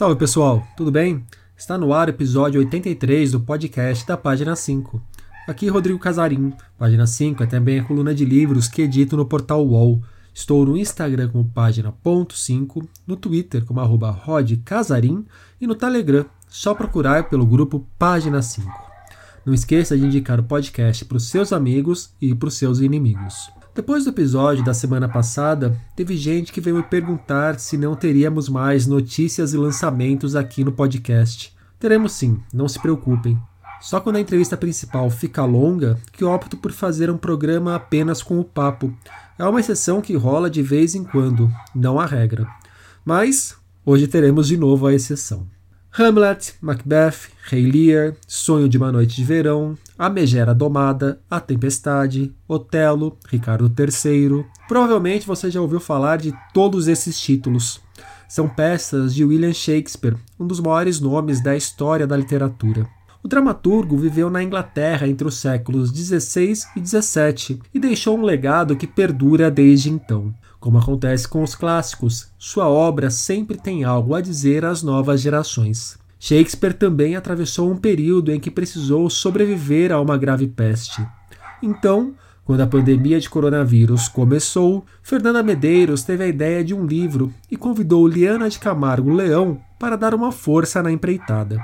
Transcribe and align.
Salve 0.00 0.16
pessoal, 0.16 0.66
tudo 0.78 0.90
bem? 0.90 1.26
Está 1.54 1.76
no 1.76 1.92
ar 1.92 2.08
o 2.08 2.10
episódio 2.10 2.58
83 2.58 3.32
do 3.32 3.40
podcast 3.40 4.06
da 4.06 4.16
página 4.16 4.56
5. 4.56 4.98
Aqui 5.46 5.68
Rodrigo 5.68 5.98
Casarim. 5.98 6.54
Página 6.78 7.06
5 7.06 7.42
é 7.42 7.46
também 7.46 7.78
a 7.78 7.84
coluna 7.84 8.14
de 8.14 8.24
livros 8.24 8.66
que 8.66 8.80
edito 8.80 9.14
no 9.14 9.26
portal 9.26 9.62
UOL. 9.62 10.02
Estou 10.32 10.64
no 10.64 10.74
Instagram 10.74 11.28
como 11.28 11.50
página.5, 11.50 12.88
no 13.06 13.14
Twitter 13.14 13.62
como 13.62 13.80
arroba 13.80 14.10
rodcasarim 14.10 15.26
e 15.60 15.66
no 15.66 15.74
Telegram, 15.74 16.24
só 16.48 16.72
procurar 16.72 17.28
pelo 17.28 17.44
grupo 17.44 17.86
Página 17.98 18.40
5. 18.40 18.72
Não 19.44 19.52
esqueça 19.52 19.98
de 19.98 20.06
indicar 20.06 20.40
o 20.40 20.44
podcast 20.44 21.04
para 21.04 21.18
os 21.18 21.28
seus 21.28 21.52
amigos 21.52 22.14
e 22.18 22.34
para 22.34 22.48
os 22.48 22.54
seus 22.54 22.80
inimigos. 22.80 23.50
Depois 23.72 24.02
do 24.04 24.10
episódio 24.10 24.64
da 24.64 24.74
semana 24.74 25.08
passada, 25.08 25.80
teve 25.94 26.16
gente 26.16 26.52
que 26.52 26.60
veio 26.60 26.76
me 26.76 26.82
perguntar 26.82 27.60
se 27.60 27.78
não 27.78 27.94
teríamos 27.94 28.48
mais 28.48 28.84
notícias 28.84 29.54
e 29.54 29.56
lançamentos 29.56 30.34
aqui 30.34 30.64
no 30.64 30.72
podcast. 30.72 31.54
Teremos 31.78 32.12
sim, 32.12 32.40
não 32.52 32.68
se 32.68 32.80
preocupem. 32.80 33.40
Só 33.80 34.00
quando 34.00 34.16
a 34.16 34.20
entrevista 34.20 34.56
principal 34.56 35.08
fica 35.08 35.44
longa 35.44 35.96
que 36.12 36.24
opto 36.24 36.56
por 36.56 36.72
fazer 36.72 37.10
um 37.10 37.16
programa 37.16 37.76
apenas 37.76 38.22
com 38.22 38.40
o 38.40 38.44
papo. 38.44 38.92
É 39.38 39.44
uma 39.44 39.60
exceção 39.60 40.00
que 40.00 40.16
rola 40.16 40.50
de 40.50 40.62
vez 40.62 40.96
em 40.96 41.04
quando, 41.04 41.50
não 41.72 41.98
a 41.98 42.04
regra. 42.04 42.48
Mas 43.04 43.56
hoje 43.86 44.08
teremos 44.08 44.48
de 44.48 44.56
novo 44.56 44.86
a 44.86 44.92
exceção. 44.92 45.46
Hamlet, 45.92 46.54
Macbeth, 46.60 47.30
Rei 47.46 47.68
Lear, 47.68 48.14
Sonho 48.26 48.68
de 48.68 48.78
uma 48.78 48.92
Noite 48.92 49.16
de 49.16 49.24
Verão, 49.24 49.76
A 49.98 50.08
Megera 50.08 50.54
Domada, 50.54 51.20
A 51.28 51.40
Tempestade, 51.40 52.32
Otelo, 52.46 53.18
Ricardo 53.28 53.70
III. 53.76 54.46
Provavelmente 54.68 55.26
você 55.26 55.50
já 55.50 55.60
ouviu 55.60 55.80
falar 55.80 56.18
de 56.18 56.32
todos 56.54 56.86
esses 56.86 57.20
títulos. 57.20 57.80
São 58.28 58.48
peças 58.48 59.12
de 59.12 59.24
William 59.24 59.52
Shakespeare, 59.52 60.16
um 60.38 60.46
dos 60.46 60.60
maiores 60.60 61.00
nomes 61.00 61.42
da 61.42 61.56
história 61.56 62.06
da 62.06 62.16
literatura. 62.16 62.86
O 63.22 63.26
dramaturgo 63.28 63.96
viveu 63.96 64.30
na 64.30 64.42
Inglaterra 64.42 65.08
entre 65.08 65.26
os 65.26 65.34
séculos 65.34 65.90
XVI 65.90 66.52
e 66.76 66.86
XVII 66.86 67.60
e 67.74 67.80
deixou 67.80 68.16
um 68.16 68.22
legado 68.22 68.76
que 68.76 68.86
perdura 68.86 69.50
desde 69.50 69.90
então. 69.90 70.32
Como 70.60 70.76
acontece 70.76 71.26
com 71.26 71.42
os 71.42 71.54
clássicos, 71.54 72.28
sua 72.38 72.68
obra 72.68 73.08
sempre 73.08 73.56
tem 73.56 73.82
algo 73.82 74.14
a 74.14 74.20
dizer 74.20 74.62
às 74.62 74.82
novas 74.82 75.22
gerações. 75.22 75.98
Shakespeare 76.18 76.74
também 76.74 77.16
atravessou 77.16 77.72
um 77.72 77.78
período 77.78 78.30
em 78.30 78.38
que 78.38 78.50
precisou 78.50 79.08
sobreviver 79.08 79.90
a 79.90 79.98
uma 79.98 80.18
grave 80.18 80.46
peste. 80.46 81.02
Então, 81.62 82.12
quando 82.44 82.60
a 82.60 82.66
pandemia 82.66 83.18
de 83.18 83.30
coronavírus 83.30 84.06
começou, 84.06 84.84
Fernanda 85.02 85.42
Medeiros 85.42 86.02
teve 86.02 86.24
a 86.24 86.28
ideia 86.28 86.62
de 86.62 86.74
um 86.74 86.84
livro 86.84 87.32
e 87.50 87.56
convidou 87.56 88.06
Liana 88.06 88.50
de 88.50 88.58
Camargo 88.58 89.10
Leão 89.10 89.58
para 89.78 89.96
dar 89.96 90.14
uma 90.14 90.30
força 90.30 90.82
na 90.82 90.92
empreitada. 90.92 91.58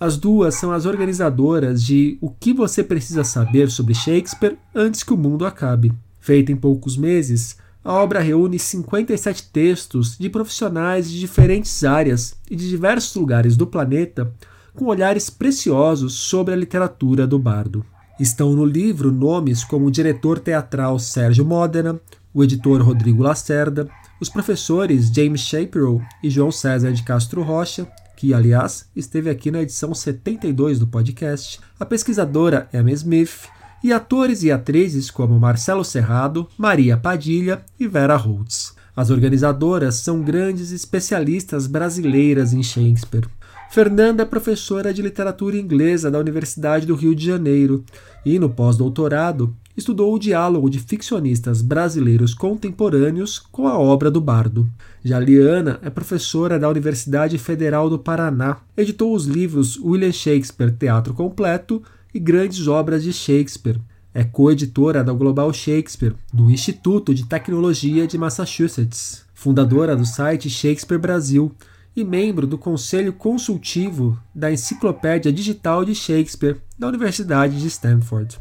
As 0.00 0.16
duas 0.16 0.54
são 0.54 0.72
as 0.72 0.86
organizadoras 0.86 1.82
de 1.84 2.16
O 2.22 2.30
que 2.30 2.54
você 2.54 2.82
precisa 2.82 3.24
saber 3.24 3.70
sobre 3.70 3.94
Shakespeare 3.94 4.56
antes 4.74 5.02
que 5.02 5.12
o 5.12 5.18
mundo 5.18 5.44
acabe. 5.44 5.92
Feita 6.18 6.50
em 6.50 6.56
poucos 6.56 6.96
meses, 6.96 7.58
a 7.84 7.92
obra 7.92 8.20
reúne 8.20 8.58
57 8.58 9.50
textos 9.52 10.16
de 10.18 10.28
profissionais 10.28 11.10
de 11.10 11.18
diferentes 11.18 11.84
áreas 11.84 12.36
e 12.50 12.56
de 12.56 12.68
diversos 12.68 13.14
lugares 13.14 13.56
do 13.56 13.66
planeta 13.66 14.32
com 14.74 14.86
olhares 14.86 15.30
preciosos 15.30 16.14
sobre 16.14 16.54
a 16.54 16.56
literatura 16.56 17.26
do 17.26 17.38
bardo. 17.38 17.84
Estão 18.20 18.52
no 18.52 18.64
livro 18.64 19.12
nomes 19.12 19.64
como 19.64 19.86
o 19.86 19.90
diretor 19.90 20.38
teatral 20.38 20.98
Sérgio 20.98 21.44
Modena, 21.44 22.00
o 22.34 22.44
editor 22.44 22.82
Rodrigo 22.82 23.22
Lacerda, 23.22 23.88
os 24.20 24.28
professores 24.28 25.08
James 25.08 25.40
Shapiro 25.40 26.02
e 26.22 26.28
João 26.28 26.50
César 26.50 26.92
de 26.92 27.02
Castro 27.02 27.42
Rocha 27.42 27.88
que, 28.18 28.34
aliás, 28.34 28.86
esteve 28.96 29.30
aqui 29.30 29.48
na 29.48 29.62
edição 29.62 29.94
72 29.94 30.80
do 30.80 30.88
podcast, 30.88 31.60
a 31.78 31.86
pesquisadora 31.86 32.68
Emma 32.74 32.90
Smith 32.90 33.48
e 33.82 33.92
atores 33.92 34.42
e 34.42 34.50
atrizes 34.50 35.10
como 35.10 35.38
Marcelo 35.38 35.84
Serrado, 35.84 36.48
Maria 36.56 36.96
Padilha 36.96 37.62
e 37.78 37.86
Vera 37.86 38.16
Holtz. 38.16 38.74
As 38.96 39.10
organizadoras 39.10 39.94
são 39.96 40.22
grandes 40.22 40.72
especialistas 40.72 41.66
brasileiras 41.66 42.52
em 42.52 42.62
Shakespeare. 42.62 43.28
Fernanda 43.70 44.22
é 44.22 44.26
professora 44.26 44.94
de 44.94 45.02
literatura 45.02 45.56
inglesa 45.56 46.10
da 46.10 46.18
Universidade 46.18 46.86
do 46.86 46.94
Rio 46.94 47.14
de 47.14 47.24
Janeiro 47.24 47.84
e, 48.24 48.38
no 48.38 48.48
pós-doutorado, 48.48 49.54
estudou 49.76 50.12
o 50.12 50.18
diálogo 50.18 50.68
de 50.68 50.80
ficcionistas 50.80 51.62
brasileiros 51.62 52.34
contemporâneos 52.34 53.38
com 53.38 53.68
a 53.68 53.78
obra 53.78 54.10
do 54.10 54.20
bardo. 54.20 54.68
Jaliana 55.04 55.78
é 55.82 55.90
professora 55.90 56.58
da 56.58 56.68
Universidade 56.68 57.38
Federal 57.38 57.88
do 57.88 57.98
Paraná. 57.98 58.56
Editou 58.76 59.14
os 59.14 59.26
livros 59.26 59.78
William 59.78 60.10
Shakespeare 60.10 60.72
Teatro 60.72 61.14
Completo 61.14 61.82
e 62.12 62.18
Grandes 62.18 62.66
Obras 62.66 63.02
de 63.02 63.12
Shakespeare. 63.12 63.80
É 64.14 64.24
coeditora 64.24 65.04
da 65.04 65.12
Global 65.12 65.52
Shakespeare, 65.52 66.14
do 66.32 66.50
Instituto 66.50 67.14
de 67.14 67.26
Tecnologia 67.26 68.06
de 68.06 68.18
Massachusetts, 68.18 69.24
fundadora 69.34 69.94
do 69.94 70.04
site 70.04 70.50
Shakespeare 70.50 70.98
Brasil 70.98 71.54
e 71.94 72.04
membro 72.04 72.46
do 72.46 72.56
Conselho 72.56 73.12
Consultivo 73.12 74.18
da 74.34 74.50
Enciclopédia 74.50 75.32
Digital 75.32 75.84
de 75.84 75.94
Shakespeare 75.94 76.60
da 76.78 76.88
Universidade 76.88 77.60
de 77.60 77.66
Stanford. 77.66 78.38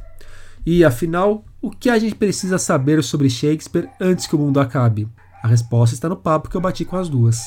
E 0.66 0.84
afinal, 0.84 1.46
o 1.62 1.72
que 1.72 1.90
a 1.90 1.98
gente 1.98 2.16
precisa 2.16 2.58
saber 2.58 3.04
sobre 3.04 3.30
Shakespeare 3.30 3.90
antes 4.00 4.28
que 4.28 4.36
o 4.36 4.40
mundo 4.40 4.60
acabe? 4.60 5.08
A 5.44 5.48
resposta 5.48 5.94
está 5.94 6.10
no 6.10 6.18
papo 6.18 6.50
que 6.50 6.58
eu 6.58 6.62
bati 6.62 6.84
com 6.84 6.98
as 6.98 7.08
duas. 7.08 7.40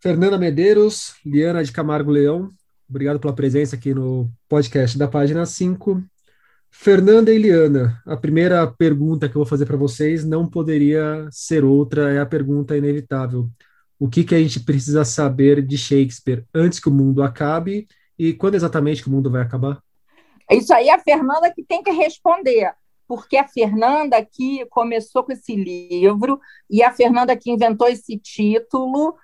Fernanda 0.00 0.38
Medeiros, 0.38 1.14
Liana 1.26 1.64
de 1.64 1.72
Camargo 1.72 2.10
Leão, 2.10 2.50
obrigado 2.88 3.20
pela 3.20 3.34
presença 3.34 3.76
aqui 3.76 3.92
no 3.92 4.30
podcast 4.48 4.96
da 4.96 5.06
página 5.06 5.44
5. 5.44 6.02
Fernanda 6.70 7.32
e 7.32 7.38
Liana, 7.38 8.00
a 8.06 8.16
primeira 8.16 8.66
pergunta 8.66 9.28
que 9.28 9.36
eu 9.36 9.40
vou 9.40 9.46
fazer 9.46 9.66
para 9.66 9.76
vocês 9.76 10.24
não 10.24 10.48
poderia 10.48 11.28
ser 11.30 11.64
outra, 11.64 12.12
é 12.12 12.20
a 12.20 12.26
pergunta 12.26 12.76
inevitável. 12.76 13.48
O 13.98 14.08
que, 14.08 14.22
que 14.22 14.34
a 14.34 14.38
gente 14.38 14.60
precisa 14.60 15.04
saber 15.04 15.60
de 15.60 15.76
Shakespeare 15.76 16.44
antes 16.54 16.78
que 16.78 16.88
o 16.88 16.92
mundo 16.92 17.22
acabe 17.22 17.88
e 18.18 18.32
quando 18.32 18.54
exatamente 18.54 19.02
que 19.02 19.08
o 19.08 19.12
mundo 19.12 19.30
vai 19.30 19.42
acabar? 19.42 19.82
É 20.50 20.56
isso 20.56 20.72
aí, 20.72 20.88
a 20.88 20.98
Fernanda 20.98 21.52
que 21.52 21.62
tem 21.62 21.82
que 21.82 21.90
responder, 21.90 22.72
porque 23.06 23.36
a 23.36 23.46
Fernanda 23.46 24.24
que 24.24 24.64
começou 24.66 25.24
com 25.24 25.32
esse 25.32 25.54
livro 25.54 26.40
e 26.70 26.82
a 26.82 26.92
Fernanda 26.92 27.36
que 27.36 27.50
inventou 27.50 27.88
esse 27.88 28.18
título 28.18 29.16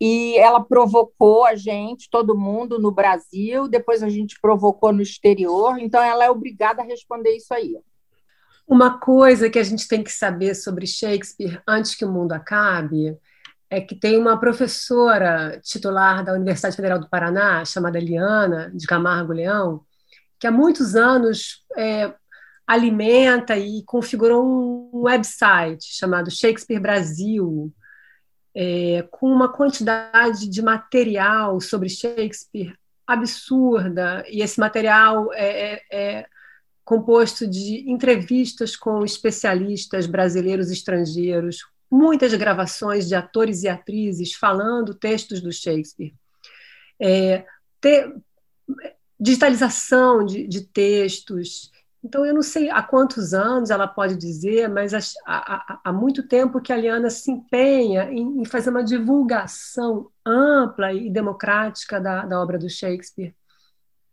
e 0.00 0.36
ela 0.36 0.62
provocou 0.62 1.46
a 1.46 1.54
gente, 1.54 2.08
todo 2.10 2.36
mundo 2.36 2.78
no 2.78 2.90
Brasil, 2.90 3.66
depois 3.66 4.02
a 4.02 4.08
gente 4.08 4.38
provocou 4.40 4.92
no 4.92 5.00
exterior, 5.00 5.78
então 5.78 6.02
ela 6.02 6.24
é 6.24 6.30
obrigada 6.30 6.82
a 6.82 6.84
responder 6.84 7.36
isso 7.36 7.52
aí. 7.54 7.76
Uma 8.66 8.98
coisa 8.98 9.48
que 9.48 9.58
a 9.58 9.62
gente 9.62 9.86
tem 9.86 10.02
que 10.02 10.12
saber 10.12 10.54
sobre 10.54 10.86
Shakespeare 10.86 11.62
antes 11.66 11.94
que 11.94 12.04
o 12.04 12.12
mundo 12.12 12.32
acabe 12.32 13.16
é 13.70 13.80
que 13.80 13.94
tem 13.94 14.18
uma 14.18 14.38
professora 14.38 15.60
titular 15.62 16.24
da 16.24 16.32
Universidade 16.32 16.76
Federal 16.76 16.98
do 16.98 17.08
Paraná, 17.08 17.64
chamada 17.64 17.98
Liana 17.98 18.70
de 18.74 18.86
Camargo 18.86 19.32
Leão, 19.32 19.82
que 20.38 20.46
há 20.46 20.50
muitos 20.50 20.94
anos 20.94 21.64
é, 21.76 22.12
alimenta 22.66 23.56
e 23.56 23.82
configurou 23.84 24.44
um 24.44 25.02
website 25.02 25.84
chamado 25.84 26.30
Shakespeare 26.30 26.80
Brasil, 26.80 27.72
é, 28.56 29.06
com 29.10 29.30
uma 29.30 29.52
quantidade 29.52 30.48
de 30.48 30.62
material 30.62 31.60
sobre 31.60 31.90
Shakespeare 31.90 32.74
absurda, 33.06 34.24
e 34.28 34.40
esse 34.40 34.58
material 34.58 35.30
é, 35.34 35.74
é, 35.74 35.82
é 35.92 36.26
composto 36.82 37.46
de 37.46 37.88
entrevistas 37.90 38.74
com 38.74 39.04
especialistas 39.04 40.06
brasileiros 40.06 40.70
e 40.70 40.72
estrangeiros, 40.72 41.58
muitas 41.90 42.32
gravações 42.34 43.06
de 43.06 43.14
atores 43.14 43.62
e 43.62 43.68
atrizes 43.68 44.32
falando 44.32 44.94
textos 44.94 45.42
do 45.42 45.52
Shakespeare. 45.52 46.14
É, 46.98 47.44
ter, 47.80 48.10
digitalização 49.20 50.24
de, 50.24 50.46
de, 50.46 50.62
textos. 50.62 51.70
Então, 52.06 52.24
eu 52.24 52.32
não 52.32 52.42
sei 52.42 52.70
há 52.70 52.80
quantos 52.84 53.34
anos 53.34 53.68
ela 53.68 53.88
pode 53.88 54.16
dizer, 54.16 54.68
mas 54.68 54.94
há, 54.94 55.00
há, 55.26 55.80
há 55.86 55.92
muito 55.92 56.22
tempo 56.28 56.60
que 56.60 56.72
a 56.72 56.76
Liana 56.76 57.10
se 57.10 57.32
empenha 57.32 58.04
em, 58.12 58.42
em, 58.42 58.44
fazer 58.44 58.70
uma 58.70 58.84
divulgação 58.84 60.08
ampla 60.24 60.92
e 60.92 61.10
democrática 61.10 62.00
da, 62.00 62.24
da 62.24 62.40
obra 62.40 62.58
do 62.58 62.70
Shakespeare 62.70 63.34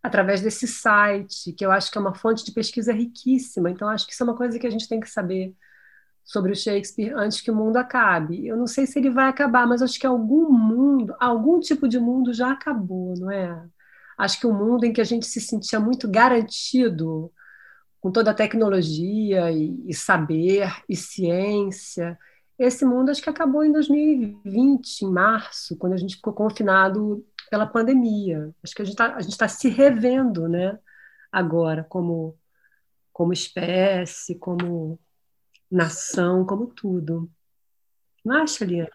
através 0.01 0.41
desse 0.41 0.67
site, 0.67 1.53
que 1.53 1.63
eu 1.63 1.71
acho 1.71 1.91
que 1.91 1.97
é 1.99 2.01
uma 2.01 2.15
fonte 2.15 2.43
de 2.43 2.51
pesquisa 2.51 2.91
riquíssima. 2.91 3.69
Então, 3.69 3.87
acho 3.87 4.07
que 4.07 4.13
isso 4.13 4.23
é 4.23 4.25
uma 4.25 4.35
coisa 4.35 4.57
que 4.57 4.65
a 4.65 4.71
gente 4.71 4.89
tem 4.89 4.99
que 4.99 5.07
saber 5.07 5.55
sobre 6.25 6.51
o 6.51 6.55
Shakespeare 6.55 7.13
antes 7.15 7.41
que 7.41 7.51
o 7.51 7.55
mundo 7.55 7.77
acabe. 7.77 8.47
Eu 8.47 8.57
não 8.57 8.65
sei 8.65 8.87
se 8.87 8.97
ele 8.97 9.11
vai 9.11 9.29
acabar, 9.29 9.67
mas 9.67 9.83
acho 9.83 9.99
que 9.99 10.07
algum 10.07 10.51
mundo, 10.51 11.15
algum 11.19 11.59
tipo 11.59 11.87
de 11.87 11.99
mundo 11.99 12.33
já 12.33 12.51
acabou, 12.53 13.13
não 13.19 13.29
é? 13.29 13.63
Acho 14.17 14.39
que 14.39 14.47
um 14.47 14.57
mundo 14.57 14.83
em 14.83 14.91
que 14.91 15.01
a 15.01 15.03
gente 15.03 15.27
se 15.27 15.39
sentia 15.39 15.79
muito 15.79 16.09
garantido 16.09 17.31
com 18.03 18.11
toda 18.11 18.31
a 18.31 18.33
tecnologia 18.33 19.50
e, 19.50 19.81
e 19.88 19.94
saber 19.94 20.69
e 20.89 20.95
ciência. 20.95 22.19
Esse 22.59 22.83
mundo 22.83 23.09
acho 23.09 23.21
que 23.21 23.29
acabou 23.29 23.63
em 23.63 23.71
2020, 23.71 25.03
em 25.03 25.09
março, 25.09 25.77
quando 25.77 25.94
a 25.94 25.97
gente 25.97 26.17
ficou 26.17 26.33
confinado 26.33 27.25
pela 27.50 27.65
pandemia. 27.65 28.53
Acho 28.61 28.75
que 28.75 28.81
a 28.81 28.85
gente 28.85 29.00
está 29.00 29.17
tá 29.38 29.47
se 29.47 29.69
revendo, 29.69 30.50
né? 30.50 30.77
Agora, 31.31 31.85
como 31.85 32.38
como 33.13 33.31
espécie, 33.31 34.35
como 34.35 35.00
nação, 35.71 36.45
como 36.45 36.67
tudo. 36.67 37.31
Não 38.25 38.35
acha, 38.35 38.65
Liana? 38.65 38.89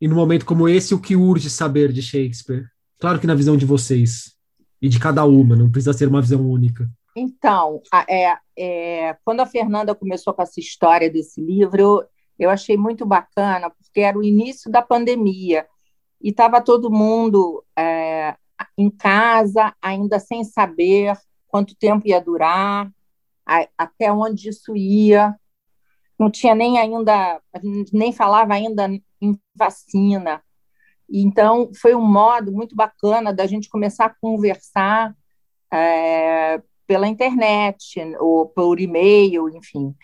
E 0.00 0.08
num 0.08 0.16
momento 0.16 0.46
como 0.46 0.66
esse, 0.66 0.94
o 0.94 1.00
que 1.00 1.14
urge 1.14 1.50
saber 1.50 1.92
de 1.92 2.00
Shakespeare? 2.00 2.66
Claro 2.98 3.20
que 3.20 3.26
na 3.26 3.34
visão 3.34 3.54
de 3.54 3.66
vocês 3.66 4.34
e 4.80 4.88
de 4.88 4.98
cada 4.98 5.26
uma, 5.26 5.54
não 5.54 5.70
precisa 5.70 5.92
ser 5.92 6.08
uma 6.08 6.22
visão 6.22 6.40
única. 6.48 6.90
Então, 7.18 7.80
é, 8.06 8.36
é, 8.58 9.16
quando 9.24 9.40
a 9.40 9.46
Fernanda 9.46 9.94
começou 9.94 10.34
com 10.34 10.42
essa 10.42 10.60
história 10.60 11.10
desse 11.10 11.40
livro, 11.40 12.06
eu, 12.38 12.50
achei 12.50 12.76
muito 12.76 13.06
bacana, 13.06 13.70
porque 13.70 14.00
era 14.00 14.18
o 14.18 14.22
início 14.22 14.70
da 14.70 14.82
pandemia 14.82 15.66
e 16.20 16.28
estava 16.28 16.60
todo 16.60 16.92
mundo 16.92 17.64
é, 17.74 18.36
em 18.76 18.90
casa, 18.90 19.74
ainda 19.80 20.18
sem 20.18 20.44
saber 20.44 21.16
quanto 21.48 21.74
tempo 21.74 22.06
ia 22.06 22.20
durar, 22.20 22.92
a, 23.46 23.66
até 23.78 24.12
onde 24.12 24.50
isso 24.50 24.76
ia. 24.76 25.34
Não 26.18 26.30
tinha 26.30 26.54
nem 26.54 26.78
ainda, 26.78 27.40
nem 27.94 28.12
falava 28.12 28.52
ainda 28.52 28.90
em 29.22 29.40
vacina. 29.54 30.42
Então, 31.08 31.70
foi 31.80 31.94
um 31.94 32.06
modo 32.06 32.52
muito 32.52 32.76
bacana 32.76 33.32
da 33.32 33.46
gente 33.46 33.70
começar 33.70 34.04
a 34.04 34.14
conversar 34.20 35.16
é, 35.72 36.60
pela 36.86 37.08
internet, 37.08 38.00
ou 38.20 38.46
por 38.46 38.80
e-mail, 38.80 39.48
enfim. 39.48 39.94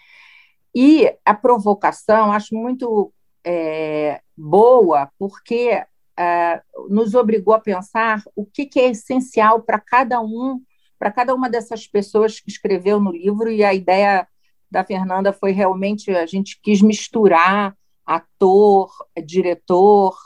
E 0.75 1.15
a 1.25 1.35
provocação, 1.35 2.33
acho 2.33 2.55
muito 2.55 3.13
é, 3.45 4.21
boa, 4.37 5.11
porque 5.19 5.83
é, 6.19 6.63
nos 6.89 7.15
obrigou 7.15 7.55
a 7.55 7.61
pensar 7.61 8.23
o 8.35 8.45
que, 8.45 8.67
que 8.67 8.81
é 8.81 8.91
essencial 8.91 9.63
para 9.63 9.79
cada 9.79 10.21
um, 10.21 10.61
para 10.99 11.11
cada 11.11 11.35
uma 11.35 11.51
dessas 11.51 11.87
pessoas 11.87 12.41
que 12.41 12.51
escreveu 12.51 13.01
no 13.01 13.11
livro, 13.11 13.51
e 13.51 13.65
a 13.65 13.75
ideia 13.75 14.27
da 14.71 14.85
Fernanda 14.85 15.33
foi 15.33 15.53
realmente 15.53 16.11
a 16.11 16.25
gente 16.25 16.59
quis 16.63 16.81
misturar 16.81 17.77
ator, 18.07 18.91
diretor, 19.25 20.17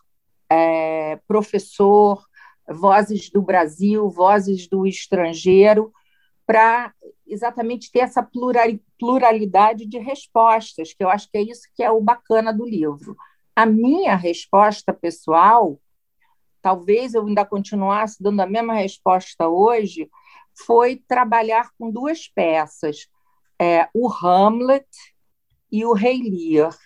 é, 0.49 1.19
professor, 1.27 2.25
vozes 2.69 3.31
do 3.31 3.43
Brasil, 3.43 4.09
vozes 4.09 4.69
do 4.69 4.87
estrangeiro, 4.87 5.93
para 6.47 6.95
exatamente 7.27 7.91
ter 7.91 8.01
essa 8.01 8.27
pluralidade 8.99 9.85
de 9.85 9.99
respostas, 9.99 10.95
que 10.95 11.03
eu 11.03 11.11
acho 11.11 11.29
que 11.31 11.39
é 11.39 11.43
isso 11.43 11.63
que 11.75 11.83
é 11.83 11.91
o 11.91 12.01
bacana 12.01 12.53
do 12.53 12.65
livro. 12.65 13.17
A 13.55 13.67
minha 13.67 14.15
resposta 14.15 14.93
pessoal, 14.93 15.81
talvez 16.63 17.15
eu 17.15 17.27
ainda 17.27 17.45
continuasse 17.45 18.23
dando 18.23 18.41
a 18.41 18.47
mesma 18.47 18.75
resposta 18.75 19.49
hoje, 19.49 20.09
foi 20.65 20.97
trabalhar 21.09 21.71
com 21.79 21.91
duas 21.91 22.29
peças, 22.29 23.09
é, 23.61 23.89
o 23.93 24.09
Hamlet 24.09 24.87
e 25.71 25.85
o 25.85 25.93
Rei 25.93 26.23
Lear. 26.23 26.77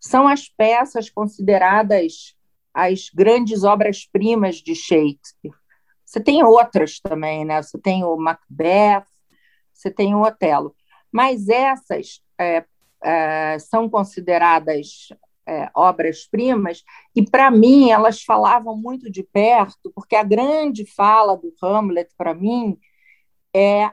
São 0.00 0.28
as 0.28 0.48
peças 0.48 1.08
consideradas 1.08 2.36
as 2.72 3.08
grandes 3.08 3.64
obras-primas 3.64 4.56
de 4.56 4.74
Shakespeare. 4.74 5.54
Você 6.06 6.20
tem 6.20 6.44
outras 6.44 7.00
também, 7.00 7.44
né? 7.44 7.60
Você 7.60 7.76
tem 7.78 8.04
o 8.04 8.16
Macbeth, 8.16 9.04
você 9.72 9.90
tem 9.90 10.14
o 10.14 10.22
Otelo. 10.22 10.74
Mas 11.10 11.48
essas 11.48 12.22
é, 12.38 12.64
é, 13.02 13.58
são 13.58 13.90
consideradas 13.90 15.08
é, 15.46 15.68
obras-primas, 15.74 16.84
e 17.14 17.22
para 17.24 17.50
mim 17.50 17.90
elas 17.90 18.22
falavam 18.22 18.76
muito 18.76 19.10
de 19.10 19.22
perto, 19.22 19.92
porque 19.94 20.16
a 20.16 20.22
grande 20.22 20.84
fala 20.84 21.36
do 21.36 21.54
Hamlet, 21.62 22.10
para 22.16 22.34
mim, 22.34 22.78
é 23.54 23.90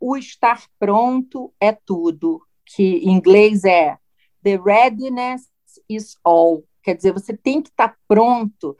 o 0.00 0.16
estar 0.16 0.64
pronto 0.78 1.52
é 1.60 1.72
tudo, 1.72 2.40
que 2.64 2.98
em 2.98 3.10
inglês 3.10 3.64
é 3.64 3.96
the 4.42 4.56
readiness 4.56 5.48
is 5.88 6.16
all. 6.22 6.64
Quer 6.82 6.94
dizer, 6.94 7.12
você 7.12 7.36
tem 7.36 7.60
que 7.60 7.68
estar 7.68 7.96
pronto 8.06 8.76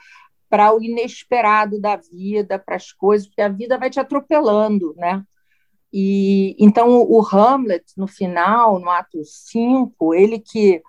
para 0.49 0.75
o 0.75 0.83
inesperado 0.83 1.81
da 1.81 1.97
vida, 1.97 2.59
para 2.59 2.77
as 2.77 2.93
coisas, 2.93 3.27
porque 3.27 3.43
a 3.43 3.49
vida 3.49 3.79
vai 3.79 3.91
te 3.91 4.00
atropelando, 4.00 4.95
né? 4.97 5.23
E 5.93 6.55
então 6.59 7.03
o 7.03 7.21
Hamlet 7.27 7.85
no 7.97 8.06
final, 8.06 8.79
no 8.79 8.91
ato 8.91 9.25
5, 9.25 10.15
ele 10.15 10.39
que 10.39 10.83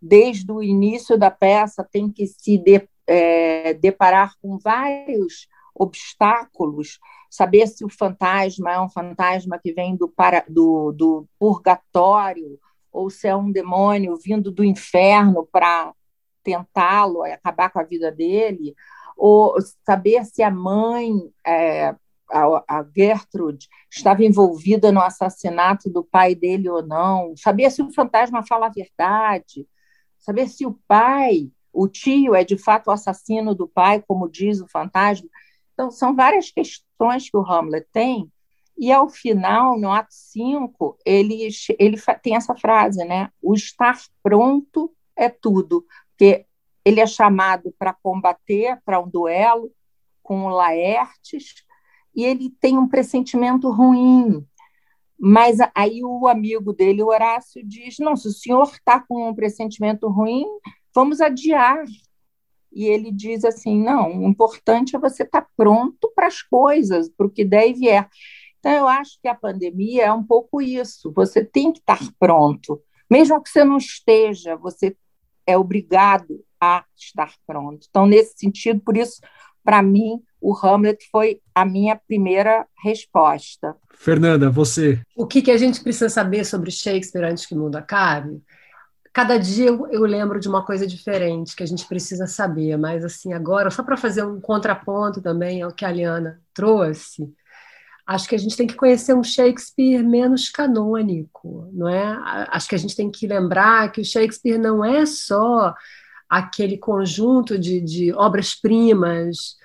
desde 0.00 0.50
o 0.50 0.62
início 0.62 1.18
da 1.18 1.30
peça 1.30 1.86
tem 1.90 2.10
que 2.10 2.26
se 2.26 2.58
de, 2.58 2.88
é, 3.06 3.74
deparar 3.74 4.34
com 4.40 4.58
vários 4.58 5.48
obstáculos, 5.74 6.98
saber 7.30 7.66
se 7.66 7.84
o 7.84 7.88
fantasma 7.88 8.72
é 8.72 8.80
um 8.80 8.88
fantasma 8.88 9.58
que 9.58 9.72
vem 9.72 9.94
do, 9.94 10.08
para, 10.08 10.44
do, 10.48 10.92
do 10.92 11.26
purgatório 11.38 12.58
ou 12.90 13.10
se 13.10 13.28
é 13.28 13.36
um 13.36 13.52
demônio 13.52 14.16
vindo 14.16 14.50
do 14.50 14.64
inferno 14.64 15.46
para 15.52 15.92
tentá-lo, 16.42 17.22
acabar 17.24 17.70
com 17.70 17.78
a 17.78 17.82
vida 17.82 18.10
dele, 18.10 18.74
ou 19.16 19.56
saber 19.84 20.24
se 20.24 20.42
a 20.42 20.50
mãe, 20.50 21.12
é, 21.44 21.94
a, 22.30 22.64
a 22.68 22.86
Gertrude, 22.94 23.68
estava 23.90 24.24
envolvida 24.24 24.92
no 24.92 25.00
assassinato 25.00 25.88
do 25.88 26.04
pai 26.04 26.34
dele 26.34 26.68
ou 26.68 26.86
não, 26.86 27.34
saber 27.36 27.70
se 27.70 27.82
o 27.82 27.92
fantasma 27.92 28.44
fala 28.46 28.66
a 28.66 28.70
verdade, 28.70 29.66
saber 30.18 30.48
se 30.48 30.66
o 30.66 30.78
pai, 30.86 31.50
o 31.72 31.88
tio, 31.88 32.34
é 32.34 32.44
de 32.44 32.58
fato 32.58 32.88
o 32.88 32.92
assassino 32.92 33.54
do 33.54 33.66
pai, 33.66 34.02
como 34.06 34.28
diz 34.28 34.60
o 34.60 34.68
fantasma. 34.68 35.28
Então, 35.72 35.90
são 35.90 36.14
várias 36.14 36.50
questões 36.50 37.30
que 37.30 37.36
o 37.36 37.44
Hamlet 37.44 37.86
tem, 37.92 38.30
e 38.78 38.92
ao 38.92 39.08
final, 39.08 39.78
no 39.78 39.90
ato 39.90 40.12
5, 40.12 40.98
ele, 41.04 41.48
ele 41.78 41.96
tem 42.22 42.36
essa 42.36 42.54
frase, 42.54 43.02
né? 43.04 43.30
O 43.40 43.54
estar 43.54 43.98
pronto 44.22 44.94
é 45.16 45.30
tudo 45.30 45.86
porque 46.16 46.46
ele 46.86 47.00
é 47.00 47.06
chamado 47.06 47.74
para 47.76 47.92
combater, 47.92 48.80
para 48.84 49.00
um 49.00 49.08
duelo 49.08 49.72
com 50.22 50.44
o 50.44 50.48
Laertes, 50.50 51.64
e 52.14 52.24
ele 52.24 52.48
tem 52.60 52.78
um 52.78 52.86
pressentimento 52.86 53.68
ruim. 53.72 54.46
Mas 55.18 55.58
aí 55.74 56.04
o 56.04 56.28
amigo 56.28 56.72
dele, 56.72 57.02
Horácio, 57.02 57.66
diz: 57.66 57.98
Não, 57.98 58.14
se 58.14 58.28
o 58.28 58.32
senhor 58.32 58.68
está 58.68 59.00
com 59.00 59.28
um 59.28 59.34
pressentimento 59.34 60.08
ruim, 60.08 60.44
vamos 60.94 61.20
adiar. 61.20 61.82
E 62.72 62.84
ele 62.84 63.10
diz 63.10 63.44
assim: 63.44 63.82
Não, 63.82 64.20
o 64.20 64.28
importante 64.28 64.94
é 64.94 64.98
você 64.98 65.24
estar 65.24 65.42
tá 65.42 65.48
pronto 65.56 66.12
para 66.14 66.28
as 66.28 66.40
coisas, 66.40 67.08
para 67.08 67.26
o 67.26 67.30
que 67.30 67.44
der 67.44 67.68
e 67.68 67.72
vier. 67.72 68.08
Então, 68.60 68.70
eu 68.70 68.86
acho 68.86 69.18
que 69.20 69.26
a 69.26 69.34
pandemia 69.34 70.04
é 70.04 70.12
um 70.12 70.22
pouco 70.22 70.62
isso. 70.62 71.12
Você 71.16 71.44
tem 71.44 71.72
que 71.72 71.80
estar 71.80 71.98
pronto. 72.16 72.80
Mesmo 73.10 73.42
que 73.42 73.50
você 73.50 73.64
não 73.64 73.76
esteja, 73.76 74.54
você 74.54 74.96
é 75.44 75.58
obrigado 75.58 76.45
a 76.60 76.84
estar 76.96 77.32
pronto. 77.46 77.86
Então, 77.88 78.06
nesse 78.06 78.34
sentido, 78.38 78.80
por 78.80 78.96
isso, 78.96 79.20
para 79.64 79.82
mim, 79.82 80.22
o 80.40 80.54
Hamlet 80.56 81.08
foi 81.10 81.40
a 81.54 81.64
minha 81.64 81.96
primeira 81.96 82.66
resposta. 82.82 83.74
Fernanda, 83.94 84.48
você. 84.48 85.00
O 85.16 85.26
que, 85.26 85.42
que 85.42 85.50
a 85.50 85.58
gente 85.58 85.82
precisa 85.82 86.08
saber 86.08 86.44
sobre 86.44 86.70
Shakespeare 86.70 87.24
antes 87.24 87.46
que 87.46 87.54
o 87.54 87.58
mundo 87.58 87.76
acabe? 87.76 88.42
Cada 89.12 89.38
dia 89.38 89.66
eu, 89.68 89.88
eu 89.90 90.02
lembro 90.02 90.38
de 90.38 90.48
uma 90.48 90.64
coisa 90.64 90.86
diferente 90.86 91.56
que 91.56 91.62
a 91.62 91.66
gente 91.66 91.86
precisa 91.88 92.26
saber, 92.26 92.76
mas 92.76 93.04
assim, 93.04 93.32
agora, 93.32 93.70
só 93.70 93.82
para 93.82 93.96
fazer 93.96 94.22
um 94.24 94.40
contraponto 94.40 95.22
também 95.22 95.62
ao 95.62 95.72
que 95.72 95.86
a 95.86 95.90
Liana 95.90 96.38
trouxe, 96.52 97.26
acho 98.06 98.28
que 98.28 98.34
a 98.34 98.38
gente 98.38 98.56
tem 98.56 98.66
que 98.66 98.76
conhecer 98.76 99.14
um 99.14 99.24
Shakespeare 99.24 100.02
menos 100.02 100.50
canônico, 100.50 101.68
não 101.72 101.88
é? 101.88 102.20
Acho 102.50 102.68
que 102.68 102.74
a 102.74 102.78
gente 102.78 102.94
tem 102.94 103.10
que 103.10 103.26
lembrar 103.26 103.90
que 103.90 104.02
o 104.02 104.04
Shakespeare 104.04 104.58
não 104.58 104.84
é 104.84 105.04
só 105.06 105.74
aquele 106.28 106.76
conjunto 106.76 107.58
de, 107.58 107.80
de 107.80 108.12
obras-primas 108.12 109.56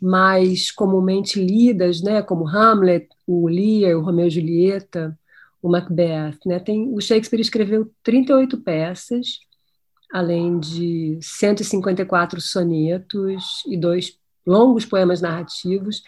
mais 0.00 0.70
comumente 0.70 1.42
lidas, 1.42 2.02
né, 2.02 2.22
como 2.22 2.48
Hamlet, 2.48 3.08
o 3.26 3.48
Lear, 3.48 3.96
o 3.96 4.02
Romeu 4.02 4.26
e 4.26 4.30
Julieta, 4.30 5.18
o 5.62 5.68
Macbeth, 5.68 6.38
né? 6.44 6.58
Tem 6.60 6.92
o 6.92 7.00
Shakespeare 7.00 7.40
escreveu 7.40 7.90
38 8.02 8.58
peças, 8.58 9.40
além 10.12 10.58
de 10.60 11.18
154 11.20 12.40
sonetos 12.40 13.62
e 13.66 13.76
dois 13.76 14.18
longos 14.46 14.84
poemas 14.84 15.20
narrativos 15.20 16.02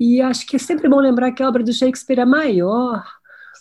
e 0.00 0.22
acho 0.22 0.46
que 0.46 0.56
é 0.56 0.58
sempre 0.58 0.88
bom 0.88 0.98
lembrar 0.98 1.30
que 1.32 1.42
a 1.42 1.48
obra 1.48 1.62
do 1.62 1.74
Shakespeare 1.74 2.20
é 2.20 2.24
maior 2.24 3.04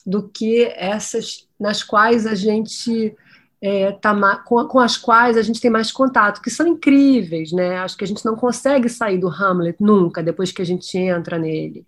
do 0.06 0.30
que 0.30 0.64
essas 0.78 1.46
nas 1.60 1.84
quais 1.84 2.26
a 2.26 2.34
gente 2.34 3.14
é, 3.62 3.92
tá 3.92 4.38
com, 4.46 4.64
com, 4.66 4.80
as 4.80 4.98
quais 4.98 5.36
a 5.36 5.42
gente 5.42 5.60
tem 5.60 5.70
mais 5.70 5.92
contato, 5.92 6.42
que 6.42 6.50
são 6.50 6.66
incríveis, 6.66 7.52
né? 7.52 7.78
Acho 7.78 7.98
que 7.98 8.04
a 8.04 8.08
gente 8.08 8.26
não 8.26 8.36
consegue 8.36 8.88
sair 8.88 9.18
do 9.18 9.28
Hamlet 9.28 9.78
nunca 9.80 10.24
depois 10.24 10.52
que 10.52 10.62
a 10.62 10.66
gente 10.66 10.98
entra 10.98 11.38
nele. 11.38 11.86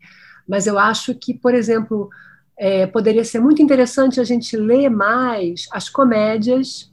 Mas 0.48 0.68
eu 0.68 0.78
acho 0.78 1.16
que, 1.16 1.34
por 1.34 1.54
exemplo, 1.54 2.10
é, 2.58 2.86
poderia 2.86 3.24
ser 3.24 3.40
muito 3.40 3.62
interessante 3.62 4.20
a 4.20 4.24
gente 4.24 4.58
ler 4.58 4.90
mais 4.90 5.68
as 5.72 5.88
comédias. 5.90 6.92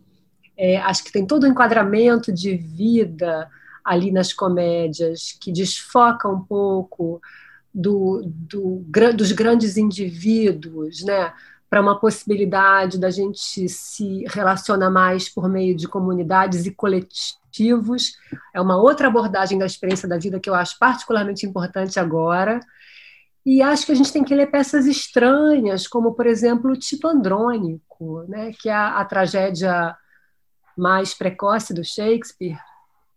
É, 0.57 0.79
acho 0.79 1.03
que 1.03 1.13
tem 1.13 1.27
todo 1.27 1.43
o 1.43 1.47
enquadramento 1.47 2.33
de 2.33 2.57
vida, 2.57 3.49
ali 3.85 4.13
nas 4.13 4.33
comédias, 4.33 5.37
que 5.41 5.51
desfoca 5.51 6.29
um 6.29 6.41
pouco 6.41 7.21
do, 7.75 8.23
do, 8.25 8.85
dos 9.15 9.33
grandes 9.33 9.77
indivíduos, 9.77 11.03
né? 11.05 11.33
Para 11.69 11.81
uma 11.81 11.99
possibilidade 11.99 12.99
da 12.99 13.11
gente 13.11 13.69
se 13.69 14.25
relacionar 14.29 14.91
mais 14.91 15.29
por 15.29 15.49
meio 15.49 15.77
de 15.77 15.87
comunidades 15.87 16.65
e 16.65 16.71
coletivos. 16.71 18.15
É 18.55 18.61
uma 18.61 18.77
outra 18.77 19.09
abordagem 19.09 19.59
da 19.59 19.67
experiência 19.67 20.09
da 20.09 20.19
vida 20.19 20.41
que 20.41 20.49
eu 20.49 20.55
acho 20.55 20.79
particularmente 20.79 21.45
importante 21.45 22.01
agora. 22.01 22.61
E 23.45 23.63
acho 23.63 23.87
que 23.87 23.93
a 23.93 23.95
gente 23.95 24.13
tem 24.13 24.25
que 24.25 24.35
ler 24.35 24.51
peças 24.51 24.87
estranhas, 24.87 25.87
como, 25.87 26.15
por 26.15 26.27
exemplo, 26.27 26.71
o 26.71 26.77
Tito 26.77 27.07
Andrônico, 27.07 28.25
né, 28.29 28.53
que 28.59 28.69
é 28.69 28.75
a, 28.75 28.99
a 28.99 29.05
tragédia 29.05 29.97
mais 30.77 31.13
precoce 31.13 31.75
do 31.75 31.85
Shakespeare, 31.85 32.59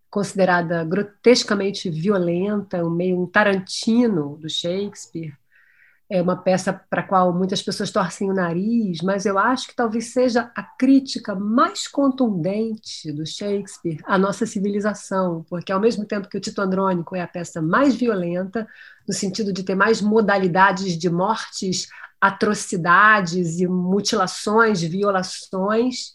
considerada 0.10 0.84
grotescamente 0.84 1.90
violenta, 1.90 2.84
meio 2.90 3.22
um 3.22 3.28
Tarantino 3.28 4.38
do 4.38 4.50
Shakespeare 4.50 5.34
é 6.12 6.22
uma 6.22 6.36
peça 6.36 6.74
para 6.90 7.00
a 7.00 7.08
qual 7.08 7.34
muitas 7.34 7.62
pessoas 7.62 7.90
torcem 7.90 8.30
o 8.30 8.34
nariz, 8.34 9.00
mas 9.02 9.26
eu 9.26 9.40
acho 9.40 9.70
que 9.70 9.76
talvez 9.76 10.12
seja 10.12 10.52
a 10.54 10.62
crítica 10.62 11.34
mais 11.34 11.88
contundente 11.88 13.14
do 13.14 13.26
Shakespeare 13.26 14.02
à 14.04 14.18
nossa 14.18 14.46
civilização, 14.46 15.46
porque 15.50 15.72
ao 15.72 15.80
mesmo 15.80 16.04
tempo 16.04 16.28
que 16.28 16.38
o 16.38 16.42
Tito 16.42 16.62
Andrônico 16.62 17.16
é 17.16 17.22
a 17.22 17.28
peça 17.28 17.62
mais 17.62 17.96
violenta, 17.96 18.68
no 19.08 19.14
sentido 19.14 19.54
de 19.54 19.64
ter 19.64 19.74
mais 19.74 20.02
modalidades 20.02 20.98
de 20.98 21.10
mortes, 21.10 21.88
atrocidades 22.20 23.62
e 23.62 23.68
mutilações, 23.68 24.82
violações, 24.82 26.12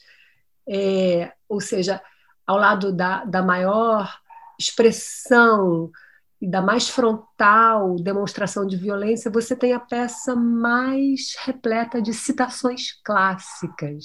é, 0.68 1.32
ou 1.48 1.58
seja, 1.58 2.02
ao 2.46 2.58
lado 2.58 2.92
da, 2.92 3.24
da 3.24 3.42
maior 3.42 4.14
expressão 4.58 5.90
e 6.40 6.48
da 6.48 6.60
mais 6.60 6.88
frontal 6.88 7.96
demonstração 7.96 8.66
de 8.66 8.76
violência, 8.76 9.30
você 9.30 9.56
tem 9.56 9.72
a 9.72 9.80
peça 9.80 10.36
mais 10.36 11.34
repleta 11.44 12.00
de 12.00 12.12
citações 12.12 12.92
clássicas. 13.02 14.04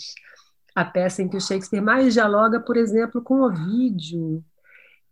A 0.73 0.85
peça 0.85 1.21
em 1.21 1.27
que 1.27 1.35
o 1.35 1.41
Shakespeare 1.41 1.81
mais 1.81 2.13
dialoga, 2.13 2.59
por 2.59 2.77
exemplo, 2.77 3.21
com 3.21 3.41
Ovídio. 3.41 4.43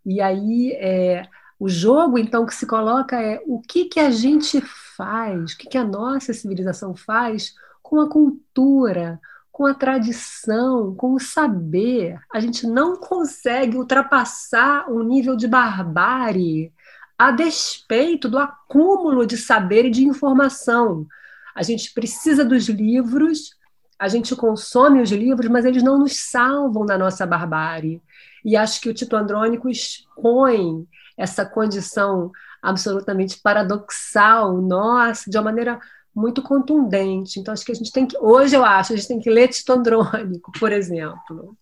E 0.05 0.21
aí 0.21 0.71
é, 0.79 1.27
o 1.59 1.67
jogo, 1.67 2.17
então, 2.17 2.45
que 2.45 2.55
se 2.55 2.65
coloca 2.65 3.21
é 3.21 3.41
o 3.45 3.59
que, 3.59 3.85
que 3.85 3.99
a 3.99 4.09
gente 4.09 4.61
faz, 4.95 5.51
o 5.51 5.57
que, 5.57 5.67
que 5.67 5.77
a 5.77 5.83
nossa 5.83 6.33
civilização 6.33 6.95
faz 6.95 7.53
com 7.83 7.99
a 7.99 8.09
cultura, 8.09 9.19
com 9.51 9.65
a 9.65 9.73
tradição, 9.73 10.95
com 10.95 11.13
o 11.13 11.19
saber. 11.19 12.17
A 12.33 12.39
gente 12.39 12.65
não 12.65 12.95
consegue 12.95 13.75
ultrapassar 13.75 14.89
um 14.89 15.03
nível 15.03 15.35
de 15.35 15.49
barbárie 15.49 16.71
a 17.19 17.31
despeito 17.31 18.29
do 18.29 18.39
acúmulo 18.39 19.27
de 19.27 19.35
saber 19.35 19.83
e 19.83 19.91
de 19.91 20.05
informação. 20.05 21.05
A 21.53 21.61
gente 21.61 21.93
precisa 21.93 22.45
dos 22.45 22.69
livros, 22.69 23.57
a 23.99 24.07
gente 24.07 24.33
consome 24.37 25.01
os 25.01 25.11
livros, 25.11 25.49
mas 25.49 25.65
eles 25.65 25.83
não 25.83 25.99
nos 25.99 26.17
salvam 26.17 26.85
da 26.85 26.97
nossa 26.97 27.25
barbárie. 27.25 28.01
E 28.45 28.55
acho 28.55 28.79
que 28.79 28.87
o 28.87 28.93
Tito 28.93 29.17
Andrônico 29.17 29.67
expõe 29.69 30.87
essa 31.17 31.45
condição 31.45 32.31
absolutamente 32.61 33.37
paradoxal 33.41 34.61
nossa 34.61 35.29
de 35.29 35.37
uma 35.37 35.43
maneira 35.43 35.77
muito 36.15 36.41
contundente. 36.41 37.37
Então, 37.37 37.53
acho 37.53 37.65
que 37.65 37.73
a 37.73 37.75
gente 37.75 37.91
tem 37.91 38.07
que. 38.07 38.17
Hoje, 38.17 38.55
eu 38.55 38.63
acho, 38.63 38.93
a 38.93 38.95
gente 38.95 39.07
tem 39.09 39.19
que 39.19 39.29
ler 39.29 39.49
Tito 39.49 39.73
Andrônico, 39.73 40.53
por 40.57 40.71
exemplo 40.71 41.57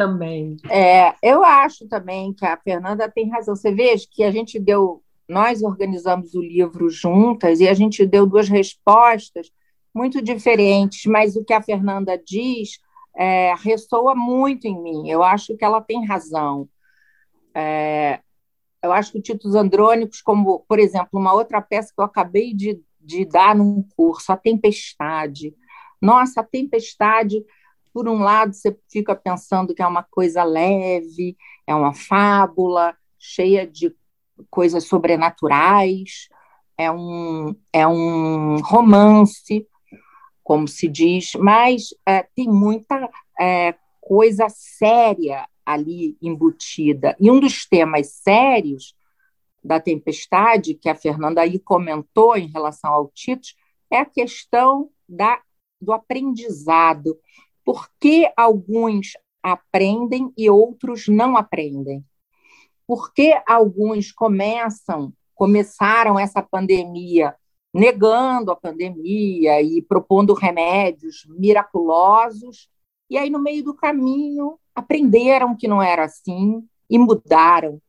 também. 0.00 0.56
É, 0.70 1.14
eu 1.22 1.44
acho 1.44 1.86
também 1.86 2.32
que 2.32 2.46
a 2.46 2.56
Fernanda 2.56 3.06
tem 3.10 3.28
razão. 3.28 3.54
Você 3.54 3.70
veja 3.70 4.06
que 4.10 4.24
a 4.24 4.30
gente 4.30 4.58
deu, 4.58 5.02
nós 5.28 5.62
organizamos 5.62 6.34
o 6.34 6.40
livro 6.40 6.88
juntas 6.88 7.60
e 7.60 7.68
a 7.68 7.74
gente 7.74 8.06
deu 8.06 8.26
duas 8.26 8.48
respostas 8.48 9.52
muito 9.94 10.22
diferentes, 10.22 11.04
mas 11.04 11.36
o 11.36 11.44
que 11.44 11.52
a 11.52 11.60
Fernanda 11.60 12.16
diz 12.16 12.78
é, 13.14 13.52
ressoa 13.56 14.14
muito 14.14 14.66
em 14.66 14.82
mim. 14.82 15.10
Eu 15.10 15.22
acho 15.22 15.54
que 15.54 15.64
ela 15.66 15.82
tem 15.82 16.06
razão. 16.06 16.66
É, 17.54 18.20
eu 18.82 18.92
acho 18.92 19.12
que 19.12 19.20
títulos 19.20 19.54
andrônicos, 19.54 20.22
como, 20.22 20.60
por 20.60 20.78
exemplo, 20.78 21.20
uma 21.20 21.34
outra 21.34 21.60
peça 21.60 21.92
que 21.94 22.00
eu 22.00 22.06
acabei 22.06 22.54
de, 22.54 22.80
de 22.98 23.26
dar 23.26 23.54
num 23.54 23.84
curso, 23.94 24.32
A 24.32 24.36
Tempestade. 24.36 25.54
Nossa, 26.00 26.40
a 26.40 26.44
Tempestade 26.44 27.44
por 27.92 28.08
um 28.08 28.20
lado, 28.20 28.54
você 28.54 28.76
fica 28.90 29.14
pensando 29.14 29.74
que 29.74 29.82
é 29.82 29.86
uma 29.86 30.02
coisa 30.02 30.44
leve, 30.44 31.36
é 31.66 31.74
uma 31.74 31.92
fábula, 31.92 32.96
cheia 33.18 33.66
de 33.66 33.94
coisas 34.48 34.84
sobrenaturais, 34.84 36.28
é 36.78 36.90
um, 36.90 37.54
é 37.72 37.86
um 37.86 38.60
romance, 38.62 39.66
como 40.42 40.66
se 40.66 40.88
diz, 40.88 41.32
mas 41.34 41.90
é, 42.06 42.22
tem 42.34 42.48
muita 42.48 43.08
é, 43.38 43.74
coisa 44.00 44.48
séria 44.48 45.46
ali 45.64 46.16
embutida. 46.20 47.16
E 47.20 47.30
um 47.30 47.38
dos 47.38 47.66
temas 47.66 48.14
sérios 48.14 48.94
da 49.62 49.78
tempestade, 49.78 50.74
que 50.74 50.88
a 50.88 50.94
Fernanda 50.94 51.42
aí 51.42 51.58
comentou 51.58 52.36
em 52.36 52.48
relação 52.48 52.92
ao 52.92 53.08
Tito, 53.08 53.48
é 53.90 53.98
a 53.98 54.06
questão 54.06 54.90
da, 55.08 55.40
do 55.80 55.92
aprendizado 55.92 57.18
por 57.64 57.88
que 57.98 58.30
alguns 58.36 59.12
aprendem 59.42 60.32
e 60.36 60.50
outros 60.50 61.08
não 61.08 61.36
aprendem? 61.36 62.04
Por 62.86 63.12
que 63.12 63.40
alguns 63.46 64.12
começam, 64.12 65.12
começaram 65.34 66.18
essa 66.18 66.42
pandemia 66.42 67.34
negando 67.72 68.50
a 68.50 68.56
pandemia 68.56 69.62
e 69.62 69.80
propondo 69.80 70.34
remédios 70.34 71.24
miraculosos, 71.28 72.68
e 73.08 73.16
aí 73.16 73.30
no 73.30 73.38
meio 73.38 73.62
do 73.62 73.74
caminho 73.74 74.58
aprenderam 74.74 75.56
que 75.56 75.68
não 75.68 75.80
era 75.82 76.04
assim 76.04 76.66
e 76.88 76.98
mudaram. 76.98 77.80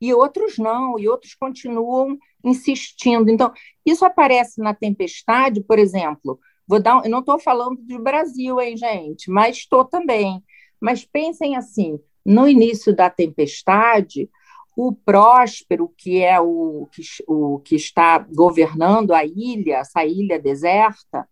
E 0.00 0.14
outros 0.14 0.56
não, 0.56 0.98
e 0.98 1.08
outros 1.08 1.34
continuam 1.34 2.18
insistindo. 2.42 3.30
Então, 3.30 3.52
isso 3.84 4.04
aparece 4.04 4.60
na 4.60 4.74
tempestade, 4.74 5.62
por 5.62 5.78
exemplo, 5.78 6.40
Vou 6.70 6.80
dar, 6.80 7.04
eu 7.04 7.10
não 7.10 7.18
estou 7.18 7.36
falando 7.36 7.82
do 7.82 7.98
Brasil, 8.00 8.60
hein, 8.60 8.76
gente, 8.76 9.28
mas 9.28 9.56
estou 9.56 9.84
também. 9.84 10.40
Mas 10.80 11.04
pensem 11.04 11.56
assim: 11.56 11.98
no 12.24 12.46
início 12.46 12.94
da 12.94 13.10
tempestade, 13.10 14.30
o 14.76 14.92
Próspero, 14.92 15.92
que 15.98 16.22
é 16.22 16.40
o 16.40 16.88
que, 16.92 17.02
o 17.26 17.58
que 17.58 17.74
está 17.74 18.18
governando 18.18 19.12
a 19.12 19.24
ilha, 19.24 19.78
essa 19.78 20.04
ilha 20.04 20.38
deserta, 20.38 21.28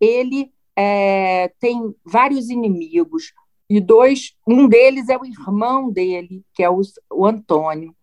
ele 0.00 0.52
é, 0.76 1.48
tem 1.58 1.92
vários 2.04 2.48
inimigos 2.48 3.32
e 3.68 3.80
dois, 3.80 4.36
um 4.46 4.68
deles 4.68 5.08
é 5.08 5.18
o 5.18 5.26
irmão 5.26 5.90
dele, 5.90 6.44
que 6.54 6.62
é 6.62 6.70
o, 6.70 6.80
o 7.10 7.26
Antônio. 7.26 7.96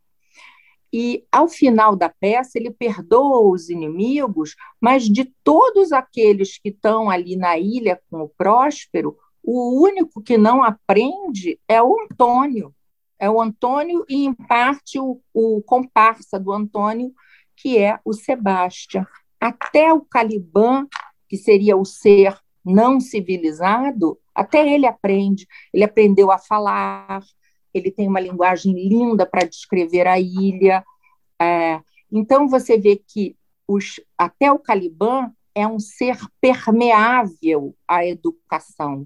E, 0.97 1.25
ao 1.29 1.49
final 1.49 1.93
da 1.93 2.07
peça, 2.07 2.57
ele 2.57 2.71
perdoa 2.71 3.41
os 3.41 3.69
inimigos, 3.69 4.55
mas 4.79 5.03
de 5.09 5.25
todos 5.43 5.91
aqueles 5.91 6.57
que 6.57 6.69
estão 6.69 7.09
ali 7.09 7.35
na 7.35 7.59
ilha 7.59 8.01
com 8.09 8.21
o 8.21 8.29
Próspero, 8.29 9.17
o 9.43 9.83
único 9.83 10.21
que 10.21 10.37
não 10.37 10.63
aprende 10.63 11.59
é 11.67 11.83
o 11.83 11.93
Antônio. 12.01 12.73
É 13.19 13.29
o 13.29 13.41
Antônio 13.41 14.05
e, 14.07 14.23
em 14.23 14.33
parte, 14.33 14.97
o, 14.97 15.19
o 15.33 15.61
comparsa 15.63 16.39
do 16.39 16.53
Antônio, 16.53 17.11
que 17.57 17.77
é 17.77 17.99
o 18.05 18.13
Sebastião. 18.13 19.05
Até 19.37 19.91
o 19.91 19.99
Caliban, 19.99 20.87
que 21.27 21.35
seria 21.35 21.75
o 21.75 21.83
ser 21.83 22.39
não 22.63 23.01
civilizado, 23.01 24.17
até 24.33 24.65
ele 24.73 24.87
aprende. 24.87 25.45
Ele 25.73 25.83
aprendeu 25.83 26.31
a 26.31 26.37
falar, 26.37 27.21
ele 27.75 27.91
tem 27.91 28.07
uma 28.07 28.21
linguagem 28.21 28.73
linda 28.73 29.25
para 29.25 29.45
descrever 29.45 30.07
a 30.07 30.17
ilha. 30.17 30.83
É, 31.39 31.81
então, 32.09 32.47
você 32.47 32.77
vê 32.77 32.95
que 32.95 33.35
os, 33.67 33.99
até 34.17 34.49
o 34.49 34.57
Caliban 34.57 35.31
é 35.53 35.67
um 35.67 35.77
ser 35.77 36.17
permeável 36.39 37.75
à 37.85 38.05
educação, 38.05 39.05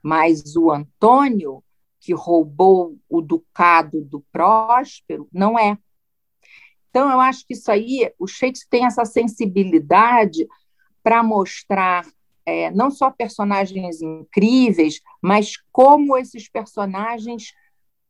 mas 0.00 0.54
o 0.54 0.70
Antônio, 0.70 1.62
que 1.98 2.12
roubou 2.14 2.96
o 3.08 3.20
ducado 3.20 4.04
do 4.04 4.20
Próspero, 4.30 5.28
não 5.32 5.58
é. 5.58 5.76
Então, 6.90 7.10
eu 7.10 7.18
acho 7.18 7.44
que 7.44 7.54
isso 7.54 7.70
aí, 7.72 8.12
o 8.18 8.28
Shakespeare 8.28 8.68
tem 8.70 8.86
essa 8.86 9.04
sensibilidade 9.04 10.46
para 11.02 11.20
mostrar 11.22 12.06
é, 12.46 12.70
não 12.70 12.90
só 12.90 13.10
personagens 13.10 14.02
incríveis, 14.02 15.00
mas 15.20 15.54
como 15.72 16.16
esses 16.16 16.48
personagens 16.48 17.52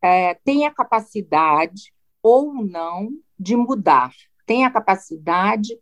é, 0.05 0.35
tem 0.45 0.67
a 0.67 0.71
capacidade 0.71 1.95
ou 2.23 2.53
não 2.53 3.09
de 3.39 3.57
mudar, 3.57 4.13
tem 4.45 4.67
a 4.67 4.71
capacidade 4.71 5.75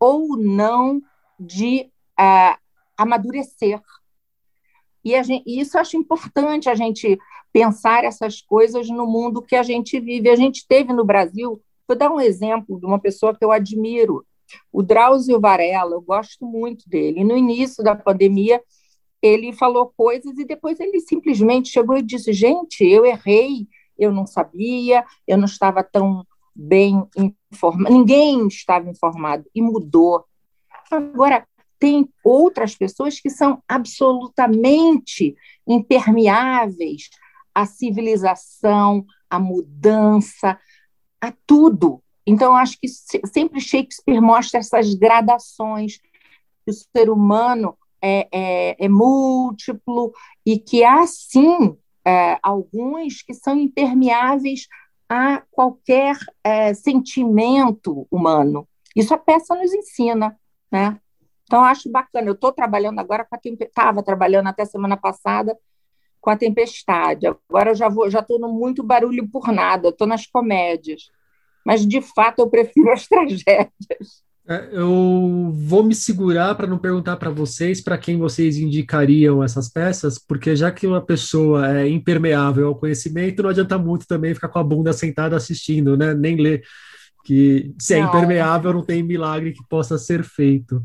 ou 0.00 0.34
não 0.38 1.02
de 1.38 1.90
é, 2.18 2.56
amadurecer. 2.96 3.78
E, 5.04 5.22
gente, 5.22 5.44
e, 5.46 5.60
isso 5.60 5.76
acho 5.76 5.94
importante 5.94 6.70
a 6.70 6.74
gente 6.74 7.18
pensar 7.52 8.02
essas 8.02 8.40
coisas 8.40 8.88
no 8.88 9.06
mundo 9.06 9.42
que 9.42 9.54
a 9.54 9.62
gente 9.62 10.00
vive. 10.00 10.30
A 10.30 10.36
gente 10.36 10.66
teve 10.66 10.94
no 10.94 11.04
Brasil, 11.04 11.60
vou 11.86 11.98
dar 11.98 12.10
um 12.10 12.20
exemplo 12.20 12.80
de 12.80 12.86
uma 12.86 12.98
pessoa 12.98 13.36
que 13.36 13.44
eu 13.44 13.52
admiro, 13.52 14.24
o 14.72 14.82
Drauzio 14.82 15.38
Varela, 15.38 15.96
eu 15.96 16.00
gosto 16.00 16.46
muito 16.46 16.88
dele. 16.88 17.22
No 17.22 17.36
início 17.36 17.84
da 17.84 17.94
pandemia, 17.94 18.62
ele 19.26 19.52
falou 19.52 19.92
coisas 19.96 20.38
e 20.38 20.44
depois 20.44 20.78
ele 20.80 21.00
simplesmente 21.00 21.68
chegou 21.68 21.96
e 21.96 22.02
disse: 22.02 22.32
Gente, 22.32 22.84
eu 22.84 23.04
errei, 23.04 23.66
eu 23.98 24.12
não 24.12 24.26
sabia, 24.26 25.04
eu 25.26 25.36
não 25.36 25.46
estava 25.46 25.82
tão 25.82 26.24
bem 26.54 27.06
informado, 27.16 27.92
ninguém 27.92 28.46
estava 28.46 28.88
informado, 28.88 29.44
e 29.54 29.60
mudou. 29.60 30.24
Agora, 30.90 31.46
tem 31.78 32.08
outras 32.24 32.74
pessoas 32.74 33.20
que 33.20 33.28
são 33.28 33.62
absolutamente 33.68 35.36
impermeáveis 35.66 37.10
à 37.54 37.66
civilização, 37.66 39.04
à 39.28 39.38
mudança, 39.38 40.58
a 41.20 41.32
tudo. 41.46 42.02
Então, 42.26 42.54
acho 42.54 42.78
que 42.80 42.88
sempre 42.88 43.60
Shakespeare 43.60 44.20
mostra 44.20 44.60
essas 44.60 44.94
gradações, 44.94 45.98
que 45.98 46.70
o 46.70 46.72
ser 46.72 47.10
humano 47.10 47.76
é, 48.06 48.28
é, 48.32 48.84
é 48.84 48.88
múltiplo 48.88 50.12
e 50.44 50.58
que 50.58 50.84
há, 50.84 51.04
sim, 51.06 51.76
é, 52.06 52.38
alguns 52.40 53.22
que 53.22 53.34
são 53.34 53.56
impermeáveis 53.56 54.68
a 55.08 55.42
qualquer 55.50 56.16
é, 56.44 56.72
sentimento 56.72 58.06
humano. 58.10 58.68
Isso 58.94 59.12
a 59.12 59.18
peça 59.18 59.54
nos 59.56 59.74
ensina, 59.74 60.38
né? 60.70 61.00
Então, 61.44 61.64
acho 61.64 61.90
bacana. 61.90 62.28
Eu 62.28 62.34
estou 62.34 62.52
trabalhando 62.52 62.98
agora 63.00 63.24
com 63.24 63.34
a 63.34 63.38
tempestade, 63.38 63.70
estava 63.70 64.02
trabalhando 64.02 64.48
até 64.48 64.64
semana 64.64 64.96
passada 64.96 65.56
com 66.20 66.30
a 66.30 66.36
tempestade. 66.36 67.26
Agora 67.26 67.70
eu 67.70 67.74
já 67.74 67.88
vou, 67.88 68.08
já 68.10 68.20
estou 68.20 68.38
no 68.38 68.52
muito 68.52 68.82
barulho 68.82 69.28
por 69.28 69.52
nada, 69.52 69.88
estou 69.88 70.06
nas 70.06 70.26
comédias. 70.26 71.10
Mas, 71.64 71.86
de 71.86 72.00
fato, 72.00 72.40
eu 72.40 72.50
prefiro 72.50 72.90
as 72.92 73.06
tragédias. 73.06 74.24
É, 74.48 74.68
eu 74.70 75.50
vou 75.52 75.82
me 75.82 75.94
segurar 75.94 76.54
para 76.54 76.68
não 76.68 76.78
perguntar 76.78 77.16
para 77.16 77.30
vocês 77.30 77.80
para 77.80 77.98
quem 77.98 78.16
vocês 78.16 78.56
indicariam 78.56 79.42
essas 79.42 79.68
peças, 79.68 80.20
porque 80.20 80.54
já 80.54 80.70
que 80.70 80.86
uma 80.86 81.00
pessoa 81.00 81.78
é 81.78 81.88
impermeável 81.88 82.68
ao 82.68 82.76
conhecimento, 82.76 83.42
não 83.42 83.50
adianta 83.50 83.76
muito 83.76 84.06
também 84.06 84.34
ficar 84.34 84.48
com 84.48 84.60
a 84.60 84.64
bunda 84.64 84.92
sentada 84.92 85.36
assistindo, 85.36 85.96
né? 85.96 86.14
Nem 86.14 86.36
ler. 86.36 86.62
Que 87.24 87.74
se 87.76 87.94
é 87.94 88.00
não. 88.00 88.08
impermeável, 88.08 88.72
não 88.72 88.84
tem 88.84 89.02
milagre 89.02 89.52
que 89.52 89.66
possa 89.68 89.98
ser 89.98 90.22
feito. 90.22 90.80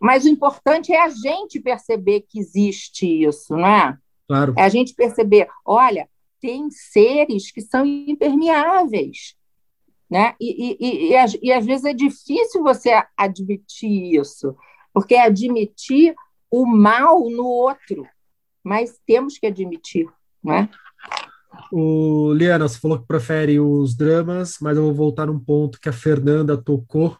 Mas 0.00 0.24
o 0.24 0.28
importante 0.28 0.90
é 0.90 1.04
a 1.04 1.10
gente 1.10 1.60
perceber 1.60 2.24
que 2.26 2.38
existe 2.38 3.04
isso, 3.06 3.52
não 3.52 3.66
é? 3.66 3.98
Claro. 4.26 4.54
É 4.56 4.62
a 4.62 4.68
gente 4.70 4.94
perceber, 4.94 5.46
olha, 5.62 6.08
tem 6.40 6.70
seres 6.70 7.50
que 7.50 7.60
são 7.60 7.84
impermeáveis 7.84 9.36
né? 10.10 10.34
E, 10.40 10.76
e, 10.80 11.10
e, 11.12 11.16
e, 11.42 11.52
às 11.52 11.66
vezes 11.66 11.84
é 11.84 11.92
difícil 11.92 12.62
você 12.62 13.02
admitir 13.16 14.18
isso, 14.18 14.56
porque 14.92 15.14
é 15.14 15.26
admitir 15.26 16.14
o 16.50 16.66
mal 16.66 17.28
no 17.28 17.44
outro, 17.44 18.06
mas 18.64 18.98
temos 19.06 19.38
que 19.38 19.46
admitir, 19.46 20.08
né? 20.42 20.68
O 21.72 22.32
Liana, 22.32 22.68
você 22.68 22.78
falou 22.78 22.98
que 22.98 23.06
prefere 23.06 23.60
os 23.60 23.94
dramas, 23.94 24.56
mas 24.60 24.76
eu 24.76 24.84
vou 24.84 24.94
voltar 24.94 25.26
num 25.26 25.38
ponto 25.38 25.80
que 25.80 25.88
a 25.88 25.92
Fernanda 25.92 26.56
tocou, 26.56 27.16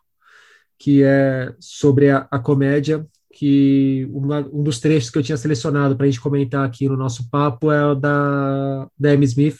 que 0.78 1.02
é 1.02 1.54
sobre 1.59 2.11
a, 2.11 2.26
a 2.30 2.38
comédia, 2.38 3.07
que 3.33 4.09
uma, 4.11 4.40
um 4.52 4.62
dos 4.62 4.80
trechos 4.80 5.11
que 5.11 5.18
eu 5.18 5.23
tinha 5.23 5.37
selecionado 5.37 5.97
para 5.97 6.07
a 6.07 6.09
gente 6.09 6.21
comentar 6.21 6.64
aqui 6.64 6.88
no 6.88 6.97
nosso 6.97 7.28
papo 7.30 7.71
é 7.71 7.85
o 7.85 7.95
da, 7.95 8.88
da 8.99 9.11
Amy 9.11 9.26
Smith, 9.26 9.59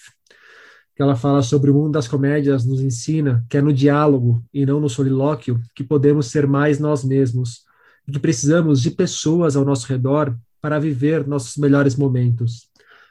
que 0.99 1.03
ela 1.03 1.15
fala 1.15 1.43
sobre 1.45 1.71
o 1.71 1.75
mundo 1.75 1.93
das 1.93 2.09
comédias, 2.09 2.65
nos 2.65 2.81
ensina 2.81 3.47
que 3.49 3.57
é 3.57 3.63
no 3.63 3.73
diálogo 3.73 4.45
e 4.53 4.67
não 4.67 4.81
no 4.81 4.89
solilóquio 4.89 5.63
que 5.73 5.85
podemos 5.85 6.27
ser 6.27 6.45
mais 6.45 6.81
nós 6.81 7.05
mesmos 7.05 7.63
e 8.09 8.11
que 8.11 8.19
precisamos 8.19 8.83
de 8.83 8.91
pessoas 8.91 9.55
ao 9.55 9.65
nosso 9.65 9.87
redor 9.87 10.37
para 10.61 10.77
viver 10.81 11.25
nossos 11.25 11.57
melhores 11.57 11.95
momentos. 11.95 12.69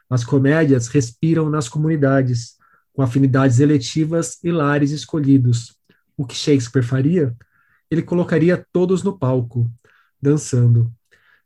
As 0.10 0.26
comédias 0.26 0.90
respiram 0.90 1.50
nas 1.50 1.70
comunidades, 1.70 2.58
com 2.92 3.02
afinidades 3.02 3.62
eletivas 3.62 4.38
e 4.44 4.52
lares 4.52 4.92
escolhidos. 4.92 5.74
O 6.18 6.26
que 6.26 6.36
Shakespeare 6.36 6.84
faria? 6.84 7.34
Ele 7.90 8.02
colocaria 8.02 8.66
todos 8.74 9.02
no 9.02 9.18
palco, 9.18 9.72
dançando. 10.22 10.92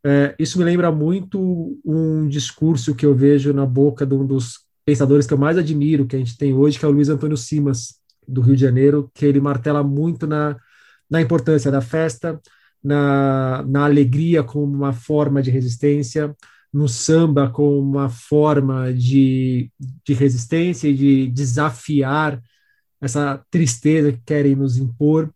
É, 0.04 0.34
isso 0.40 0.58
me 0.58 0.64
lembra 0.64 0.92
muito 0.92 1.80
um 1.86 2.28
discurso 2.28 2.96
que 2.96 3.06
eu 3.06 3.14
vejo 3.14 3.54
na 3.54 3.68
boca 3.68 4.08
de 4.08 4.16
um 4.16 4.26
dos 4.26 4.71
pensadores 4.92 5.26
que 5.26 5.34
eu 5.34 5.38
mais 5.38 5.58
admiro, 5.58 6.06
que 6.06 6.18
a 6.18 6.20
gente 6.20 6.38
tem 6.38 6.54
hoje, 6.54 6.78
que 6.78 6.84
é 6.84 6.88
o 6.88 6.92
Luiz 6.92 7.08
Antônio 7.08 7.38
Simas, 7.38 7.96
do 8.28 8.42
Rio 8.42 8.56
de 8.58 8.62
Janeiro, 8.62 9.10
que 9.14 9.26
ele 9.26 9.40
martela 9.40 9.82
muito 9.82 10.28
na, 10.28 10.58
na 11.10 11.22
importância 11.22 11.72
da 11.72 11.80
festa, 11.80 12.42
na, 12.84 13.64
na 13.64 13.86
alegria 13.86 14.44
como 14.44 14.66
uma 14.66 14.92
forma 14.92 15.42
de 15.42 15.50
resistência, 15.50 16.36
no 16.74 16.90
samba 16.90 17.50
como 17.50 17.80
uma 17.80 18.10
forma 18.10 18.94
de, 18.94 19.72
de 20.06 20.14
resistência 20.14 20.90
e 20.90 20.94
de 20.94 21.28
desafiar 21.28 22.42
essa 23.00 23.42
tristeza 23.50 24.12
que 24.12 24.22
querem 24.26 24.58
nos 24.58 24.76
impor. 24.76 25.34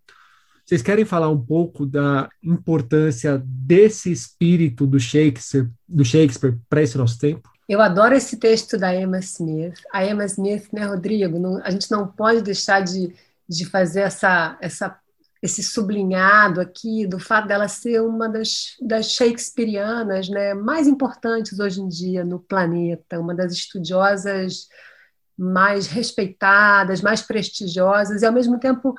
Vocês 0.66 0.82
querem 0.82 1.06
falar 1.06 1.30
um 1.30 1.40
pouco 1.40 1.86
da 1.86 2.28
importância 2.44 3.42
desse 3.46 4.12
espírito 4.12 4.86
do 4.86 5.00
Shakespeare, 5.00 5.70
do 5.88 6.04
Shakespeare 6.04 6.58
para 6.68 6.82
esse 6.82 6.98
nosso 6.98 7.18
tempo? 7.18 7.55
Eu 7.68 7.82
adoro 7.82 8.16
esse 8.16 8.38
texto 8.38 8.78
da 8.78 8.94
Emma 8.94 9.20
Smith. 9.20 9.82
A 9.92 10.06
Emma 10.06 10.26
Smith, 10.26 10.68
né, 10.72 10.86
Rodrigo? 10.86 11.40
Não, 11.40 11.62
a 11.64 11.72
gente 11.72 11.90
não 11.90 12.08
pode 12.08 12.42
deixar 12.42 12.82
de, 12.82 13.14
de 13.50 13.66
fazer 13.66 14.02
essa, 14.02 14.58
essa, 14.62 15.00
esse 15.42 15.64
sublinhado 15.64 16.62
aqui 16.62 17.08
do 17.08 17.20
fato 17.20 17.48
dela 17.48 17.68
ser 17.68 18.02
uma 18.02 18.30
das, 18.30 18.76
das 18.82 19.12
shakespearianas 19.12 20.30
né, 20.30 20.54
mais 20.54 20.88
importantes 20.88 21.60
hoje 21.60 21.82
em 21.82 21.88
dia 21.88 22.24
no 22.24 22.40
planeta, 22.40 23.20
uma 23.20 23.34
das 23.34 23.52
estudiosas 23.52 24.68
mais 25.38 25.88
respeitadas, 25.88 27.02
mais 27.02 27.22
prestigiosas 27.22 28.22
e, 28.22 28.26
ao 28.26 28.32
mesmo 28.32 28.60
tempo, 28.60 28.96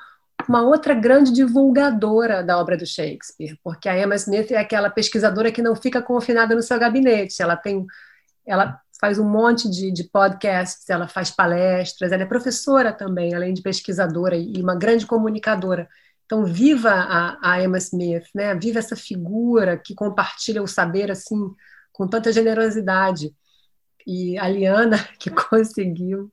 uma 0.49 0.63
outra 0.63 0.93
grande 0.93 1.33
divulgadora 1.33 2.43
da 2.43 2.59
obra 2.59 2.77
do 2.77 2.87
Shakespeare, 2.87 3.59
porque 3.65 3.89
a 3.89 3.99
Emma 3.99 4.15
Smith 4.17 4.51
é 4.51 4.59
aquela 4.59 4.91
pesquisadora 4.91 5.51
que 5.51 5.63
não 5.63 5.75
fica 5.75 6.03
confinada 6.03 6.55
no 6.55 6.63
seu 6.63 6.79
gabinete, 6.79 7.43
ela 7.43 7.57
tem 7.57 7.87
ela 8.47 8.81
faz 9.01 9.19
um 9.19 9.29
monte 9.29 9.69
de, 9.69 9.91
de, 9.93 10.05
podcasts, 10.05 10.89
ela 10.89 11.07
faz 11.07 11.31
palestras, 11.31 12.13
ela 12.13 12.23
é 12.23 12.27
professora 12.27 12.93
também, 12.93 13.35
além 13.35 13.53
de 13.53 13.63
pesquisadora 13.63 14.37
e 14.37 14.61
uma 14.63 14.75
grande 14.75 15.07
comunicadora. 15.07 15.89
Então, 16.25 16.45
viva 16.45 16.91
a, 16.91 17.53
a 17.53 17.63
Emma 17.63 17.79
Smith, 17.79 18.27
né? 18.35 18.55
viva 18.55 18.79
essa 18.79 18.97
figura 18.97 19.77
que 19.77 19.95
compartilha 19.95 20.63
o 20.63 20.67
saber 20.67 21.11
assim 21.11 21.55
com 21.93 22.09
tanta 22.09 22.33
generosidade. 22.33 23.35
E 24.07 24.39
a 24.39 24.49
Liana, 24.49 24.99
que 25.19 25.31
conseguiu 25.31 26.31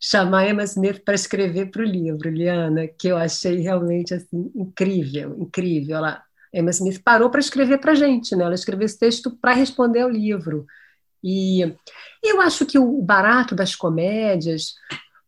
chamar 0.00 0.48
Emma 0.48 0.64
Smith 0.64 1.04
para 1.04 1.14
escrever 1.14 1.70
para 1.70 1.82
o 1.82 1.84
livro, 1.84 2.28
Liana, 2.28 2.88
que 2.88 3.08
eu 3.08 3.16
achei 3.16 3.60
realmente 3.60 4.12
assim 4.12 4.50
incrível, 4.54 5.36
incrível. 5.38 5.98
Ela, 5.98 6.22
Emma 6.52 6.70
Smith 6.70 7.00
parou 7.04 7.30
para 7.30 7.40
escrever 7.40 7.78
para 7.78 7.92
a 7.92 7.94
gente, 7.94 8.34
né? 8.34 8.44
ela 8.44 8.54
escreveu 8.54 8.84
esse 8.84 8.98
texto 8.98 9.30
para 9.30 9.54
responder 9.54 10.00
ao 10.00 10.10
livro. 10.10 10.66
E 11.22 11.74
eu 12.22 12.40
acho 12.40 12.66
que 12.66 12.78
o 12.78 13.00
barato 13.00 13.54
das 13.54 13.76
comédias, 13.76 14.74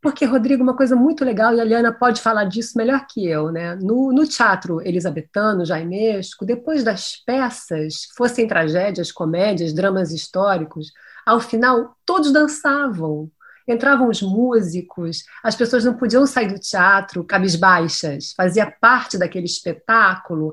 porque, 0.05 0.27
Rodrigo, 0.27 0.63
uma 0.63 0.77
coisa 0.77 0.95
muito 0.95 1.25
legal, 1.25 1.55
e 1.55 1.61
a 1.61 1.65
Liana 1.65 1.91
pode 1.91 2.21
falar 2.21 2.45
disso 2.45 2.77
melhor 2.77 3.07
que 3.09 3.27
eu, 3.27 3.51
né? 3.51 3.75
No, 3.77 4.13
no 4.13 4.27
teatro 4.27 4.81
elisabetano, 4.87 5.65
jainesco, 5.65 6.45
depois 6.45 6.85
das 6.85 7.17
peças, 7.25 8.09
fossem 8.15 8.47
tragédias, 8.47 9.11
comédias, 9.11 9.73
dramas 9.73 10.13
históricos, 10.13 10.93
ao 11.25 11.41
final 11.41 11.97
todos 12.05 12.31
dançavam. 12.33 13.31
Entravam 13.67 14.11
os 14.11 14.21
músicos, 14.21 15.25
as 15.43 15.57
pessoas 15.57 15.87
não 15.87 15.95
podiam 15.95 16.27
sair 16.27 16.53
do 16.53 16.61
teatro 16.61 17.25
cabisbaixas, 17.25 18.35
fazia 18.37 18.71
parte 18.71 19.17
daquele 19.17 19.47
espetáculo, 19.47 20.53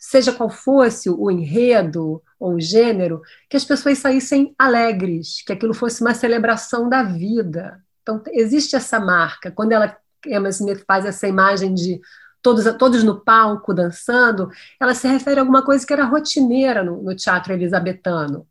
seja 0.00 0.32
qual 0.32 0.48
fosse 0.48 1.10
o 1.10 1.30
enredo, 1.30 2.22
ou 2.38 2.58
gênero, 2.58 3.20
que 3.50 3.56
as 3.56 3.64
pessoas 3.66 3.98
saíssem 3.98 4.54
alegres, 4.58 5.42
que 5.44 5.52
aquilo 5.52 5.74
fosse 5.74 6.00
uma 6.00 6.14
celebração 6.14 6.88
da 6.88 7.02
vida. 7.02 7.84
Então, 8.02 8.22
existe 8.28 8.74
essa 8.74 8.98
marca. 8.98 9.50
Quando 9.50 9.72
ela, 9.72 9.94
Emma 10.26 10.48
Smith 10.48 10.82
faz 10.86 11.04
essa 11.04 11.28
imagem 11.28 11.74
de 11.74 12.00
todos, 12.40 12.64
todos 12.78 13.04
no 13.04 13.20
palco 13.20 13.74
dançando, 13.74 14.50
ela 14.80 14.94
se 14.94 15.06
refere 15.06 15.38
a 15.38 15.42
alguma 15.42 15.62
coisa 15.62 15.86
que 15.86 15.92
era 15.92 16.04
rotineira 16.04 16.82
no, 16.82 17.02
no 17.02 17.14
teatro 17.14 17.52
elisabetano. 17.52 18.46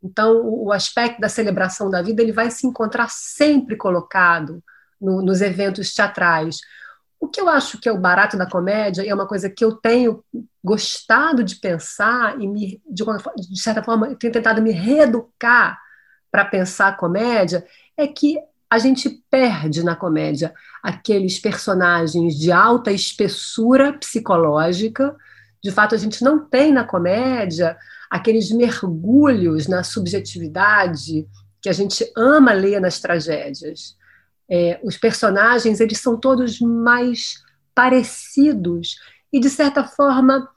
Então, 0.00 0.36
o, 0.36 0.66
o 0.66 0.72
aspecto 0.72 1.20
da 1.20 1.28
celebração 1.28 1.90
da 1.90 2.02
vida 2.02 2.22
ele 2.22 2.30
vai 2.30 2.52
se 2.52 2.68
encontrar 2.68 3.10
sempre 3.10 3.74
colocado 3.74 4.62
no, 5.00 5.20
nos 5.20 5.40
eventos 5.40 5.92
teatrais. 5.92 6.60
O 7.24 7.28
que 7.28 7.40
eu 7.40 7.48
acho 7.48 7.78
que 7.80 7.88
é 7.88 7.92
o 7.92 7.98
barato 7.98 8.36
da 8.36 8.46
comédia, 8.46 9.02
e 9.02 9.08
é 9.08 9.14
uma 9.14 9.26
coisa 9.26 9.48
que 9.48 9.64
eu 9.64 9.72
tenho 9.72 10.22
gostado 10.62 11.42
de 11.42 11.56
pensar 11.56 12.40
e, 12.40 12.46
me, 12.46 12.82
de, 12.86 13.04
de 13.50 13.60
certa 13.60 13.82
forma, 13.82 14.14
tenho 14.14 14.32
tentado 14.32 14.60
me 14.60 14.70
reeducar 14.70 15.78
para 16.30 16.44
pensar 16.44 16.88
a 16.88 16.92
comédia, 16.92 17.64
é 17.96 18.06
que 18.06 18.38
a 18.68 18.78
gente 18.78 19.08
perde 19.30 19.82
na 19.82 19.96
comédia 19.96 20.52
aqueles 20.82 21.38
personagens 21.38 22.36
de 22.36 22.50
alta 22.52 22.90
espessura 22.90 23.92
psicológica. 23.92 25.16
De 25.62 25.70
fato, 25.70 25.94
a 25.94 25.98
gente 25.98 26.22
não 26.22 26.44
tem 26.44 26.72
na 26.72 26.84
comédia 26.84 27.76
aqueles 28.10 28.50
mergulhos 28.50 29.66
na 29.66 29.82
subjetividade 29.82 31.26
que 31.62 31.68
a 31.68 31.72
gente 31.72 32.04
ama 32.16 32.52
ler 32.52 32.80
nas 32.80 33.00
tragédias. 33.00 33.96
É, 34.50 34.80
os 34.82 34.96
personagens 34.96 35.80
eles 35.80 35.98
são 35.98 36.18
todos 36.18 36.60
mais 36.60 37.42
parecidos 37.74 38.96
e 39.32 39.40
de 39.40 39.50
certa 39.50 39.84
forma 39.84 40.48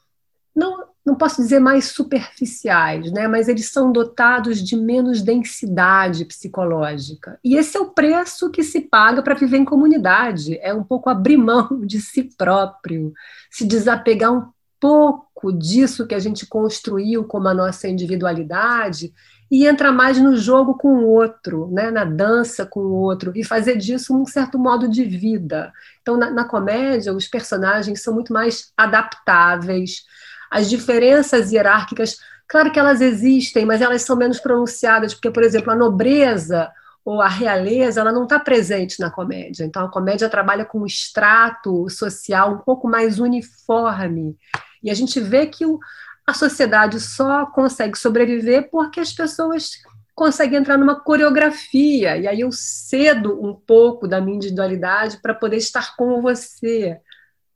não 0.56 0.88
não 1.08 1.15
posso 1.15 1.41
dizer 1.41 1.60
mais 1.60 1.86
superficiais, 1.86 3.10
né? 3.13 3.30
Mas 3.30 3.47
eles 3.47 3.71
são 3.71 3.93
dotados 3.93 4.62
de 4.62 4.76
menos 4.76 5.21
densidade 5.21 6.26
psicológica. 6.26 7.39
E 7.41 7.56
esse 7.56 7.78
é 7.78 7.80
o 7.80 7.91
preço 7.91 8.52
que 8.52 8.62
se 8.62 8.82
paga 8.82 9.21
para 9.21 9.34
viver 9.34 9.56
em 9.56 9.63
comunidade. 9.63 10.60
É 10.62 10.73
um 10.73 10.84
pouco 10.84 11.10
abrir 11.10 11.38
mão 11.38 11.80
de 11.86 12.02
si 12.02 12.30
próprio, 12.38 13.13
se 13.50 13.65
desapegar 13.65 14.34
um 14.34 14.50
pouco 14.82 15.26
disso 15.52 16.08
que 16.08 16.15
a 16.15 16.19
gente 16.19 16.45
construiu 16.45 17.23
como 17.23 17.47
a 17.47 17.54
nossa 17.54 17.88
individualidade 17.88 19.13
e 19.50 19.65
entra 19.65 19.91
mais 19.91 20.17
no 20.17 20.36
jogo 20.36 20.76
com 20.76 20.89
o 20.89 21.08
outro, 21.08 21.69
né? 21.71 21.89
na 21.89 22.04
dança 22.04 22.65
com 22.65 22.82
o 22.82 22.93
outro, 22.93 23.32
e 23.36 23.43
fazer 23.43 23.78
disso 23.78 24.15
um 24.15 24.26
certo 24.26 24.60
modo 24.60 24.89
de 24.89 25.06
vida. 25.06 25.71
Então, 26.02 26.17
na, 26.17 26.30
na 26.30 26.43
comédia, 26.43 27.13
os 27.13 27.28
personagens 27.28 28.02
são 28.02 28.13
muito 28.13 28.34
mais 28.34 28.73
adaptáveis, 28.76 30.04
as 30.52 30.69
diferenças 30.69 31.52
hierárquicas, 31.52 32.17
claro 32.47 32.71
que 32.71 32.80
elas 32.80 33.00
existem, 33.00 33.65
mas 33.65 33.82
elas 33.82 34.02
são 34.02 34.15
menos 34.15 34.39
pronunciadas, 34.39 35.13
porque, 35.13 35.32
por 35.32 35.43
exemplo, 35.43 35.71
a 35.71 35.76
nobreza 35.76 36.69
ou 37.06 37.21
a 37.21 37.30
realeza, 37.30 38.02
ela 38.02 38.12
não 38.12 38.23
está 38.23 38.38
presente 38.38 39.00
na 39.00 39.10
comédia. 39.10 39.63
Então, 39.63 39.86
a 39.86 39.89
comédia 39.89 40.28
trabalha 40.28 40.65
com 40.65 40.80
um 40.80 40.86
extrato 40.86 41.89
social 41.89 42.56
um 42.56 42.58
pouco 42.58 42.86
mais 42.86 43.17
uniforme. 43.17 44.36
E 44.83 44.89
a 44.89 44.93
gente 44.93 45.19
vê 45.19 45.45
que 45.47 45.65
o, 45.65 45.79
a 46.25 46.33
sociedade 46.33 46.99
só 46.99 47.45
consegue 47.45 47.97
sobreviver 47.97 48.69
porque 48.69 48.99
as 48.99 49.13
pessoas 49.13 49.71
conseguem 50.13 50.59
entrar 50.59 50.77
numa 50.77 50.99
coreografia. 50.99 52.17
E 52.17 52.27
aí 52.27 52.41
eu 52.41 52.51
cedo 52.51 53.39
um 53.39 53.53
pouco 53.53 54.07
da 54.07 54.19
minha 54.19 54.37
individualidade 54.37 55.19
para 55.21 55.33
poder 55.33 55.57
estar 55.57 55.95
com 55.95 56.21
você. 56.21 56.99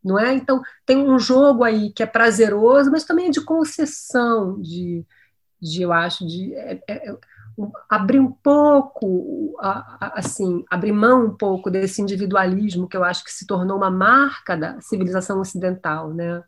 Não 0.03 0.17
é? 0.17 0.33
Então, 0.33 0.61
tem 0.85 0.97
um 0.97 1.19
jogo 1.19 1.63
aí 1.63 1.91
que 1.91 2.03
é 2.03 2.05
prazeroso, 2.05 2.91
mas 2.91 3.03
também 3.03 3.27
é 3.27 3.29
de 3.31 3.41
concessão, 3.41 4.59
de, 4.61 5.05
de 5.61 5.81
eu 5.81 5.91
acho, 5.91 6.25
de 6.25 6.53
é, 6.55 6.81
é, 6.87 7.09
é 7.09 7.17
abrir 7.89 8.19
um 8.19 8.31
pouco, 8.31 9.55
assim, 9.59 10.63
abrir 10.69 10.91
mão 10.91 11.25
um 11.25 11.35
pouco 11.35 11.69
desse 11.69 12.01
individualismo 12.01 12.87
que 12.87 12.97
eu 12.97 13.03
acho 13.03 13.23
que 13.23 13.31
se 13.31 13.45
tornou 13.45 13.77
uma 13.77 13.91
marca 13.91 14.55
da 14.55 14.79
civilização 14.81 15.39
ocidental, 15.39 16.13
né? 16.13 16.43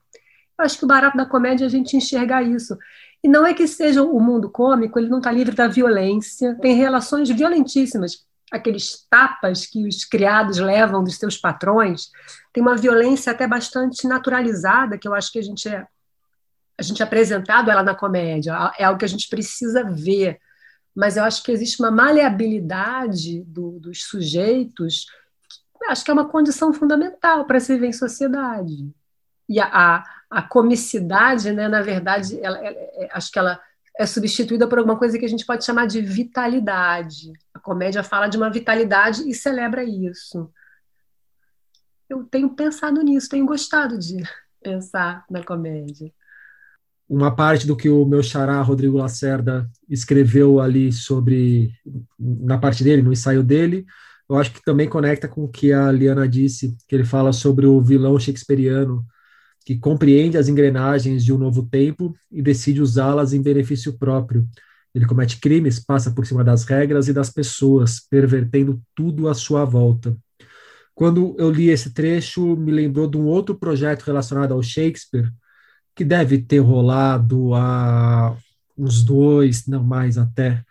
Acho 0.58 0.78
que 0.78 0.86
o 0.86 0.88
barato 0.88 1.18
da 1.18 1.26
comédia 1.26 1.66
é 1.66 1.68
a 1.68 1.70
gente 1.70 1.98
enxergar 1.98 2.44
isso. 2.44 2.78
E 3.24 3.28
não 3.28 3.46
é 3.46 3.54
que 3.54 3.68
seja 3.68 4.04
o 4.04 4.20
mundo 4.20 4.50
cômico, 4.50 5.00
ele 5.00 5.10
não 5.10 5.20
está 5.20 5.32
livre 5.32 5.56
da 5.56 5.68
violência, 5.68 6.58
tem 6.62 6.76
relações 6.76 7.30
violentíssimas. 7.30 8.26
Aqueles 8.52 9.08
tapas 9.10 9.66
que 9.66 9.88
os 9.88 10.06
criados 10.06 10.60
levam 10.60 11.04
dos 11.04 11.18
seus 11.18 11.38
patrões, 11.38 12.10
tem 12.52 12.62
uma 12.62 12.76
violência 12.76 13.32
até 13.32 13.48
bastante 13.48 14.08
naturalizada, 14.08 14.98
que 14.98 15.08
eu 15.08 15.14
acho 15.14 15.32
que 15.32 15.40
a 15.40 15.42
gente 15.42 15.68
é 15.68 15.88
a 16.78 16.82
gente 16.82 17.02
é 17.02 17.06
apresentado 17.06 17.70
ela 17.70 17.84
na 17.84 17.94
comédia, 17.94 18.74
é 18.78 18.84
algo 18.84 18.98
que 18.98 19.06
a 19.06 19.08
gente 19.08 19.30
precisa 19.30 19.84
ver. 19.84 20.40
Mas 20.96 21.18
eu 21.18 21.24
acho 21.24 21.44
que 21.44 21.52
existe 21.52 21.80
uma 21.80 21.92
maleabilidade 21.92 23.44
do, 23.44 23.80
dos 23.80 24.04
sujeitos, 24.04 25.06
que 25.80 25.86
acho 25.86 26.04
que 26.04 26.12
é 26.12 26.14
uma 26.14 26.28
condição 26.28 26.74
fundamental 26.74 27.46
para 27.46 27.60
se 27.60 27.74
viver 27.74 27.88
em 27.88 27.94
sociedade. 27.94 28.92
E 29.54 29.60
a, 29.60 29.68
a, 29.68 30.04
a 30.32 30.42
comicidade, 30.42 31.52
né, 31.52 31.68
na 31.68 31.84
verdade, 31.84 32.40
ela, 32.42 32.58
ela, 32.58 32.76
é, 32.76 33.10
acho 33.14 33.32
que 33.32 33.38
ela 33.38 33.62
é 34.00 34.04
substituída 34.04 34.68
por 34.68 34.80
alguma 34.80 34.98
coisa 34.98 35.20
que 35.20 35.26
a 35.26 35.30
gente 35.30 35.46
pode 35.46 35.64
chamar 35.64 35.86
de 35.86 36.02
vitalidade. 36.02 37.32
A 37.54 37.60
comédia 37.60 38.02
fala 38.04 38.28
de 38.28 38.36
uma 38.36 38.50
vitalidade 38.50 39.30
e 39.30 39.34
celebra 39.36 39.84
isso. 39.84 40.50
Eu 42.10 42.24
tenho 42.24 42.50
pensado 42.56 43.00
nisso, 43.04 43.30
tenho 43.30 43.46
gostado 43.46 44.00
de 44.00 44.24
pensar 44.60 45.24
na 45.30 45.44
comédia. 45.44 46.12
Uma 47.08 47.36
parte 47.36 47.68
do 47.68 47.78
que 47.78 47.88
o 47.88 48.04
meu 48.06 48.24
xará 48.24 48.60
Rodrigo 48.64 48.98
Lacerda 48.98 49.70
escreveu 49.88 50.60
ali 50.60 50.92
sobre, 50.92 51.72
na 52.18 52.58
parte 52.58 52.84
dele, 52.84 53.04
no 53.04 53.14
ensaio 53.14 53.44
dele, 53.44 53.86
eu 54.28 54.36
acho 54.36 54.52
que 54.52 54.64
também 54.64 54.90
conecta 54.90 55.28
com 55.28 55.44
o 55.44 55.48
que 55.48 55.72
a 55.72 55.92
Liana 55.92 56.28
disse, 56.28 56.76
que 56.88 56.96
ele 56.96 57.06
fala 57.06 57.32
sobre 57.32 57.68
o 57.68 57.80
vilão 57.80 58.18
shakespeariano 58.18 59.06
que 59.66 59.78
compreende 59.78 60.38
as 60.38 60.48
engrenagens 60.48 61.24
de 61.24 61.32
um 61.32 61.38
novo 61.38 61.64
tempo 61.64 62.16
e 62.32 62.42
decide 62.42 62.82
usá-las 62.82 63.34
em 63.34 63.42
benefício 63.42 63.98
próprio. 63.98 64.48
Ele 64.94 65.06
comete 65.06 65.40
crimes, 65.40 65.80
passa 65.80 66.12
por 66.12 66.26
cima 66.26 66.44
das 66.44 66.66
regras 66.66 67.08
e 67.08 67.14
das 67.14 67.30
pessoas, 67.30 68.00
pervertendo 68.00 68.82
tudo 68.94 69.28
à 69.28 69.34
sua 69.34 69.66
volta. 69.66 70.16
Quando 70.94 71.36
eu 71.40 71.50
li 71.50 71.70
esse 71.70 71.92
trecho, 71.92 72.56
me 72.56 72.72
lembrou 72.72 73.08
de 73.08 73.18
um 73.18 73.26
outro 73.26 73.56
projeto 73.56 74.04
relacionado 74.04 74.54
ao 74.54 74.62
Shakespeare, 74.62 75.32
que 75.96 76.06
deve 76.06 76.40
ter 76.40 76.60
rolado 76.60 77.54
há 77.56 78.38
uns 78.78 79.04
dois, 79.04 79.66
não 79.66 79.84
mais 79.84 80.18
até, 80.18 80.64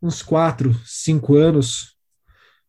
uns 0.00 0.22
quatro, 0.22 0.74
cinco 0.84 1.36
anos, 1.36 1.96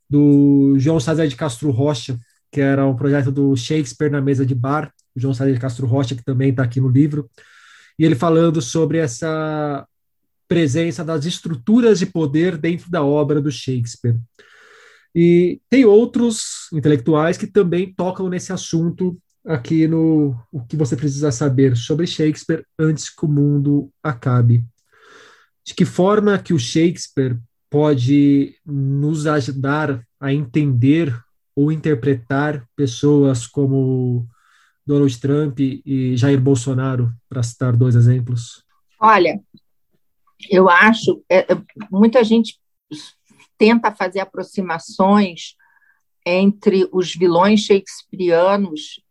do 0.09 0.75
João 0.77 0.99
César 0.99 1.27
de 1.27 1.35
Castro 1.35 1.71
Rocha, 1.71 2.17
que 2.51 2.61
era 2.61 2.85
um 2.85 2.95
projeto 2.95 3.31
do 3.31 3.55
Shakespeare 3.55 4.11
na 4.11 4.21
mesa 4.21 4.45
de 4.45 4.53
bar, 4.53 4.93
o 5.15 5.19
João 5.19 5.33
de 5.33 5.59
Castro 5.59 5.87
Rocha, 5.87 6.15
que 6.15 6.23
também 6.23 6.49
está 6.49 6.63
aqui 6.63 6.79
no 6.79 6.89
livro, 6.89 7.29
e 7.97 8.05
ele 8.05 8.15
falando 8.15 8.61
sobre 8.61 8.97
essa 8.97 9.87
presença 10.47 11.03
das 11.03 11.25
estruturas 11.25 11.99
de 11.99 12.05
poder 12.05 12.57
dentro 12.57 12.89
da 12.89 13.03
obra 13.03 13.41
do 13.41 13.51
Shakespeare. 13.51 14.19
E 15.15 15.61
tem 15.69 15.85
outros 15.85 16.67
intelectuais 16.73 17.37
que 17.37 17.47
também 17.47 17.93
tocam 17.93 18.29
nesse 18.29 18.51
assunto 18.51 19.17
aqui 19.45 19.87
no 19.87 20.35
O 20.51 20.63
que 20.65 20.75
você 20.75 20.95
precisa 20.95 21.31
saber 21.31 21.75
sobre 21.75 22.07
Shakespeare 22.07 22.65
antes 22.79 23.09
que 23.09 23.25
o 23.25 23.29
mundo 23.29 23.91
acabe. 24.01 24.63
De 25.65 25.73
que 25.73 25.85
forma 25.85 26.39
que 26.39 26.53
o 26.53 26.59
Shakespeare 26.59 27.39
pode 27.69 28.55
nos 28.65 29.27
ajudar 29.27 30.05
a 30.19 30.33
entender 30.33 31.15
ou 31.55 31.71
interpretar 31.71 32.67
pessoas 32.75 33.45
como 33.45 34.27
Donald 34.85 35.19
Trump 35.19 35.59
e 35.59 36.15
Jair 36.17 36.39
Bolsonaro, 36.39 37.11
para 37.29 37.43
citar 37.43 37.75
dois 37.75 37.95
exemplos? 37.95 38.63
Olha, 38.99 39.39
eu 40.49 40.69
acho, 40.69 41.23
é, 41.29 41.39
é, 41.39 41.57
muita 41.89 42.23
gente 42.23 42.59
tenta 43.57 43.91
fazer 43.91 44.19
aproximações 44.19 45.55
entre 46.25 46.87
os 46.91 47.15
vilões 47.15 47.61
shakespearianos 47.61 49.01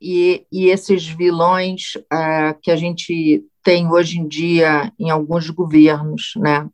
e, 0.00 0.46
e 0.52 0.66
esses 0.66 1.06
vilões 1.06 1.94
uh, 1.96 2.58
que 2.62 2.70
a 2.70 2.76
gente 2.76 3.44
tem 3.62 3.90
hoje 3.90 4.18
em 4.18 4.26
dia 4.26 4.92
em 4.98 5.10
alguns 5.10 5.50
governos, 5.50 6.32
né? 6.36 6.68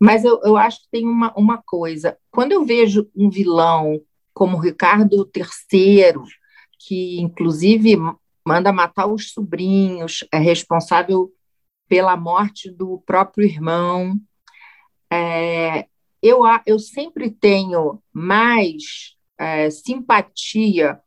Mas 0.00 0.24
eu, 0.24 0.40
eu 0.44 0.56
acho 0.56 0.82
que 0.82 0.88
tem 0.92 1.06
uma, 1.06 1.32
uma 1.36 1.60
coisa. 1.64 2.16
Quando 2.30 2.52
eu 2.52 2.64
vejo 2.64 3.08
um 3.16 3.28
vilão 3.28 4.00
como 4.32 4.58
Ricardo 4.58 5.28
III, 5.34 6.14
que 6.78 7.20
inclusive 7.20 7.96
manda 8.46 8.72
matar 8.72 9.06
os 9.06 9.32
sobrinhos, 9.32 10.26
é 10.32 10.38
responsável 10.38 11.30
pela 11.88 12.16
morte 12.16 12.70
do 12.70 12.98
próprio 13.06 13.46
irmão. 13.46 14.18
É, 15.10 15.86
eu, 16.22 16.40
eu 16.66 16.78
sempre 16.78 17.30
tenho 17.30 18.02
mais 18.12 19.16
é, 19.38 19.70
simpatia 19.70 21.00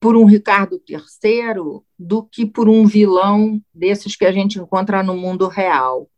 por 0.00 0.16
um 0.16 0.24
Ricardo 0.24 0.80
III 0.88 1.82
do 1.98 2.22
que 2.22 2.44
por 2.44 2.68
um 2.68 2.86
vilão 2.86 3.60
desses 3.72 4.16
que 4.16 4.26
a 4.26 4.32
gente 4.32 4.58
encontra 4.58 5.02
no 5.02 5.16
mundo 5.16 5.48
real. 5.48 6.10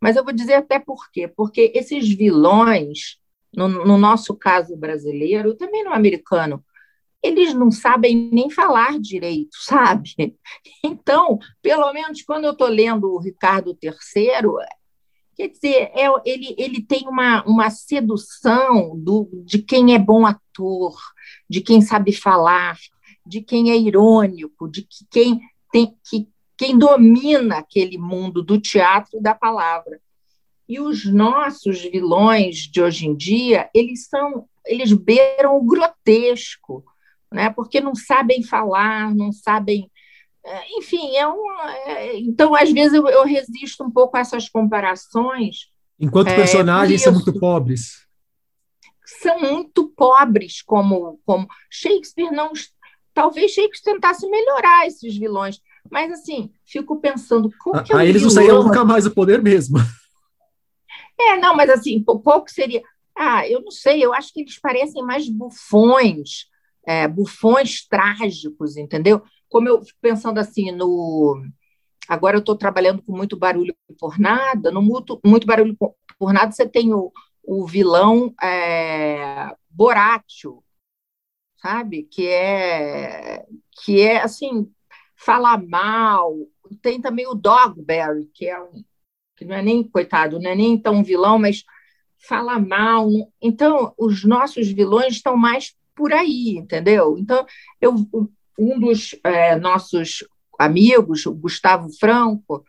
Mas 0.00 0.16
eu 0.16 0.24
vou 0.24 0.32
dizer 0.32 0.54
até 0.54 0.78
por 0.78 1.10
quê. 1.10 1.28
Porque 1.28 1.72
esses 1.74 2.08
vilões 2.08 3.18
no, 3.56 3.68
no 3.68 3.96
nosso 3.96 4.36
caso 4.36 4.76
brasileiro, 4.76 5.54
também 5.54 5.82
no 5.82 5.92
americano, 5.92 6.62
eles 7.26 7.54
não 7.54 7.70
sabem 7.70 8.30
nem 8.32 8.48
falar 8.50 8.98
direito, 8.98 9.56
sabe? 9.58 10.36
Então, 10.82 11.38
pelo 11.60 11.92
menos 11.92 12.22
quando 12.22 12.44
eu 12.44 12.52
estou 12.52 12.68
lendo 12.68 13.12
o 13.12 13.18
Ricardo 13.18 13.76
III, 13.82 13.92
quer 15.34 15.48
dizer, 15.48 15.90
é, 15.94 16.06
ele, 16.24 16.54
ele 16.56 16.82
tem 16.82 17.08
uma, 17.08 17.44
uma 17.44 17.70
sedução 17.70 18.96
do, 18.96 19.28
de 19.44 19.58
quem 19.58 19.94
é 19.94 19.98
bom 19.98 20.24
ator, 20.24 20.96
de 21.48 21.60
quem 21.60 21.80
sabe 21.82 22.12
falar, 22.12 22.78
de 23.26 23.42
quem 23.42 23.70
é 23.70 23.76
irônico, 23.76 24.68
de 24.68 24.82
que 24.82 25.04
quem 25.10 25.40
tem 25.72 25.96
que 26.08 26.28
quem 26.56 26.78
domina 26.78 27.58
aquele 27.58 27.98
mundo 27.98 28.42
do 28.42 28.58
teatro 28.58 29.18
e 29.18 29.22
da 29.22 29.34
palavra. 29.34 30.00
E 30.66 30.80
os 30.80 31.04
nossos 31.04 31.82
vilões 31.82 32.56
de 32.56 32.80
hoje 32.80 33.06
em 33.06 33.14
dia, 33.14 33.68
eles 33.74 34.06
são, 34.08 34.48
eles 34.64 34.90
beiram 34.92 35.56
o 35.56 35.64
grotesco, 35.64 36.82
né? 37.32 37.50
Porque 37.50 37.80
não 37.80 37.94
sabem 37.94 38.42
falar, 38.42 39.14
não 39.14 39.32
sabem, 39.32 39.90
é, 40.44 40.78
enfim, 40.78 41.16
é 41.16 41.26
um, 41.26 41.60
é, 41.86 42.18
então 42.18 42.54
às 42.54 42.70
vezes 42.70 42.94
eu, 42.94 43.08
eu, 43.08 43.24
resisto 43.24 43.84
um 43.84 43.90
pouco 43.90 44.16
a 44.16 44.20
essas 44.20 44.48
comparações. 44.48 45.68
Enquanto 45.98 46.28
é, 46.28 46.36
personagens 46.36 47.02
são 47.02 47.12
muito 47.12 47.38
pobres. 47.38 48.06
São 49.22 49.40
muito 49.40 49.88
pobres, 49.88 50.62
como, 50.62 51.20
como 51.24 51.46
Shakespeare 51.70 52.30
não, 52.30 52.52
talvez 53.14 53.52
Shakespeare 53.52 53.94
tentasse 53.94 54.28
melhorar 54.28 54.86
esses 54.86 55.16
vilões, 55.16 55.60
mas 55.90 56.12
assim, 56.12 56.50
fico 56.64 57.00
pensando 57.00 57.50
como 57.58 57.82
que 57.82 57.94
é 57.94 58.06
eles 58.06 58.22
não 58.22 58.30
saíram 58.30 58.62
nunca 58.62 58.84
mais 58.84 59.04
do 59.04 59.10
poder 59.10 59.42
mesmo. 59.42 59.78
É, 61.18 61.38
não, 61.38 61.56
mas 61.56 61.70
assim, 61.70 62.04
que 62.44 62.52
seria? 62.52 62.82
Ah, 63.16 63.48
eu 63.48 63.62
não 63.62 63.70
sei, 63.70 64.04
eu 64.04 64.12
acho 64.12 64.32
que 64.32 64.42
eles 64.42 64.60
parecem 64.60 65.02
mais 65.02 65.28
bufões, 65.28 66.46
é, 66.86 67.08
bufões 67.08 67.86
trágicos, 67.86 68.76
entendeu? 68.76 69.22
Como 69.48 69.68
eu 69.68 69.82
pensando 70.00 70.38
assim 70.38 70.70
no. 70.70 71.42
Agora 72.08 72.36
eu 72.36 72.40
estou 72.40 72.56
trabalhando 72.56 73.02
com 73.02 73.16
muito 73.16 73.36
barulho 73.36 73.74
por 73.98 74.18
nada, 74.18 74.70
no 74.70 74.80
muito, 74.80 75.20
muito 75.24 75.46
barulho 75.46 75.76
por 76.18 76.32
nada 76.32 76.52
você 76.52 76.66
tem 76.68 76.94
o, 76.94 77.12
o 77.42 77.66
vilão 77.66 78.32
é, 78.40 79.52
Borátil, 79.68 80.62
sabe? 81.60 82.04
Que 82.04 82.28
é, 82.28 83.44
que 83.82 84.00
é 84.00 84.22
assim, 84.22 84.70
fala 85.16 85.58
mal. 85.58 86.32
Tem 86.80 87.00
também 87.00 87.26
o 87.26 87.34
Dogberry, 87.34 88.30
que 88.32 88.46
é 88.46 88.60
um 88.60 88.84
que 89.36 89.44
não 89.44 89.54
é 89.54 89.62
nem 89.62 89.84
coitado, 89.84 90.40
não 90.40 90.50
é 90.50 90.54
nem 90.54 90.78
tão 90.78 91.04
vilão, 91.04 91.38
mas 91.38 91.62
fala 92.18 92.58
mal. 92.58 93.08
Então, 93.40 93.92
os 93.98 94.24
nossos 94.24 94.68
vilões 94.68 95.14
estão 95.14 95.36
mais 95.36 95.76
por 95.96 96.12
aí, 96.12 96.50
entendeu? 96.58 97.16
Então, 97.18 97.44
eu, 97.80 97.94
um 98.58 98.78
dos 98.78 99.16
é, 99.24 99.56
nossos 99.56 100.24
amigos, 100.58 101.26
o 101.26 101.34
Gustavo 101.34 101.88
Franco, 101.98 102.64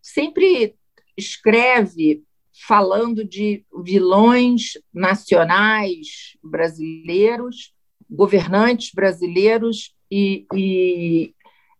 sempre 0.00 0.74
escreve 1.16 2.22
falando 2.66 3.24
de 3.24 3.64
vilões 3.84 4.72
nacionais 4.92 6.36
brasileiros, 6.42 7.72
governantes 8.10 8.92
brasileiros 8.92 9.94
e, 10.10 10.46
e, 10.54 11.34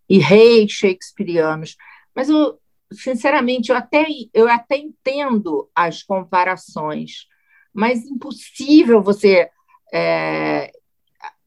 e 0.09 0.19
reis 0.19 0.73
shakespearianos. 0.73 1.77
Mas 2.15 2.29
eu, 2.29 2.59
sinceramente, 2.93 3.71
eu 3.71 3.77
até, 3.77 4.07
eu 4.33 4.49
até 4.49 4.77
entendo 4.77 5.69
as 5.75 6.03
comparações, 6.03 7.27
mas 7.73 8.05
impossível 8.05 9.03
você. 9.03 9.49
É, 9.93 10.71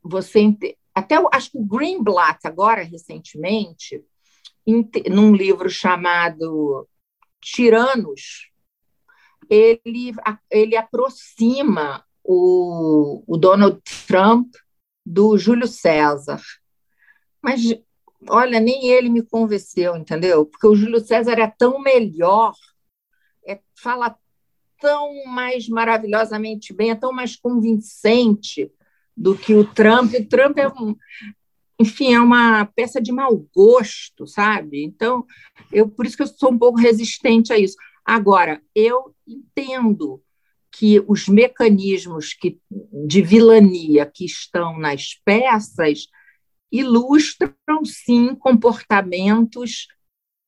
você 0.04 0.56
até 0.94 1.16
acho 1.32 1.52
que 1.52 1.58
o 1.58 1.66
Greenblatt, 1.66 2.40
agora 2.46 2.84
recentemente, 2.84 4.04
num 5.10 5.34
livro 5.34 5.70
chamado 5.70 6.88
Tiranos, 7.40 8.52
ele, 9.50 10.14
ele 10.50 10.76
aproxima 10.76 12.06
o, 12.24 13.24
o 13.26 13.38
Donald 13.38 13.82
Trump 14.08 14.54
do 15.06 15.38
Júlio 15.38 15.68
César. 15.68 16.42
Mas 17.42 17.62
olha, 18.30 18.60
nem 18.60 18.88
ele 18.88 19.10
me 19.10 19.24
convenceu, 19.24 19.96
entendeu? 19.96 20.46
Porque 20.46 20.68
o 20.68 20.76
Júlio 20.76 21.00
César 21.00 21.40
é 21.40 21.48
tão 21.48 21.80
melhor, 21.82 22.54
é, 23.48 23.60
fala 23.76 24.16
tão 24.80 25.26
mais 25.26 25.68
maravilhosamente 25.68 26.74
bem, 26.74 26.92
é 26.92 26.96
tão 26.96 27.12
mais 27.12 27.36
convincente 27.36 28.72
do 29.22 29.38
que 29.38 29.54
o 29.54 29.64
Trump. 29.64 30.14
O 30.14 30.26
Trump 30.26 30.58
é 30.58 30.68
um, 30.68 30.96
enfim, 31.80 32.14
é 32.14 32.20
uma 32.20 32.66
peça 32.66 33.00
de 33.00 33.12
mau 33.12 33.46
gosto, 33.56 34.26
sabe? 34.26 34.84
Então, 34.84 35.26
eu 35.72 35.88
por 35.88 36.06
isso 36.06 36.18
que 36.18 36.24
eu 36.24 36.28
sou 36.28 36.52
um 36.52 36.58
pouco 36.58 36.80
resistente 36.80 37.54
a 37.54 37.60
isso. 37.60 37.76
Agora, 38.04 38.62
eu 38.74 39.16
entendo 39.28 40.22
que 40.72 41.04
os 41.08 41.28
mecanismos 41.28 42.34
que, 42.34 42.60
de 43.06 43.22
vilania 43.22 44.06
que 44.06 44.26
estão 44.26 44.80
nas 44.80 45.14
peças 45.24 46.08
ilustram, 46.72 47.54
sim, 47.84 48.34
comportamentos 48.34 49.88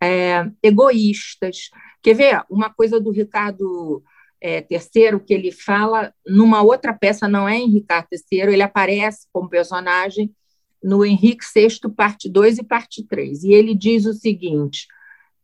é, 0.02 0.50
egoístas. 0.64 1.70
Quer 2.02 2.16
ver? 2.16 2.44
Uma 2.50 2.74
coisa 2.74 3.00
do 3.00 3.12
Ricardo 3.12 4.04
é, 4.44 4.62
que 4.62 5.34
ele 5.34 5.54
fala 5.54 6.14
numa 6.28 6.62
outra 6.62 6.94
peça, 6.94 7.30
não 7.30 7.48
é 7.48 7.56
em 7.56 7.70
Ricardo 7.70 8.10
III, 8.12 8.42
ele 8.42 8.62
aparece 8.62 9.26
como 9.32 9.50
personagem 9.50 10.36
no 10.84 11.06
Henrique 11.06 11.46
VI, 11.56 11.90
parte 11.96 12.30
2 12.30 12.58
e 12.58 12.64
parte 12.64 13.08
3. 13.08 13.46
E 13.46 13.54
ele 13.54 13.74
diz 13.74 14.06
o 14.06 14.14
seguinte: 14.14 14.86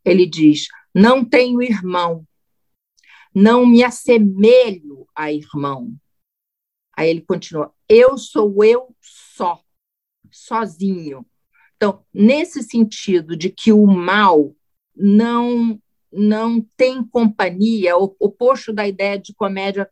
ele 0.04 0.26
diz, 0.26 0.68
não 0.94 1.24
tenho 1.24 1.62
irmão, 1.62 2.28
não 3.34 3.66
me 3.66 3.86
assemelho 3.86 5.08
a 5.16 5.32
irmão. 5.32 5.96
Aí 6.94 7.10
ele 7.10 7.22
continua, 7.22 7.74
eu 7.88 8.18
sou 8.18 8.62
eu 8.66 8.94
só 9.00 9.62
sozinho. 10.30 11.26
Então, 11.78 12.04
nesse 12.14 12.62
sentido 12.62 13.38
de 13.38 13.50
que 13.50 13.72
o 13.72 13.88
mal 13.88 14.54
não 14.94 15.82
não 16.12 16.66
tem 16.76 17.04
companhia, 17.04 17.98
o 17.98 18.16
oposto 18.20 18.74
da 18.74 18.88
ideia 18.88 19.18
de 19.18 19.34
comédia 19.34 19.90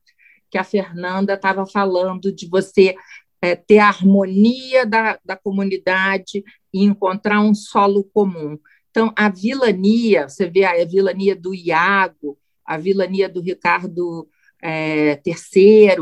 que 0.49 0.58
a 0.58 0.63
Fernanda 0.63 1.34
estava 1.34 1.65
falando, 1.65 2.32
de 2.32 2.47
você 2.47 2.95
é, 3.41 3.56
ter 3.56 3.80
a 3.80 3.88
harmonia 3.88 4.86
da, 4.86 5.19
da 5.23 5.36
comunidade 5.36 6.43
e 6.73 6.84
encontrar 6.84 7.41
um 7.41 7.53
solo 7.53 8.03
comum. 8.03 8.58
Então, 8.89 9.13
a 9.15 9.30
vilania, 9.30 10.27
você 10.27 10.49
vê 10.49 10.63
a, 10.65 10.84
vilania 10.86 11.36
do 11.36 11.53
Iago, 11.53 12.38
a 12.65 12.77
vilania 12.77 13.30
do 13.30 13.41
Ricardo 13.41 14.27
é, 14.62 15.21
III, 15.25 15.97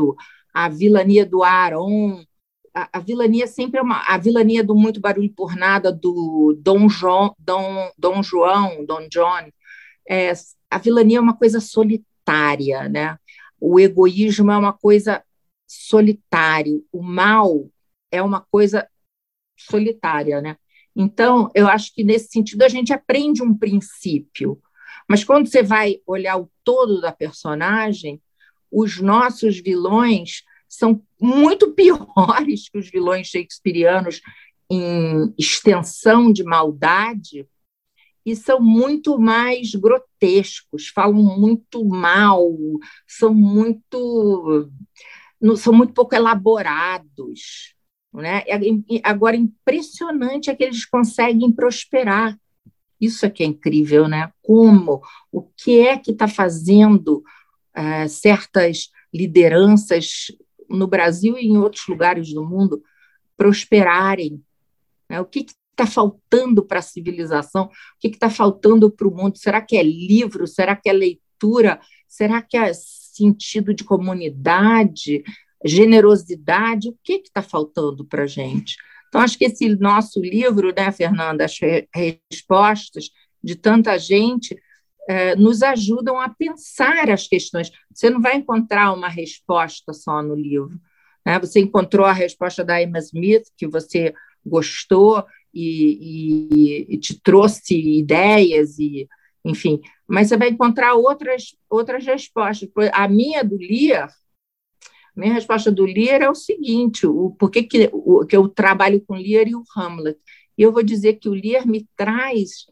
a 0.54 0.68
vilania 0.68 1.26
do 1.26 1.42
Aaron, 1.42 2.24
a, 2.74 2.98
a, 2.98 3.00
vilania 3.00 3.46
sempre 3.46 3.80
é 3.80 3.82
uma 3.82 4.02
a 4.06 4.18
vilania 4.18 4.62
do 4.62 4.74
muito 4.74 5.00
barulho 5.00 5.32
por 5.34 5.56
nada 5.56 5.90
do 5.90 6.58
Dom 6.60 6.88
João 6.88 7.34
Dom, 7.38 7.90
Dom 7.98 8.22
João 8.22 8.84
Dom 8.84 9.08
John 9.08 9.50
é, 10.08 10.32
a 10.70 10.78
vilania 10.78 11.18
é 11.18 11.20
uma 11.20 11.36
coisa 11.36 11.60
solitária 11.60 12.06
né? 12.88 13.18
O 13.60 13.80
egoísmo 13.80 14.50
é 14.50 14.56
uma 14.56 14.72
coisa 14.72 15.22
solitário. 15.66 16.84
O 16.92 17.02
mal 17.02 17.68
é 18.10 18.22
uma 18.22 18.40
coisa 18.40 18.88
solitária 19.56 20.40
né? 20.40 20.56
Então 20.94 21.50
eu 21.54 21.68
acho 21.68 21.92
que 21.94 22.04
nesse 22.04 22.28
sentido 22.28 22.62
a 22.62 22.68
gente 22.68 22.92
aprende 22.92 23.42
um 23.42 23.56
princípio. 23.56 24.60
Mas 25.08 25.22
quando 25.22 25.46
você 25.48 25.62
vai 25.62 26.00
olhar 26.06 26.36
o 26.36 26.50
todo 26.64 27.00
da 27.00 27.12
personagem 27.12 28.20
os 28.70 29.00
nossos 29.00 29.60
vilões 29.60 30.42
são 30.68 31.00
muito 31.20 31.72
piores 31.74 32.68
que 32.68 32.78
os 32.78 32.90
vilões 32.90 33.28
shakespearianos 33.28 34.20
em 34.68 35.32
extensão 35.38 36.32
de 36.32 36.42
maldade 36.42 37.46
e 38.26 38.34
são 38.34 38.60
muito 38.60 39.20
mais 39.20 39.72
grotescos, 39.72 40.88
falam 40.88 41.22
muito 41.38 41.84
mal, 41.84 42.52
são 43.06 43.32
muito 43.32 44.68
são 45.56 45.72
muito 45.72 45.92
pouco 45.92 46.12
elaborados, 46.12 47.72
né? 48.12 48.42
Agora 49.04 49.36
impressionante 49.36 50.50
é 50.50 50.56
que 50.56 50.64
eles 50.64 50.84
conseguem 50.84 51.52
prosperar. 51.52 52.36
Isso 53.00 53.24
é 53.24 53.30
que 53.30 53.44
é 53.44 53.46
incrível, 53.46 54.08
né? 54.08 54.32
Como, 54.42 55.00
o 55.30 55.42
que 55.42 55.78
é 55.78 55.96
que 55.96 56.10
está 56.10 56.26
fazendo 56.26 57.22
uh, 57.76 58.08
certas 58.08 58.90
lideranças 59.14 60.32
no 60.68 60.88
Brasil 60.88 61.38
e 61.38 61.46
em 61.46 61.58
outros 61.58 61.86
lugares 61.86 62.32
do 62.32 62.44
mundo 62.44 62.82
prosperarem? 63.36 64.42
Né? 65.08 65.20
O 65.20 65.26
que 65.26 65.46
está 65.76 65.86
faltando 65.86 66.64
para 66.64 66.78
a 66.78 66.82
civilização? 66.82 67.64
O 67.64 67.70
que 68.00 68.08
está 68.08 68.30
faltando 68.30 68.90
para 68.90 69.06
o 69.06 69.14
mundo? 69.14 69.36
Será 69.36 69.60
que 69.60 69.76
é 69.76 69.82
livro? 69.82 70.46
Será 70.46 70.74
que 70.74 70.88
é 70.88 70.92
leitura? 70.92 71.80
Será 72.08 72.40
que 72.40 72.56
é 72.56 72.72
sentido 72.72 73.74
de 73.74 73.84
comunidade? 73.84 75.22
Generosidade? 75.64 76.88
O 76.88 76.98
que 77.04 77.14
está 77.24 77.42
faltando 77.42 78.04
para 78.04 78.24
a 78.24 78.26
gente? 78.26 78.76
Então, 79.08 79.20
acho 79.20 79.38
que 79.38 79.44
esse 79.44 79.68
nosso 79.76 80.20
livro, 80.20 80.72
né, 80.76 80.90
Fernanda, 80.90 81.44
as 81.44 81.58
respostas 81.94 83.10
de 83.42 83.54
tanta 83.54 83.96
gente, 83.98 84.56
é, 85.08 85.36
nos 85.36 85.62
ajudam 85.62 86.18
a 86.20 86.28
pensar 86.28 87.10
as 87.10 87.28
questões. 87.28 87.70
Você 87.94 88.10
não 88.10 88.20
vai 88.20 88.36
encontrar 88.36 88.92
uma 88.92 89.08
resposta 89.08 89.92
só 89.92 90.22
no 90.22 90.34
livro. 90.34 90.80
Né? 91.24 91.38
Você 91.38 91.60
encontrou 91.60 92.04
a 92.04 92.12
resposta 92.12 92.64
da 92.64 92.82
Emma 92.82 92.98
Smith, 92.98 93.44
que 93.56 93.66
você 93.66 94.12
gostou 94.44 95.24
e, 95.52 96.88
e, 96.88 96.94
e 96.94 96.98
te 96.98 97.20
trouxe 97.20 97.76
ideias, 97.76 98.78
e 98.78 99.08
enfim. 99.44 99.80
Mas 100.06 100.28
você 100.28 100.36
vai 100.36 100.48
encontrar 100.48 100.94
outras, 100.94 101.56
outras 101.70 102.04
respostas. 102.04 102.68
A 102.92 103.08
minha 103.08 103.42
do 103.42 103.56
Lear, 103.56 104.12
minha 105.16 105.32
resposta 105.32 105.72
do 105.72 105.84
Lear 105.84 106.20
é 106.20 106.28
o 106.28 106.34
seguinte: 106.34 107.06
o, 107.06 107.30
por 107.38 107.50
que, 107.50 107.62
que, 107.62 107.90
o, 107.92 108.26
que 108.26 108.36
eu 108.36 108.48
trabalho 108.48 109.02
com 109.06 109.14
Lear 109.14 109.48
e 109.48 109.54
o 109.54 109.64
Hamlet? 109.74 110.18
E 110.58 110.62
eu 110.62 110.72
vou 110.72 110.82
dizer 110.82 111.14
que 111.14 111.28
o 111.28 111.34
Lear 111.34 111.66
me 111.66 111.88
traz 111.96 112.66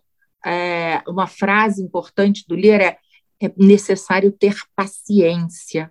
é, 0.45 1.03
uma 1.09 1.27
frase 1.27 1.83
importante 1.83 2.45
do 2.47 2.55
Lear: 2.55 2.81
é, 2.83 2.99
é 3.41 3.53
necessário 3.57 4.31
ter 4.31 4.55
paciência. 4.77 5.91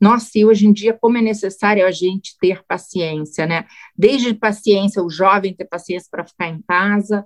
Nossa, 0.00 0.30
e 0.38 0.44
hoje 0.44 0.66
em 0.66 0.72
dia, 0.72 0.92
como 0.92 1.16
é 1.16 1.22
necessário 1.22 1.86
a 1.86 1.90
gente 1.90 2.36
ter 2.38 2.62
paciência, 2.66 3.46
né? 3.46 3.66
Desde 3.96 4.34
paciência, 4.34 5.02
o 5.02 5.10
jovem 5.10 5.54
ter 5.54 5.64
paciência 5.64 6.08
para 6.10 6.26
ficar 6.26 6.48
em 6.48 6.60
casa, 6.62 7.24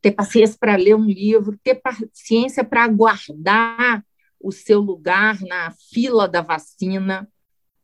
ter 0.00 0.12
paciência 0.12 0.56
para 0.58 0.76
ler 0.76 0.94
um 0.94 1.04
livro, 1.04 1.58
ter 1.62 1.76
paciência 1.76 2.64
para 2.64 2.84
aguardar 2.84 4.04
o 4.40 4.50
seu 4.50 4.80
lugar 4.80 5.40
na 5.40 5.72
fila 5.90 6.28
da 6.28 6.40
vacina. 6.40 7.28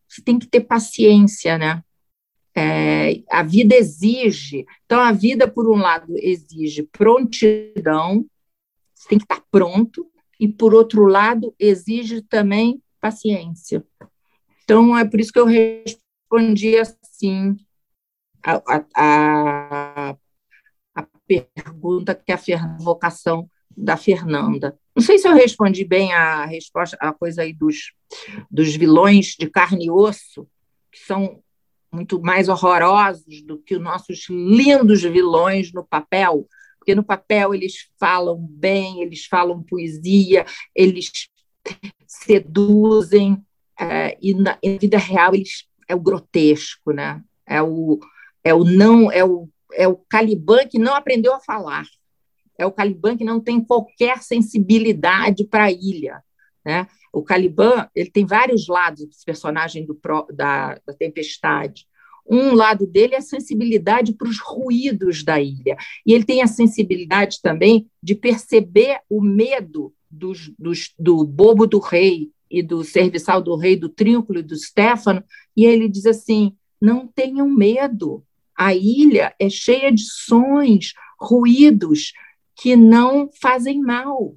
Você 0.08 0.22
tem 0.22 0.38
que 0.38 0.46
ter 0.46 0.60
paciência, 0.60 1.56
né? 1.56 1.82
É, 2.54 3.22
a 3.30 3.42
vida 3.42 3.74
exige. 3.74 4.66
Então, 4.84 5.00
a 5.00 5.12
vida, 5.12 5.46
por 5.46 5.70
um 5.70 5.76
lado, 5.76 6.14
exige 6.18 6.82
prontidão, 6.82 8.26
você 8.94 9.08
tem 9.08 9.18
que 9.18 9.24
estar 9.24 9.42
pronto, 9.50 10.10
e, 10.38 10.48
por 10.48 10.74
outro 10.74 11.06
lado, 11.06 11.54
exige 11.58 12.22
também 12.22 12.82
paciência. 13.00 13.84
Então, 14.64 14.96
é 14.96 15.04
por 15.04 15.18
isso 15.18 15.32
que 15.32 15.38
eu 15.38 15.46
respondi 15.46 16.76
assim 16.78 17.56
a, 18.44 18.62
a, 18.96 20.16
a, 20.94 21.06
pergunta 21.26 22.14
que 22.14 22.32
a 22.32 22.76
vocação 22.78 23.48
da 23.76 23.96
Fernanda. 23.96 24.78
Não 24.94 25.02
sei 25.02 25.18
se 25.18 25.28
eu 25.28 25.34
respondi 25.34 25.84
bem 25.84 26.12
a 26.12 26.44
resposta, 26.44 26.96
a 27.00 27.12
coisa 27.12 27.42
aí 27.42 27.52
dos, 27.52 27.92
dos 28.50 28.74
vilões 28.74 29.36
de 29.38 29.48
carne 29.48 29.86
e 29.86 29.90
osso, 29.90 30.46
que 30.90 30.98
são 30.98 31.42
muito 31.92 32.20
mais 32.20 32.48
horrorosos 32.48 33.42
do 33.42 33.58
que 33.58 33.76
os 33.76 33.82
nossos 33.82 34.28
lindos 34.28 35.02
vilões 35.02 35.72
no 35.72 35.84
papel, 35.84 36.46
porque 36.78 36.94
no 36.94 37.04
papel 37.04 37.54
eles 37.54 37.90
falam 37.98 38.38
bem, 38.38 39.02
eles 39.02 39.26
falam 39.26 39.62
poesia, 39.62 40.44
eles 40.74 41.10
seduzem, 42.06 43.42
é, 43.78 44.16
e 44.20 44.34
na, 44.34 44.58
vida 44.62 44.98
real 44.98 45.34
eles, 45.34 45.64
é 45.88 45.94
o 45.94 46.00
grotesco, 46.00 46.92
né? 46.92 47.22
É 47.46 47.62
o, 47.62 47.98
é 48.44 48.54
o 48.54 48.64
não, 48.64 49.10
é 49.10 49.24
o, 49.24 49.48
é 49.72 49.88
o 49.88 49.96
Caliban 49.96 50.66
que 50.66 50.78
não 50.78 50.94
aprendeu 50.94 51.34
a 51.34 51.40
falar, 51.40 51.86
é 52.58 52.66
o 52.66 52.72
Caliban 52.72 53.16
que 53.16 53.24
não 53.24 53.40
tem 53.40 53.62
qualquer 53.62 54.22
sensibilidade 54.22 55.44
para 55.44 55.64
a 55.64 55.70
ilha, 55.72 56.22
né? 56.64 56.86
O 57.12 57.22
Caliban 57.22 57.88
ele 57.94 58.10
tem 58.10 58.26
vários 58.26 58.68
lados, 58.68 59.00
esse 59.00 59.24
personagem 59.24 59.84
do, 59.84 59.98
da, 60.32 60.78
da 60.86 60.92
Tempestade. 60.92 61.86
Um 62.28 62.54
lado 62.54 62.86
dele 62.86 63.14
é 63.14 63.18
a 63.18 63.22
sensibilidade 63.22 64.12
para 64.12 64.28
os 64.28 64.38
ruídos 64.38 65.24
da 65.24 65.40
ilha, 65.40 65.76
e 66.06 66.12
ele 66.12 66.24
tem 66.24 66.42
a 66.42 66.46
sensibilidade 66.46 67.40
também 67.42 67.88
de 68.00 68.14
perceber 68.14 69.00
o 69.08 69.20
medo 69.20 69.92
dos, 70.10 70.52
dos, 70.58 70.92
do 70.98 71.24
bobo 71.24 71.66
do 71.66 71.78
rei 71.78 72.30
e 72.50 72.62
do 72.62 72.82
serviçal 72.82 73.40
do 73.40 73.56
rei, 73.56 73.76
do 73.76 73.88
trínculo 73.88 74.40
e 74.40 74.42
do 74.42 74.56
Stefano, 74.56 75.22
e 75.56 75.64
ele 75.64 75.88
diz 75.88 76.06
assim: 76.06 76.56
não 76.80 77.06
tenham 77.06 77.48
medo, 77.48 78.24
a 78.56 78.74
ilha 78.74 79.34
é 79.38 79.48
cheia 79.48 79.92
de 79.92 80.02
sons, 80.02 80.94
ruídos 81.18 82.12
que 82.56 82.76
não 82.76 83.30
fazem 83.40 83.80
mal. 83.80 84.36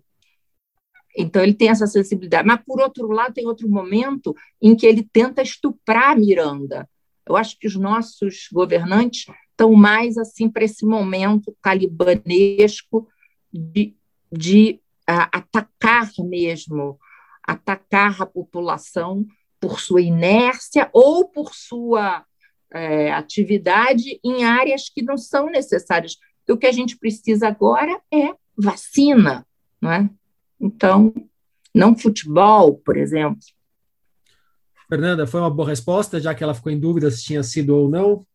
Então 1.16 1.44
ele 1.44 1.54
tem 1.54 1.70
essa 1.70 1.88
sensibilidade. 1.88 2.48
Mas, 2.48 2.62
por 2.66 2.80
outro 2.80 3.08
lado, 3.12 3.34
tem 3.34 3.46
outro 3.46 3.70
momento 3.70 4.36
em 4.62 4.76
que 4.76 4.86
ele 4.86 5.04
tenta 5.04 5.42
estuprar 5.42 6.18
Miranda. 6.18 6.90
Eu 7.28 7.36
acho 7.36 7.58
que 7.60 7.68
os 7.68 7.76
nossos 7.76 8.48
governantes 8.52 9.26
estão 9.52 9.74
mais 9.74 10.18
assim 10.18 10.50
para 10.50 10.64
esse 10.64 10.86
momento 10.86 11.56
calibanesco 11.62 13.08
de, 13.52 13.96
de 14.32 14.82
atacar 15.08 16.10
mesmo, 16.20 17.00
atacar 17.46 18.22
a 18.22 18.26
população 18.26 19.26
por 19.60 19.80
sua 19.80 20.02
inércia 20.02 20.90
ou 20.94 21.30
por 21.30 21.54
sua 21.54 22.26
é, 22.74 23.12
atividade 23.14 24.20
em 24.24 24.44
áreas 24.44 24.90
que 24.90 25.02
não 25.02 25.18
são 25.18 25.48
necessárias. 25.48 26.18
o 26.50 26.58
que 26.58 26.68
a 26.68 26.72
gente 26.72 26.98
precisa 26.98 27.48
agora 27.48 28.02
é 28.14 28.34
vacina, 28.58 29.46
não 29.82 29.92
é? 29.92 30.10
Então, 30.60 31.14
não 31.74 31.98
futebol, 31.98 32.76
por 32.78 32.98
exemplo. 32.98 33.40
Fernanda, 34.90 35.26
foi 35.26 35.40
uma 35.40 35.50
boa 35.50 35.70
resposta, 35.70 36.20
já 36.20 36.36
que 36.36 36.44
ela 36.44 36.54
ficou 36.54 36.72
em 36.72 36.80
dúvida 36.80 37.10
se 37.10 37.24
tinha 37.24 37.42
sido 37.42 37.76
ou 37.76 37.90
não? 37.90 38.26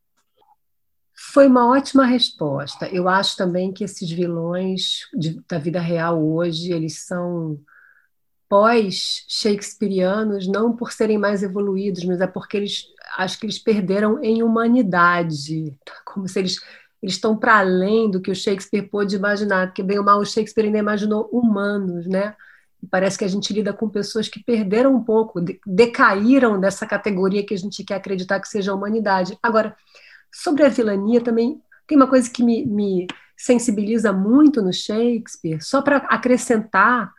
Foi 1.32 1.46
uma 1.46 1.68
ótima 1.68 2.06
resposta. 2.06 2.88
Eu 2.88 3.08
acho 3.08 3.36
também 3.36 3.72
que 3.72 3.84
esses 3.84 4.10
vilões 4.10 5.00
de, 5.14 5.40
da 5.48 5.58
vida 5.58 5.78
real 5.78 6.24
hoje, 6.24 6.72
eles 6.72 7.04
são 7.04 7.60
pós-shakespearianos, 8.48 10.48
não 10.48 10.74
por 10.74 10.90
serem 10.90 11.18
mais 11.18 11.42
evoluídos, 11.42 12.02
mas 12.04 12.20
é 12.20 12.26
porque 12.26 12.56
eles 12.56 12.86
acho 13.18 13.38
que 13.38 13.44
eles 13.44 13.58
perderam 13.58 14.24
em 14.24 14.42
humanidade, 14.42 15.76
como 16.04 16.26
se 16.26 16.38
eles 16.38 16.56
eles 17.00 17.14
estão 17.14 17.36
para 17.36 17.58
além 17.58 18.10
do 18.10 18.20
que 18.20 18.30
o 18.30 18.34
Shakespeare 18.34 18.88
pôde 18.88 19.14
imaginar, 19.14 19.68
porque 19.68 19.84
bem 19.84 19.98
ou 19.98 20.04
mal 20.04 20.18
o 20.18 20.26
Shakespeare 20.26 20.66
ainda 20.66 20.78
imaginou 20.78 21.28
humanos, 21.30 22.06
né? 22.06 22.34
E 22.82 22.86
parece 22.86 23.18
que 23.18 23.24
a 23.24 23.28
gente 23.28 23.52
lida 23.52 23.72
com 23.72 23.88
pessoas 23.88 24.28
que 24.28 24.42
perderam 24.42 24.96
um 24.96 25.04
pouco, 25.04 25.40
decaíram 25.64 26.58
dessa 26.58 26.86
categoria 26.86 27.44
que 27.44 27.54
a 27.54 27.58
gente 27.58 27.84
quer 27.84 27.96
acreditar 27.96 28.40
que 28.40 28.48
seja 28.48 28.72
a 28.72 28.74
humanidade. 28.74 29.38
Agora, 29.42 29.76
Sobre 30.32 30.64
a 30.64 30.68
vilania 30.68 31.20
também 31.20 31.60
tem 31.86 31.96
uma 31.96 32.06
coisa 32.06 32.30
que 32.30 32.42
me, 32.42 32.64
me 32.66 33.06
sensibiliza 33.36 34.12
muito 34.12 34.60
no 34.60 34.72
Shakespeare, 34.72 35.62
só 35.62 35.80
para 35.80 35.98
acrescentar, 35.98 37.12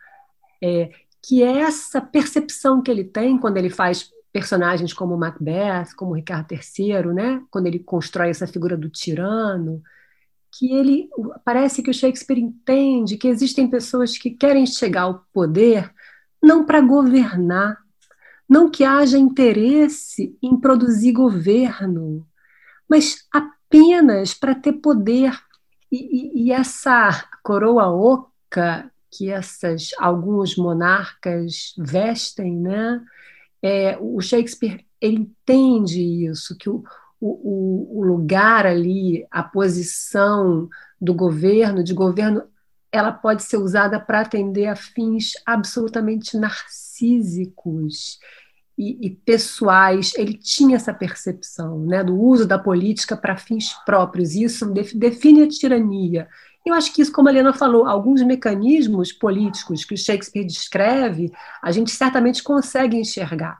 é, 0.62 0.90
que 1.22 1.42
é 1.42 1.60
essa 1.60 2.00
percepção 2.00 2.82
que 2.82 2.90
ele 2.90 3.04
tem 3.04 3.38
quando 3.38 3.56
ele 3.56 3.70
faz 3.70 4.10
personagens 4.32 4.92
como 4.92 5.16
Macbeth, 5.16 5.94
como 5.96 6.14
Ricardo 6.14 6.52
III, 6.52 7.12
né? 7.12 7.42
quando 7.50 7.66
ele 7.66 7.80
constrói 7.80 8.30
essa 8.30 8.46
figura 8.46 8.76
do 8.76 8.88
tirano, 8.88 9.82
que 10.52 10.72
ele 10.72 11.08
parece 11.44 11.82
que 11.82 11.90
o 11.90 11.94
Shakespeare 11.94 12.38
entende 12.38 13.16
que 13.16 13.28
existem 13.28 13.68
pessoas 13.68 14.16
que 14.16 14.30
querem 14.30 14.66
chegar 14.66 15.02
ao 15.02 15.26
poder 15.32 15.92
não 16.42 16.64
para 16.64 16.80
governar, 16.80 17.78
não 18.48 18.70
que 18.70 18.82
haja 18.82 19.18
interesse 19.18 20.36
em 20.42 20.58
produzir 20.58 21.12
governo, 21.12 22.26
mas 22.90 23.24
apenas 23.32 24.34
para 24.34 24.54
ter 24.54 24.72
poder. 24.74 25.32
E, 25.92 25.96
e, 25.96 26.46
e, 26.46 26.52
essa 26.52 27.24
coroa 27.42 27.88
oca 27.88 28.90
que 29.10 29.30
essas 29.30 29.90
alguns 29.98 30.56
monarcas 30.56 31.74
vestem, 31.78 32.56
né? 32.56 33.00
É, 33.62 33.96
o 34.00 34.20
Shakespeare 34.20 34.84
ele 35.00 35.16
entende 35.16 36.00
isso, 36.26 36.56
que 36.56 36.68
o, 36.68 36.84
o, 37.20 38.00
o 38.00 38.04
lugar 38.04 38.66
ali, 38.66 39.26
a 39.30 39.42
posição 39.42 40.68
do 41.00 41.14
governo, 41.14 41.82
de 41.82 41.94
governo, 41.94 42.44
ela 42.92 43.12
pode 43.12 43.42
ser 43.42 43.56
usada 43.56 43.98
para 43.98 44.20
atender 44.20 44.66
a 44.66 44.76
fins 44.76 45.32
absolutamente 45.46 46.36
narcísicos 46.36 48.18
e, 48.80 48.96
e, 49.02 49.10
pessoais, 49.10 50.12
ele 50.16 50.32
tinha 50.32 50.76
essa 50.76 50.94
percepção 50.94 51.80
né, 51.80 52.02
do 52.02 52.18
uso 52.18 52.46
da 52.46 52.58
política 52.58 53.14
para 53.14 53.36
fins 53.36 53.74
próprios. 53.84 54.34
Isso 54.34 54.72
define 54.94 55.42
a 55.42 55.48
tirania. 55.48 56.26
Eu 56.64 56.72
acho 56.72 56.90
que 56.94 57.02
isso, 57.02 57.12
como 57.12 57.28
a 57.28 57.30
Helena 57.30 57.52
falou, 57.52 57.86
alguns 57.86 58.22
mecanismos 58.22 59.12
políticos 59.12 59.84
que 59.84 59.92
o 59.92 59.98
Shakespeare 59.98 60.46
descreve, 60.46 61.30
a 61.62 61.70
gente 61.70 61.90
certamente 61.90 62.42
consegue 62.42 62.96
enxergar 62.96 63.58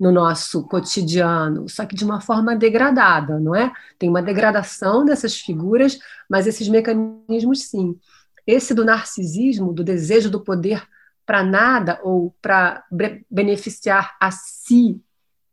no 0.00 0.10
nosso 0.10 0.66
cotidiano, 0.66 1.68
só 1.68 1.84
que 1.84 1.94
de 1.94 2.04
uma 2.04 2.20
forma 2.22 2.56
degradada, 2.56 3.38
não 3.38 3.54
é? 3.54 3.70
Tem 3.98 4.08
uma 4.08 4.22
degradação 4.22 5.04
dessas 5.04 5.36
figuras, 5.36 5.98
mas 6.28 6.46
esses 6.46 6.68
mecanismos 6.68 7.64
sim. 7.64 7.98
Esse 8.46 8.72
do 8.72 8.84
narcisismo, 8.84 9.74
do 9.74 9.84
desejo 9.84 10.30
do 10.30 10.40
poder 10.40 10.82
para 11.26 11.42
nada 11.42 12.00
ou 12.02 12.34
para 12.42 12.84
beneficiar 13.30 14.16
a 14.20 14.30
si 14.30 15.00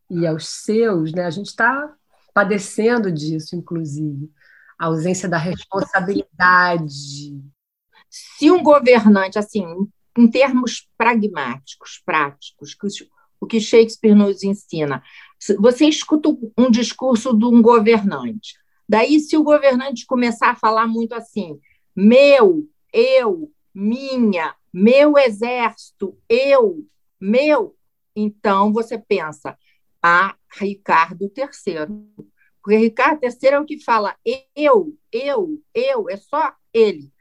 e 0.10 0.28
aos 0.28 0.48
seus, 0.48 1.14
né? 1.14 1.26
A 1.26 1.30
gente 1.30 1.48
está 1.48 1.94
padecendo 2.34 3.12
disso, 3.12 3.56
inclusive, 3.56 4.30
a 4.78 4.88
ausência 4.88 5.30
da 5.30 5.38
responsabilidade. 5.38 7.40
Se 8.10 8.52
um 8.52 8.62
governante, 8.62 9.40
assim, 9.40 9.66
em 10.18 10.30
termos 10.30 10.90
pragmáticos, 10.98 12.02
práticos, 12.06 12.76
o 13.40 13.48
que 13.48 13.60
Shakespeare 13.60 14.14
nos 14.14 14.44
ensina, 14.44 15.02
Você 15.60 15.86
escuta 15.86 16.30
um 16.58 16.70
discurso 16.70 17.36
de 17.36 17.46
um 17.46 17.62
governante. 17.62 18.56
Daí, 18.88 19.20
se 19.20 19.38
o 19.38 19.44
governante 19.44 20.06
começar 20.06 20.52
a 20.52 20.56
falar 20.56 20.86
muito 20.86 21.14
assim, 21.14 21.58
meu, 21.96 22.68
eu, 22.94 23.52
minha, 23.74 24.56
meu 24.74 25.18
exército, 25.18 26.18
eu, 26.30 26.86
meu, 27.20 27.76
então 28.16 28.72
você 28.74 28.98
pensa, 28.98 29.58
a 30.02 30.36
Ricardo 30.58 31.32
III. 31.36 32.28
Porque 32.62 32.78
Ricardo 32.78 33.24
III 33.24 33.50
é 33.50 33.60
o 33.60 33.66
que 33.66 33.84
fala 33.84 34.16
eu, 34.56 34.96
eu, 35.12 35.62
eu, 35.74 36.10
é 36.10 36.18
só 36.18 36.54
ele. 36.74 37.12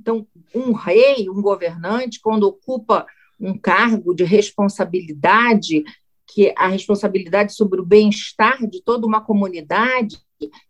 Então, 0.00 0.26
um 0.54 0.72
rei, 0.72 1.28
um 1.28 1.40
governante, 1.40 2.20
quando 2.20 2.44
ocupa 2.44 3.06
um 3.40 3.58
cargo 3.58 4.14
de 4.14 4.24
responsabilidade, 4.24 5.82
que 6.26 6.52
a 6.56 6.68
responsabilidade 6.68 7.54
sobre 7.54 7.80
o 7.80 7.84
bem-estar 7.84 8.66
de 8.66 8.82
toda 8.82 9.06
uma 9.06 9.20
comunidade 9.20 10.18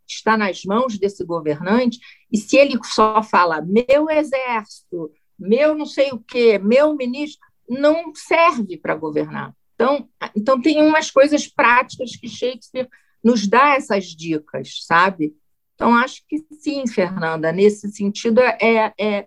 está 0.07 0.37
nas 0.37 0.65
mãos 0.65 0.99
desse 0.99 1.25
governante, 1.25 1.99
e 2.31 2.39
se 2.39 2.57
ele 2.57 2.79
só 2.85 3.23
fala 3.23 3.61
meu 3.63 4.09
exército, 4.11 5.11
meu 5.39 5.75
não 5.75 5.87
sei 5.87 6.11
o 6.13 6.19
quê, 6.19 6.59
meu 6.59 6.95
ministro, 6.95 7.47
não 7.69 8.15
serve 8.15 8.77
para 8.77 8.95
governar. 8.95 9.55
Então, 9.75 10.09
então, 10.35 10.61
tem 10.61 10.81
umas 10.83 11.11
coisas 11.11 11.47
práticas 11.47 12.17
que 12.17 12.29
Shakespeare 12.29 12.89
nos 13.23 13.47
dá 13.47 13.75
essas 13.75 14.07
dicas, 14.07 14.85
sabe? 14.87 15.35
Então, 15.75 15.95
acho 15.95 16.23
que 16.27 16.39
sim, 16.59 16.87
Fernanda, 16.87 17.53
nesse 17.53 17.91
sentido, 17.91 18.41
é, 18.41 18.95
é, 18.99 19.27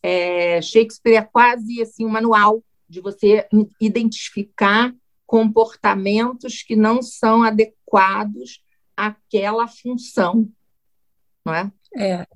é 0.00 0.62
Shakespeare 0.62 1.16
é 1.16 1.22
quase 1.22 1.82
assim, 1.82 2.06
um 2.06 2.10
manual 2.10 2.62
de 2.88 3.00
você 3.00 3.48
identificar 3.80 4.94
comportamentos 5.26 6.62
que 6.62 6.76
não 6.76 7.02
são 7.02 7.42
adequados 7.42 8.62
àquela 8.96 9.66
função, 9.66 10.48
não 11.44 11.54
é? 11.54 11.72
É. 11.96 12.26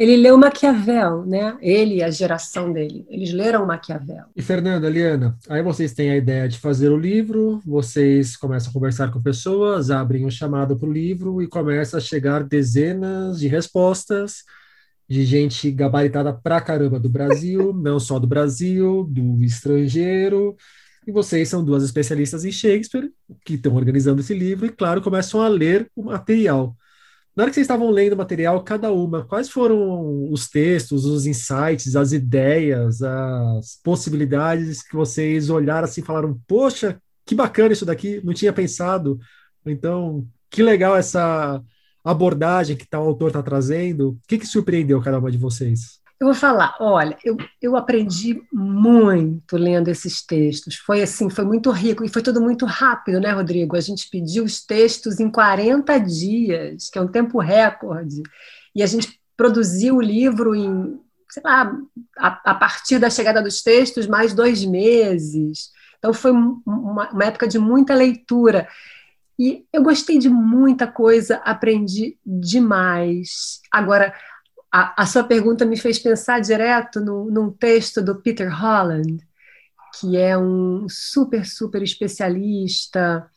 Ele 0.00 0.16
leu 0.16 0.38
Maquiavel, 0.38 1.26
né? 1.26 1.58
Ele 1.60 1.96
e 1.96 2.02
a 2.02 2.10
geração 2.10 2.72
dele. 2.72 3.04
Eles 3.10 3.34
leram 3.34 3.66
Maquiavel. 3.66 4.24
E 4.34 4.40
Fernanda, 4.40 4.88
Liana, 4.88 5.36
aí 5.46 5.62
vocês 5.62 5.92
têm 5.92 6.10
a 6.10 6.16
ideia 6.16 6.48
de 6.48 6.58
fazer 6.58 6.88
o 6.88 6.96
livro, 6.96 7.60
vocês 7.66 8.34
começam 8.34 8.70
a 8.70 8.72
conversar 8.72 9.12
com 9.12 9.20
pessoas, 9.20 9.90
abrem 9.90 10.24
um 10.24 10.30
chamado 10.30 10.74
para 10.74 10.88
o 10.88 10.92
livro 10.92 11.42
e 11.42 11.46
começa 11.46 11.98
a 11.98 12.00
chegar 12.00 12.42
dezenas 12.42 13.40
de 13.40 13.46
respostas 13.46 14.42
de 15.06 15.22
gente 15.26 15.70
gabaritada 15.70 16.32
pra 16.32 16.62
caramba 16.62 16.98
do 16.98 17.10
Brasil, 17.10 17.70
não 17.76 18.00
só 18.00 18.18
do 18.18 18.26
Brasil, 18.26 19.06
do 19.06 19.44
estrangeiro, 19.44 20.56
e 21.06 21.12
vocês 21.12 21.46
são 21.50 21.62
duas 21.62 21.82
especialistas 21.84 22.46
em 22.46 22.50
Shakespeare, 22.50 23.12
que 23.44 23.52
estão 23.52 23.74
organizando 23.74 24.22
esse 24.22 24.32
livro, 24.32 24.64
e, 24.64 24.70
claro, 24.70 25.02
começam 25.02 25.42
a 25.42 25.48
ler 25.48 25.90
o 25.94 26.04
material. 26.04 26.74
Na 27.40 27.44
hora 27.44 27.50
que 27.52 27.54
vocês 27.54 27.64
estavam 27.64 27.88
lendo 27.88 28.12
o 28.12 28.18
material, 28.18 28.62
cada 28.62 28.92
uma, 28.92 29.24
quais 29.24 29.48
foram 29.48 30.30
os 30.30 30.46
textos, 30.46 31.06
os 31.06 31.24
insights, 31.24 31.96
as 31.96 32.12
ideias, 32.12 33.00
as 33.00 33.80
possibilidades 33.82 34.82
que 34.82 34.94
vocês 34.94 35.48
olharam 35.48 35.86
assim 35.86 36.02
e 36.02 36.04
falaram: 36.04 36.38
Poxa, 36.46 37.00
que 37.24 37.34
bacana 37.34 37.72
isso 37.72 37.86
daqui, 37.86 38.20
não 38.22 38.34
tinha 38.34 38.52
pensado. 38.52 39.18
Então, 39.64 40.28
que 40.50 40.62
legal 40.62 40.94
essa 40.94 41.62
abordagem 42.04 42.76
que 42.76 42.86
tá, 42.86 43.00
o 43.00 43.06
autor 43.06 43.28
está 43.28 43.42
trazendo. 43.42 44.10
O 44.10 44.18
que, 44.28 44.36
que 44.36 44.46
surpreendeu 44.46 45.00
cada 45.00 45.18
uma 45.18 45.30
de 45.30 45.38
vocês? 45.38 45.98
Eu 46.20 46.26
vou 46.26 46.34
falar, 46.34 46.76
olha, 46.78 47.16
eu, 47.24 47.34
eu 47.62 47.76
aprendi 47.76 48.42
muito 48.52 49.56
lendo 49.56 49.88
esses 49.88 50.20
textos. 50.20 50.76
Foi 50.76 51.00
assim, 51.00 51.30
foi 51.30 51.46
muito 51.46 51.70
rico 51.70 52.04
e 52.04 52.10
foi 52.10 52.20
tudo 52.20 52.42
muito 52.42 52.66
rápido, 52.66 53.18
né, 53.18 53.30
Rodrigo? 53.30 53.74
A 53.74 53.80
gente 53.80 54.06
pediu 54.10 54.44
os 54.44 54.62
textos 54.62 55.18
em 55.18 55.30
40 55.30 55.96
dias, 55.98 56.90
que 56.90 56.98
é 56.98 57.00
um 57.00 57.08
tempo 57.08 57.38
recorde, 57.38 58.22
e 58.74 58.82
a 58.82 58.86
gente 58.86 59.18
produziu 59.34 59.96
o 59.96 60.02
livro 60.02 60.54
em, 60.54 61.00
sei 61.30 61.42
lá, 61.42 61.74
a, 62.18 62.50
a 62.50 62.54
partir 62.54 62.98
da 62.98 63.08
chegada 63.08 63.40
dos 63.40 63.62
textos, 63.62 64.06
mais 64.06 64.34
dois 64.34 64.62
meses. 64.62 65.70
Então 65.98 66.12
foi 66.12 66.32
uma, 66.32 67.08
uma 67.10 67.24
época 67.24 67.48
de 67.48 67.58
muita 67.58 67.94
leitura. 67.94 68.68
E 69.38 69.64
eu 69.72 69.82
gostei 69.82 70.18
de 70.18 70.28
muita 70.28 70.86
coisa, 70.86 71.36
aprendi 71.36 72.18
demais. 72.26 73.62
Agora, 73.72 74.12
a, 74.72 75.02
a, 75.02 75.06
sua 75.06 75.24
pergunta 75.24 75.64
me 75.64 75.76
fez 75.76 75.98
pensar 75.98 76.40
direto 76.40 77.00
no, 77.00 77.30
num 77.30 77.50
texto 77.50 78.00
do 78.00 78.20
Peter 78.20 78.48
Holland, 78.48 79.18
que 79.98 80.16
é 80.16 80.38
um 80.38 80.86
super, 80.88 81.44
super 81.44 81.82
especialista 81.82 83.28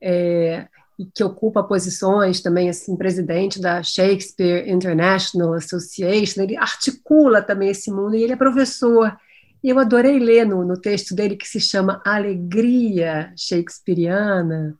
é, 0.00 0.68
e 0.98 1.06
que 1.06 1.24
ocupa 1.24 1.62
posições 1.62 2.40
também, 2.40 2.68
assim, 2.68 2.96
presidente 2.96 3.60
da 3.60 3.82
Shakespeare 3.82 4.68
International 4.68 5.54
Association. 5.54 6.42
Ele 6.42 6.56
articula 6.56 7.40
também 7.40 7.70
esse 7.70 7.90
mundo 7.90 8.14
e 8.14 8.22
ele 8.22 8.34
é 8.34 8.36
professor. 8.36 9.16
E 9.62 9.70
eu 9.70 9.78
adorei 9.78 10.18
ler 10.18 10.44
no, 10.44 10.64
no 10.64 10.76
texto 10.78 11.14
dele 11.14 11.36
que 11.36 11.48
se 11.48 11.58
chama 11.58 12.02
Alegria 12.04 13.32
Shakespeariana. 13.36 14.78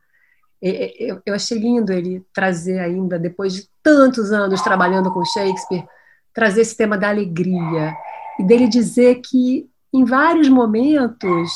Eu, 0.66 1.34
achei 1.34 1.58
lindo 1.58 1.92
ele 1.92 2.24
trazer 2.32 2.78
ainda, 2.78 3.18
depois 3.18 3.52
de 3.52 3.68
tantos 3.82 4.32
anos 4.32 4.62
trabalhando 4.62 5.12
com 5.12 5.22
Shakespeare, 5.22 5.84
trazer 6.32 6.62
esse 6.62 6.74
tema 6.74 6.96
da 6.96 7.10
alegria 7.10 7.94
e 8.40 8.42
dele 8.42 8.66
dizer 8.66 9.16
que 9.16 9.68
em 9.92 10.04
vários 10.06 10.48
momentos 10.48 11.52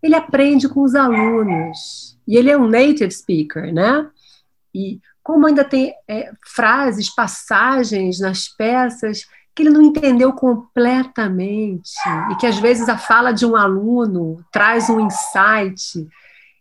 ele 0.00 0.14
aprende 0.14 0.68
com 0.68 0.82
os 0.82 0.94
alunos 0.94 2.16
e 2.28 2.36
ele 2.36 2.48
é 2.48 2.56
um 2.56 2.68
native 2.68 3.10
speaker, 3.10 3.74
né? 3.74 4.08
E 4.72 5.00
como 5.20 5.48
ainda 5.48 5.64
tem 5.64 5.92
é, 6.06 6.30
frases, 6.46 7.12
passagens 7.12 8.20
nas 8.20 8.46
peças 8.46 9.26
que 9.52 9.64
ele 9.64 9.70
não 9.70 9.82
entendeu 9.82 10.32
completamente 10.32 11.92
e 12.30 12.36
que 12.36 12.46
às 12.46 12.58
vezes 12.58 12.88
a 12.88 12.98
fala 12.98 13.32
de 13.32 13.44
um 13.44 13.56
aluno 13.56 14.44
traz 14.52 14.88
um 14.88 15.00
insight 15.00 16.08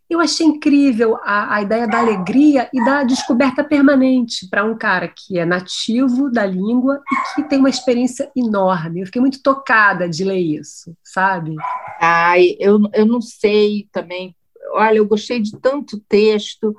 eu 0.09 0.19
achei 0.19 0.45
incrível 0.45 1.17
a, 1.23 1.55
a 1.55 1.61
ideia 1.61 1.87
da 1.87 1.99
alegria 1.99 2.69
e 2.73 2.83
da 2.83 3.03
descoberta 3.03 3.63
permanente 3.63 4.47
para 4.49 4.63
um 4.63 4.77
cara 4.77 5.07
que 5.07 5.39
é 5.39 5.45
nativo 5.45 6.29
da 6.29 6.45
língua 6.45 7.01
e 7.11 7.35
que 7.35 7.49
tem 7.49 7.59
uma 7.59 7.69
experiência 7.69 8.31
enorme. 8.35 9.01
Eu 9.01 9.05
fiquei 9.05 9.21
muito 9.21 9.41
tocada 9.41 10.07
de 10.07 10.23
ler 10.23 10.39
isso, 10.39 10.95
sabe? 11.03 11.55
Ai, 11.99 12.55
eu, 12.59 12.79
eu 12.93 13.05
não 13.05 13.21
sei 13.21 13.87
também. 13.91 14.35
Olha, 14.73 14.97
eu 14.97 15.05
gostei 15.05 15.39
de 15.39 15.57
tanto 15.59 15.99
texto, 16.07 16.75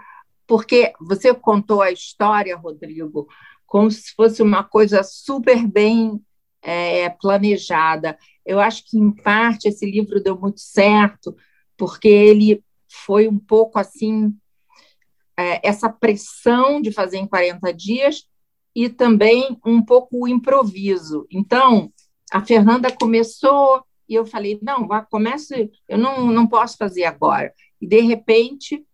porque 0.46 0.92
você 1.00 1.34
contou 1.34 1.82
a 1.82 1.90
história, 1.90 2.56
Rodrigo, 2.56 3.26
como 3.66 3.90
se 3.90 4.14
fosse 4.14 4.42
uma 4.42 4.62
coisa 4.62 5.02
super 5.02 5.66
bem 5.66 6.20
é, 6.62 7.08
planejada. 7.08 8.16
Eu 8.44 8.60
acho 8.60 8.84
que, 8.86 8.98
em 8.98 9.10
parte, 9.10 9.68
esse 9.68 9.84
livro 9.90 10.22
deu 10.22 10.38
muito 10.38 10.60
certo, 10.60 11.34
porque 11.76 12.08
ele 12.08 12.62
foi 12.94 13.28
um 13.28 13.38
pouco 13.38 13.78
assim 13.78 14.34
é, 15.36 15.66
essa 15.66 15.88
pressão 15.88 16.80
de 16.80 16.92
fazer 16.92 17.18
em 17.18 17.26
40 17.26 17.72
dias 17.72 18.24
e 18.74 18.88
também 18.88 19.58
um 19.64 19.82
pouco 19.82 20.24
o 20.24 20.28
improviso. 20.28 21.26
Então, 21.30 21.92
a 22.32 22.44
Fernanda 22.44 22.90
começou 22.90 23.84
e 24.08 24.14
eu 24.14 24.26
falei, 24.26 24.58
não, 24.62 24.86
vá, 24.86 25.02
comece, 25.02 25.70
eu 25.88 25.96
não, 25.96 26.26
não 26.26 26.46
posso 26.46 26.76
fazer 26.76 27.04
agora. 27.04 27.52
E, 27.80 27.86
de 27.86 28.00
repente, 28.00 28.84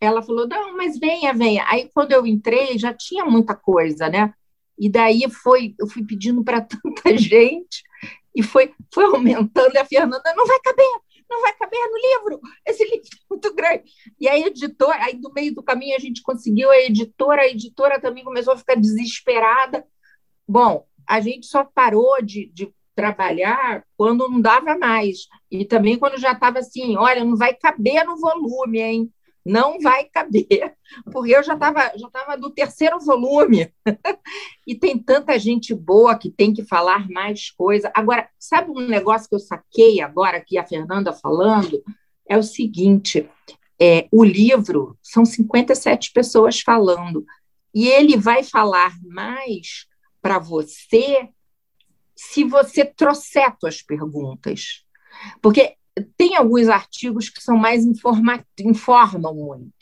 ela 0.00 0.22
falou, 0.22 0.46
não, 0.46 0.76
mas 0.76 0.98
venha, 0.98 1.34
venha. 1.34 1.64
Aí, 1.68 1.90
quando 1.92 2.12
eu 2.12 2.26
entrei, 2.26 2.78
já 2.78 2.92
tinha 2.92 3.24
muita 3.24 3.54
coisa, 3.54 4.08
né? 4.08 4.32
E 4.78 4.88
daí 4.88 5.28
foi, 5.30 5.74
eu 5.78 5.86
fui 5.86 6.04
pedindo 6.04 6.42
para 6.42 6.60
tanta 6.62 7.16
gente 7.16 7.82
e 8.34 8.42
foi, 8.42 8.72
foi 8.92 9.04
aumentando, 9.04 9.74
e 9.74 9.78
a 9.78 9.84
Fernanda, 9.84 10.34
não 10.34 10.46
vai 10.46 10.58
caber, 10.60 10.86
não 11.34 11.42
vai 11.42 11.52
caber 11.54 11.80
no 11.90 11.96
livro, 11.96 12.40
esse 12.66 12.84
livro 12.88 13.00
é 13.02 13.26
muito 13.28 13.54
grande. 13.54 13.84
E 14.18 14.28
a 14.28 14.38
editora, 14.38 15.04
aí 15.04 15.16
do 15.16 15.32
meio 15.32 15.54
do 15.54 15.62
caminho 15.62 15.96
a 15.96 15.98
gente 16.00 16.22
conseguiu 16.22 16.70
a 16.70 16.78
editora, 16.78 17.42
a 17.42 17.48
editora 17.48 18.00
também 18.00 18.24
começou 18.24 18.54
a 18.54 18.56
ficar 18.56 18.76
desesperada. 18.76 19.84
Bom, 20.46 20.86
a 21.06 21.20
gente 21.20 21.46
só 21.46 21.64
parou 21.64 22.22
de, 22.22 22.46
de 22.46 22.72
trabalhar 22.94 23.84
quando 23.96 24.28
não 24.28 24.40
dava 24.40 24.78
mais. 24.78 25.26
E 25.50 25.64
também 25.64 25.98
quando 25.98 26.18
já 26.18 26.32
estava 26.32 26.60
assim, 26.60 26.96
olha, 26.96 27.24
não 27.24 27.36
vai 27.36 27.54
caber 27.54 28.04
no 28.04 28.16
volume, 28.16 28.80
hein? 28.80 29.12
Não 29.44 29.78
vai 29.78 30.04
caber, 30.04 30.74
porque 31.12 31.36
eu 31.36 31.42
já 31.42 31.54
estava 31.54 31.92
já 31.96 32.08
tava 32.08 32.36
no 32.36 32.50
terceiro 32.50 32.98
volume, 32.98 33.72
e 34.66 34.74
tem 34.74 34.98
tanta 34.98 35.38
gente 35.38 35.74
boa 35.74 36.16
que 36.18 36.30
tem 36.30 36.54
que 36.54 36.64
falar 36.64 37.08
mais 37.10 37.50
coisa. 37.50 37.92
Agora, 37.94 38.28
sabe 38.38 38.70
um 38.70 38.86
negócio 38.86 39.28
que 39.28 39.34
eu 39.34 39.40
saquei 39.40 40.00
agora, 40.00 40.40
que 40.40 40.56
a 40.56 40.66
Fernanda 40.66 41.12
falando? 41.12 41.82
É 42.26 42.38
o 42.38 42.42
seguinte: 42.42 43.28
é, 43.78 44.08
o 44.10 44.24
livro 44.24 44.96
são 45.02 45.24
57 45.24 46.12
pessoas 46.12 46.60
falando, 46.60 47.24
e 47.74 47.88
ele 47.88 48.16
vai 48.16 48.42
falar 48.42 48.94
mais 49.04 49.86
para 50.22 50.38
você 50.38 51.28
se 52.16 52.44
você 52.44 52.84
trouxer 52.84 53.54
suas 53.60 53.82
perguntas. 53.82 54.84
Porque 55.42 55.76
tem 56.16 56.36
alguns 56.36 56.68
artigos 56.68 57.28
que 57.28 57.42
são 57.42 57.56
mais 57.56 57.84
informa, 57.84 58.44
informam 58.60 59.34
muito. 59.34 59.72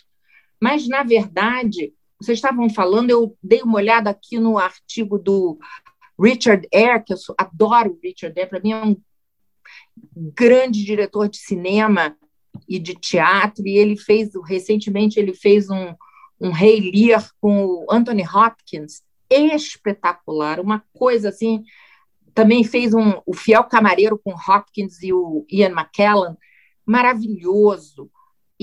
Mas, 0.61 0.87
na 0.87 1.03
verdade, 1.03 1.93
vocês 2.21 2.39
estavam 2.39 2.69
falando, 2.71 3.11
eu 3.11 3.37
dei 3.43 3.63
uma 3.63 3.77
olhada 3.77 4.11
aqui 4.11 4.39
no 4.39 4.59
artigo 4.59 5.19
do 5.19 5.59
Richard 6.21 6.69
Eyre, 6.73 7.03
que 7.05 7.13
eu 7.13 7.19
adoro 7.37 7.93
o 7.93 7.99
Richard 8.03 8.39
Eyre, 8.39 8.49
para 8.49 8.61
mim 8.61 8.73
é 8.73 8.85
um 8.85 8.97
grande 10.35 10.85
diretor 10.85 11.29
de 11.29 11.39
cinema 11.39 12.17
e 12.69 12.79
de 12.79 12.95
teatro, 12.95 13.67
e 13.67 13.77
ele 13.77 13.97
fez, 13.97 14.31
recentemente, 14.47 15.19
ele 15.19 15.35
fez 15.35 15.69
um, 15.69 15.95
um 16.41 16.51
Rei 16.51 16.93
Lear 16.93 17.29
com 17.41 17.65
o 17.65 17.87
Anthony 17.91 18.23
Hopkins, 18.23 19.03
espetacular, 19.31 20.61
uma 20.61 20.85
coisa 20.93 21.31
assim, 21.31 21.65
também 22.35 22.65
fez 22.65 22.95
um, 22.95 23.21
o 23.27 23.35
Fiel 23.35 23.65
Camareiro 23.65 24.19
com 24.19 24.33
Hopkins 24.33 25.03
e 25.03 25.13
o 25.13 25.45
Ian 25.51 25.71
McKellen, 25.71 26.37
maravilhoso, 26.85 28.11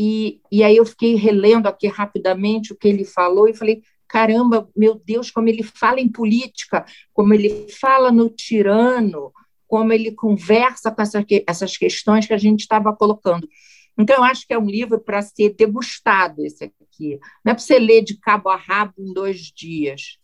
e, 0.02 0.42
e 0.50 0.64
aí 0.64 0.78
eu 0.78 0.86
fiquei 0.86 1.16
relendo 1.16 1.68
aqui 1.68 1.86
rapidamente 1.88 2.72
o 2.72 2.76
que 2.76 2.88
ele 2.88 3.04
falou 3.04 3.50
e 3.50 3.54
falei, 3.54 3.82
caramba, 4.08 4.70
meu 4.74 4.96
Deus, 4.96 5.30
como 5.30 5.50
ele 5.50 5.62
fala 5.62 6.00
em 6.00 6.10
política, 6.10 6.86
como 7.14 7.34
ele 7.34 7.68
fala 7.70 8.10
no 8.10 8.30
tirano, 8.30 9.34
como 9.68 9.92
ele 9.92 10.14
conversa 10.14 10.90
com 10.90 11.02
essa, 11.02 11.26
essas 11.46 11.76
questões 11.76 12.26
que 12.26 12.34
a 12.34 12.38
gente 12.38 12.62
estava 12.62 12.96
colocando. 12.96 13.46
Então, 13.98 14.16
eu 14.16 14.24
acho 14.24 14.48
que 14.48 14.54
é 14.54 14.58
um 14.58 14.70
livro 14.70 15.02
para 15.02 15.22
ser 15.22 15.54
degustado, 15.54 16.46
esse 16.46 16.64
aqui. 16.64 17.20
Não 17.44 17.52
é 17.52 17.54
para 17.54 17.58
você 17.58 17.78
ler 17.78 18.02
de 18.02 18.18
cabo 18.18 18.48
a 18.48 18.56
rabo 18.56 18.94
em 18.98 19.14
dois 19.14 19.52
dias. 19.54 20.18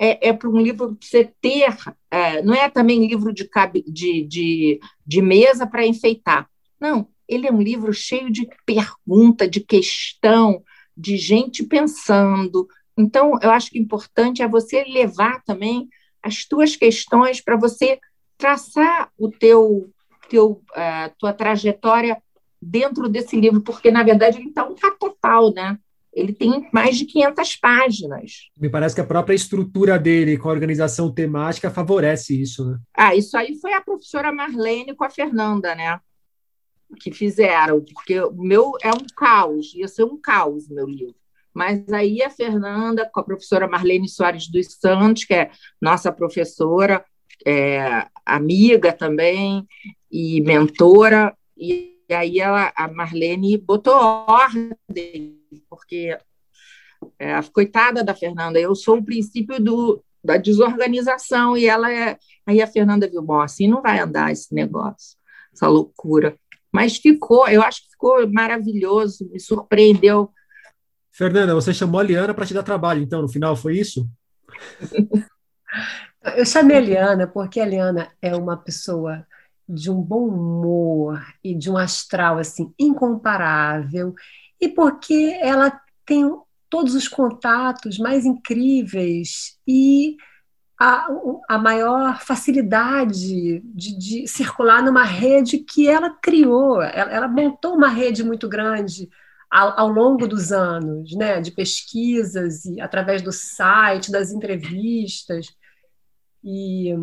É, 0.00 0.28
é 0.28 0.32
para 0.32 0.48
um 0.48 0.60
livro 0.60 0.96
você 1.00 1.32
ter. 1.40 1.76
É, 2.10 2.42
não 2.42 2.54
é 2.54 2.68
também 2.70 3.06
livro 3.06 3.32
de, 3.32 3.48
de, 3.86 4.24
de, 4.24 4.80
de 5.06 5.22
mesa 5.22 5.66
para 5.66 5.86
enfeitar. 5.86 6.48
Não, 6.80 7.08
ele 7.28 7.46
é 7.46 7.52
um 7.52 7.60
livro 7.60 7.92
cheio 7.92 8.30
de 8.30 8.48
pergunta, 8.64 9.48
de 9.48 9.60
questão, 9.60 10.62
de 10.96 11.16
gente 11.16 11.62
pensando. 11.64 12.68
Então, 12.96 13.38
eu 13.42 13.50
acho 13.50 13.70
que 13.70 13.78
importante 13.78 14.42
é 14.42 14.48
você 14.48 14.84
levar 14.84 15.42
também 15.44 15.88
as 16.22 16.44
tuas 16.44 16.74
questões 16.74 17.40
para 17.40 17.56
você 17.56 17.98
traçar 18.36 19.10
o 19.18 19.30
teu, 19.30 19.90
teu 20.28 20.62
uh, 20.72 21.14
tua 21.18 21.32
trajetória 21.32 22.20
dentro 22.60 23.08
desse 23.08 23.38
livro, 23.38 23.60
porque 23.60 23.90
na 23.90 24.02
verdade 24.02 24.38
ele 24.38 24.48
está 24.48 24.66
um 24.66 24.74
total, 24.98 25.52
né? 25.52 25.78
Ele 26.18 26.32
tem 26.32 26.68
mais 26.72 26.96
de 26.96 27.04
500 27.04 27.56
páginas. 27.56 28.32
Me 28.56 28.68
parece 28.68 28.94
que 28.94 29.00
a 29.00 29.06
própria 29.06 29.34
estrutura 29.34 29.98
dele, 29.98 30.36
com 30.36 30.48
a 30.48 30.52
organização 30.52 31.12
temática, 31.12 31.70
favorece 31.70 32.40
isso, 32.40 32.68
né? 32.68 32.78
Ah, 32.94 33.14
isso 33.14 33.36
aí 33.36 33.54
foi 33.60 33.72
a 33.72 33.80
professora 33.80 34.32
Marlene 34.32 34.94
com 34.94 35.04
a 35.04 35.10
Fernanda, 35.10 35.74
né? 35.74 36.00
Que 37.00 37.12
fizeram, 37.12 37.84
porque 37.84 38.20
o 38.20 38.42
meu 38.42 38.72
é 38.82 38.90
um 38.90 39.06
caos, 39.16 39.74
ia 39.74 39.86
ser 39.86 40.04
um 40.04 40.18
caos 40.20 40.68
meu 40.68 40.86
livro. 40.86 41.14
Mas 41.54 41.88
aí 41.92 42.22
a 42.22 42.30
Fernanda, 42.30 43.08
com 43.12 43.20
a 43.20 43.24
professora 43.24 43.68
Marlene 43.68 44.08
Soares 44.08 44.48
dos 44.48 44.66
Santos, 44.80 45.24
que 45.24 45.34
é 45.34 45.50
nossa 45.80 46.10
professora, 46.12 47.04
é, 47.46 48.06
amiga 48.24 48.92
também 48.92 49.66
e 50.10 50.40
mentora, 50.40 51.36
e 51.56 51.96
aí 52.10 52.38
ela, 52.38 52.72
a 52.74 52.88
Marlene 52.88 53.56
botou 53.56 53.94
ordem, 53.94 55.37
porque 55.68 56.18
é, 57.18 57.34
a 57.34 57.42
coitada 57.42 58.02
da 58.02 58.14
Fernanda, 58.14 58.58
eu 58.58 58.74
sou 58.74 58.98
o 58.98 59.04
princípio 59.04 59.60
do, 59.62 60.02
da 60.22 60.36
desorganização, 60.36 61.56
e 61.56 61.66
ela 61.66 61.92
é. 61.92 62.18
Aí 62.46 62.60
a 62.60 62.66
Fernanda 62.66 63.08
viu, 63.08 63.22
bom, 63.22 63.40
assim 63.40 63.68
não 63.68 63.82
vai 63.82 63.98
andar 63.98 64.32
esse 64.32 64.54
negócio, 64.54 65.16
essa 65.52 65.68
loucura. 65.68 66.36
Mas 66.72 66.96
ficou, 66.96 67.48
eu 67.48 67.62
acho 67.62 67.82
que 67.82 67.90
ficou 67.90 68.30
maravilhoso, 68.30 69.28
me 69.30 69.40
surpreendeu. 69.40 70.30
Fernanda, 71.12 71.54
você 71.54 71.72
chamou 71.72 72.00
a 72.00 72.04
Liana 72.04 72.34
para 72.34 72.46
te 72.46 72.54
dar 72.54 72.62
trabalho, 72.62 73.02
então, 73.02 73.22
no 73.22 73.28
final, 73.28 73.56
foi 73.56 73.78
isso? 73.78 74.08
Eu 76.36 76.44
chamei 76.44 76.76
a 76.76 76.80
Liana 76.80 77.26
porque 77.26 77.60
a 77.60 77.64
Liana 77.64 78.10
é 78.20 78.34
uma 78.34 78.56
pessoa 78.56 79.24
de 79.68 79.90
um 79.90 80.00
bom 80.02 80.26
humor 80.26 81.22
e 81.44 81.54
de 81.54 81.70
um 81.70 81.76
astral 81.76 82.38
assim 82.38 82.72
incomparável 82.78 84.14
e 84.60 84.68
porque 84.68 85.38
ela 85.40 85.80
tem 86.04 86.24
todos 86.70 86.94
os 86.94 87.08
contatos 87.08 87.98
mais 87.98 88.26
incríveis 88.26 89.58
e 89.66 90.16
a, 90.80 91.08
a 91.48 91.58
maior 91.58 92.20
facilidade 92.20 93.60
de, 93.64 93.98
de, 93.98 94.28
circular 94.28 94.82
numa 94.82 95.02
rede 95.02 95.58
que 95.58 95.88
ela 95.88 96.10
criou. 96.22 96.80
Ela, 96.80 97.12
ela 97.12 97.28
montou 97.28 97.74
uma 97.74 97.88
rede 97.88 98.22
muito 98.22 98.48
grande 98.48 99.08
ao, 99.50 99.80
ao, 99.80 99.88
longo 99.88 100.28
dos 100.28 100.52
anos, 100.52 101.16
né, 101.16 101.40
de 101.40 101.50
pesquisas 101.50 102.64
e 102.64 102.80
através 102.80 103.22
do 103.22 103.32
site, 103.32 104.12
das 104.12 104.30
entrevistas. 104.30 105.48
E 106.44 106.94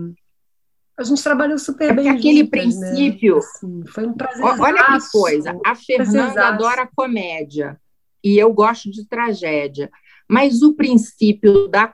a 0.97 1.03
gente 1.03 1.21
trabalhou 1.21 1.59
super 1.59 1.89
é 1.89 1.93
bem. 1.93 2.09
Aquele 2.09 2.39
juntas, 2.39 2.77
né? 2.77 2.89
princípio. 2.89 3.35
Né? 3.35 3.39
Assim, 3.39 3.83
foi 3.87 4.07
um 4.07 4.13
prazer. 4.13 4.43
Olha 4.43 4.99
que 4.99 5.11
coisa. 5.11 5.59
A 5.65 5.75
Fernanda 5.75 6.47
adora 6.47 6.89
comédia 6.95 7.77
e 8.23 8.37
eu 8.37 8.53
gosto 8.53 8.89
de 8.89 9.05
tragédia. 9.05 9.91
Mas 10.27 10.63
o 10.63 10.73
princípio 10.73 11.67
da, 11.67 11.93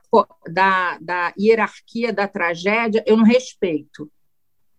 da, 0.49 0.97
da 0.99 1.33
hierarquia 1.37 2.13
da 2.13 2.25
tragédia 2.27 3.03
eu 3.05 3.17
não 3.17 3.25
respeito. 3.25 4.09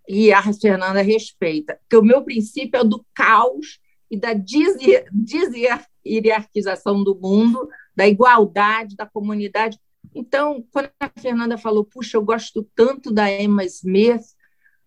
E 0.09 0.33
a 0.33 0.43
Fernanda 0.55 1.03
respeita. 1.03 1.79
Porque 1.83 1.97
o 1.97 2.03
meu 2.03 2.23
princípio 2.23 2.81
é 2.81 2.85
do 2.85 3.05
caos 3.13 3.79
e 4.11 4.17
da 4.17 4.33
deshierarquização 4.35 7.05
do 7.05 7.15
mundo, 7.15 7.69
da 7.95 8.07
igualdade, 8.07 8.97
da 8.97 9.05
comunidade. 9.07 9.79
Então, 10.15 10.65
quando 10.71 10.91
a 11.01 11.11
Fernanda 11.21 11.57
falou, 11.57 11.85
puxa, 11.85 12.17
eu 12.17 12.23
gosto 12.23 12.69
tanto 12.75 13.13
da 13.13 13.31
Emma 13.31 13.65
Smith, 13.65 14.23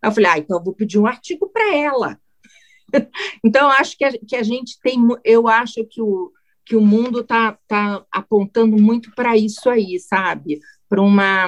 eu 0.03 0.11
falei, 0.11 0.29
ah, 0.31 0.37
então 0.37 0.57
eu 0.57 0.63
vou 0.63 0.73
pedir 0.73 0.99
um 0.99 1.07
artigo 1.07 1.49
para 1.49 1.75
ela. 1.75 2.19
então, 3.43 3.69
acho 3.69 3.97
que 3.97 4.03
a, 4.03 4.11
que 4.11 4.35
a 4.35 4.43
gente 4.43 4.79
tem, 4.81 4.99
eu 5.23 5.47
acho 5.47 5.83
que 5.85 6.01
o, 6.01 6.31
que 6.65 6.75
o 6.75 6.81
mundo 6.81 7.21
está 7.21 7.57
tá 7.67 8.03
apontando 8.11 8.75
muito 8.77 9.11
para 9.15 9.37
isso 9.37 9.69
aí, 9.69 9.99
sabe? 9.99 10.59
Para 10.89 11.01
uma. 11.01 11.47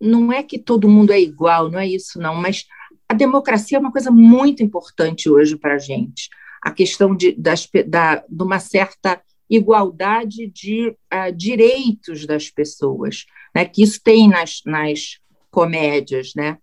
Não 0.00 0.32
é 0.32 0.42
que 0.42 0.58
todo 0.58 0.88
mundo 0.88 1.12
é 1.12 1.20
igual, 1.20 1.70
não 1.70 1.78
é 1.78 1.86
isso, 1.86 2.18
não, 2.18 2.34
mas 2.34 2.66
a 3.08 3.14
democracia 3.14 3.78
é 3.78 3.80
uma 3.80 3.92
coisa 3.92 4.10
muito 4.10 4.62
importante 4.62 5.30
hoje 5.30 5.56
para 5.56 5.74
a 5.74 5.78
gente. 5.78 6.28
A 6.60 6.70
questão 6.70 7.14
de, 7.14 7.32
das, 7.32 7.68
da, 7.86 8.16
de 8.28 8.42
uma 8.42 8.58
certa 8.58 9.20
igualdade 9.54 10.46
de 10.46 10.88
uh, 10.88 11.32
direitos 11.34 12.26
das 12.26 12.50
pessoas, 12.50 13.26
né? 13.54 13.64
que 13.64 13.82
isso 13.82 14.00
tem 14.02 14.28
nas, 14.28 14.62
nas 14.64 15.18
comédias, 15.50 16.32
né? 16.34 16.58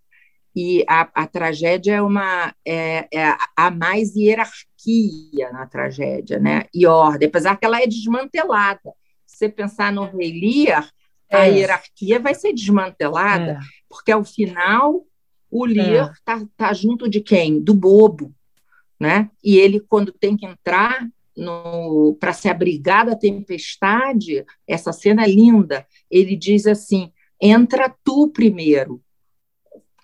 E 0.56 0.84
a, 0.90 1.08
a 1.14 1.28
tragédia 1.28 1.96
é 1.96 2.02
uma 2.02 2.54
é, 2.66 3.08
é 3.14 3.38
a 3.56 3.70
mais 3.70 4.16
hierarquia 4.16 5.52
na 5.54 5.68
tragédia, 5.68 6.40
né? 6.40 6.66
E 6.74 6.88
ordem, 6.88 7.28
apesar 7.28 7.56
que 7.56 7.66
ela 7.66 7.82
é 7.82 7.86
desmantelada. 7.86 8.92
Se 9.28 9.38
você 9.38 9.50
pensar 9.50 9.94
no 9.94 10.06
Rei 10.06 10.66
Lear, 10.66 10.90
a 11.32 11.48
é. 11.48 11.52
hierarquia 11.52 12.20
vai 12.20 12.34
ser 12.34 12.52
desmantelada, 12.52 13.52
é. 13.52 13.60
porque 13.88 14.12
ao 14.12 14.26
final 14.26 15.06
o 15.52 15.66
Lear 15.66 16.12
está 16.14 16.40
é. 16.40 16.48
tá 16.58 16.74
junto 16.74 17.08
de 17.08 17.22
quem? 17.22 17.62
Do 17.62 17.76
bobo, 17.76 18.34
né? 19.00 19.30
E 19.44 19.58
ele, 19.58 19.80
quando 19.80 20.12
tem 20.12 20.36
que 20.36 20.48
entrar, 20.48 21.08
para 22.20 22.34
se 22.34 22.50
abrigar 22.50 23.06
da 23.06 23.16
tempestade, 23.16 24.46
essa 24.68 24.92
cena 24.92 25.24
é 25.24 25.28
linda. 25.28 25.86
Ele 26.10 26.36
diz 26.36 26.66
assim: 26.66 27.12
entra 27.42 27.94
tu 28.04 28.30
primeiro. 28.30 29.02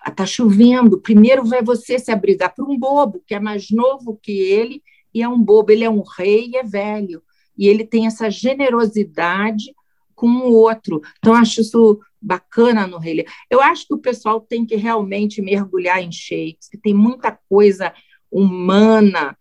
Está 0.06 0.24
chovendo, 0.24 1.00
primeiro 1.00 1.44
vai 1.44 1.62
você 1.62 1.98
se 1.98 2.12
abrigar 2.12 2.54
para 2.54 2.64
um 2.64 2.78
bobo, 2.78 3.22
que 3.26 3.34
é 3.34 3.40
mais 3.40 3.70
novo 3.70 4.18
que 4.22 4.32
ele, 4.32 4.80
e 5.12 5.20
é 5.20 5.28
um 5.28 5.42
bobo, 5.42 5.72
ele 5.72 5.82
é 5.82 5.90
um 5.90 6.02
rei 6.02 6.50
e 6.52 6.56
é 6.56 6.62
velho. 6.62 7.22
E 7.58 7.66
ele 7.66 7.84
tem 7.84 8.06
essa 8.06 8.30
generosidade 8.30 9.74
com 10.14 10.28
o 10.28 10.52
outro. 10.52 11.02
Então, 11.18 11.34
acho 11.34 11.60
isso 11.60 12.00
bacana 12.20 12.86
no 12.86 12.98
Rei 12.98 13.24
Eu 13.50 13.60
acho 13.60 13.86
que 13.86 13.94
o 13.94 13.98
pessoal 13.98 14.40
tem 14.40 14.64
que 14.64 14.74
realmente 14.74 15.40
mergulhar 15.40 16.02
em 16.02 16.10
Shakespeare, 16.10 16.80
tem 16.82 16.94
muita 16.94 17.38
coisa 17.48 17.92
humana 18.30 19.36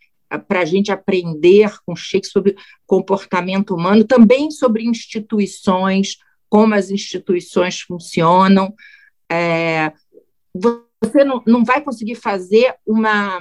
para 0.47 0.61
a 0.61 0.65
gente 0.65 0.91
aprender 0.91 1.71
com 1.85 1.95
Shakespeare 1.95 2.31
sobre 2.31 2.55
comportamento 2.85 3.75
humano, 3.75 4.03
também 4.03 4.51
sobre 4.51 4.83
instituições, 4.83 6.17
como 6.49 6.73
as 6.73 6.89
instituições 6.89 7.81
funcionam. 7.81 8.73
É, 9.31 9.91
você 10.53 11.23
não, 11.23 11.41
não 11.45 11.63
vai 11.63 11.81
conseguir 11.81 12.15
fazer 12.15 12.75
uma 12.85 13.39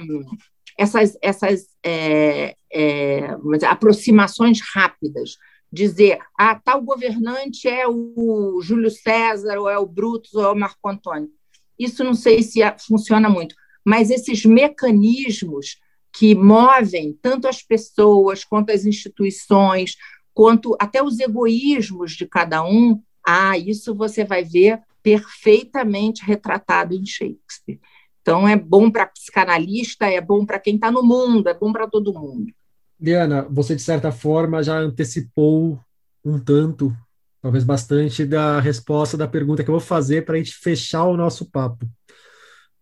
essas, 0.77 1.17
essas 1.21 1.67
é, 1.83 2.55
é, 2.71 3.29
aproximações 3.67 4.59
rápidas. 4.73 5.37
Dizer, 5.71 6.19
ah, 6.37 6.55
tal 6.55 6.81
governante 6.81 7.67
é 7.67 7.85
o 7.87 8.59
Júlio 8.61 8.89
César, 8.89 9.57
ou 9.57 9.69
é 9.69 9.77
o 9.77 9.85
Brutus, 9.85 10.33
ou 10.33 10.43
é 10.43 10.51
o 10.51 10.55
Marco 10.55 10.87
Antônio. 10.87 11.29
Isso 11.77 12.03
não 12.03 12.13
sei 12.13 12.43
se 12.43 12.59
funciona 12.87 13.29
muito, 13.29 13.55
mas 13.83 14.09
esses 14.09 14.45
mecanismos 14.45 15.77
que 16.17 16.33
movem 16.33 17.17
tanto 17.21 17.47
as 17.47 17.61
pessoas 17.61 18.45
quanto 18.45 18.71
as 18.71 18.85
instituições, 18.85 19.97
quanto 20.33 20.75
até 20.79 21.03
os 21.03 21.19
egoísmos 21.19 22.13
de 22.13 22.25
cada 22.25 22.63
um. 22.63 23.01
Ah, 23.25 23.57
isso 23.57 23.93
você 23.93 24.23
vai 24.23 24.43
ver 24.43 24.79
perfeitamente 25.03 26.23
retratado 26.23 26.93
em 26.93 27.05
Shakespeare. 27.05 27.79
Então, 28.21 28.47
é 28.47 28.55
bom 28.55 28.89
para 28.89 29.05
psicanalista, 29.05 30.05
é 30.07 30.21
bom 30.21 30.45
para 30.45 30.57
quem 30.57 30.75
está 30.75 30.89
no 30.89 31.03
mundo, 31.03 31.47
é 31.47 31.53
bom 31.53 31.71
para 31.71 31.87
todo 31.87 32.13
mundo. 32.13 32.51
Liana, 32.99 33.45
você, 33.49 33.75
de 33.75 33.81
certa 33.81 34.11
forma, 34.11 34.63
já 34.63 34.77
antecipou 34.77 35.79
um 36.23 36.39
tanto, 36.39 36.95
talvez 37.41 37.63
bastante, 37.63 38.25
da 38.25 38.59
resposta 38.59 39.17
da 39.17 39.27
pergunta 39.27 39.63
que 39.63 39.69
eu 39.69 39.73
vou 39.73 39.81
fazer 39.81 40.25
para 40.25 40.35
a 40.35 40.37
gente 40.37 40.55
fechar 40.55 41.03
o 41.03 41.17
nosso 41.17 41.51
papo. 41.51 41.85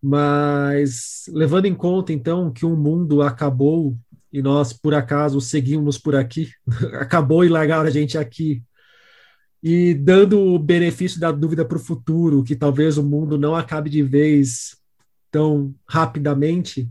Mas, 0.06 1.24
levando 1.28 1.64
em 1.64 1.74
conta, 1.74 2.12
então, 2.12 2.52
que 2.52 2.66
o 2.66 2.76
mundo 2.76 3.22
acabou 3.22 3.96
e 4.30 4.42
nós, 4.42 4.70
por 4.70 4.92
acaso, 4.92 5.40
seguimos 5.40 5.96
por 5.96 6.14
aqui, 6.14 6.50
acabou 7.00 7.42
e 7.42 7.48
largaram 7.48 7.86
a 7.86 7.90
gente 7.90 8.18
aqui, 8.18 8.62
e 9.62 9.94
dando 9.94 10.38
o 10.38 10.58
benefício 10.58 11.18
da 11.18 11.32
dúvida 11.32 11.64
para 11.64 11.78
o 11.78 11.80
futuro, 11.80 12.44
que 12.44 12.54
talvez 12.54 12.98
o 12.98 13.02
mundo 13.02 13.38
não 13.38 13.56
acabe 13.56 13.88
de 13.88 14.02
vez 14.02 14.76
tão 15.30 15.74
rapidamente, 15.88 16.86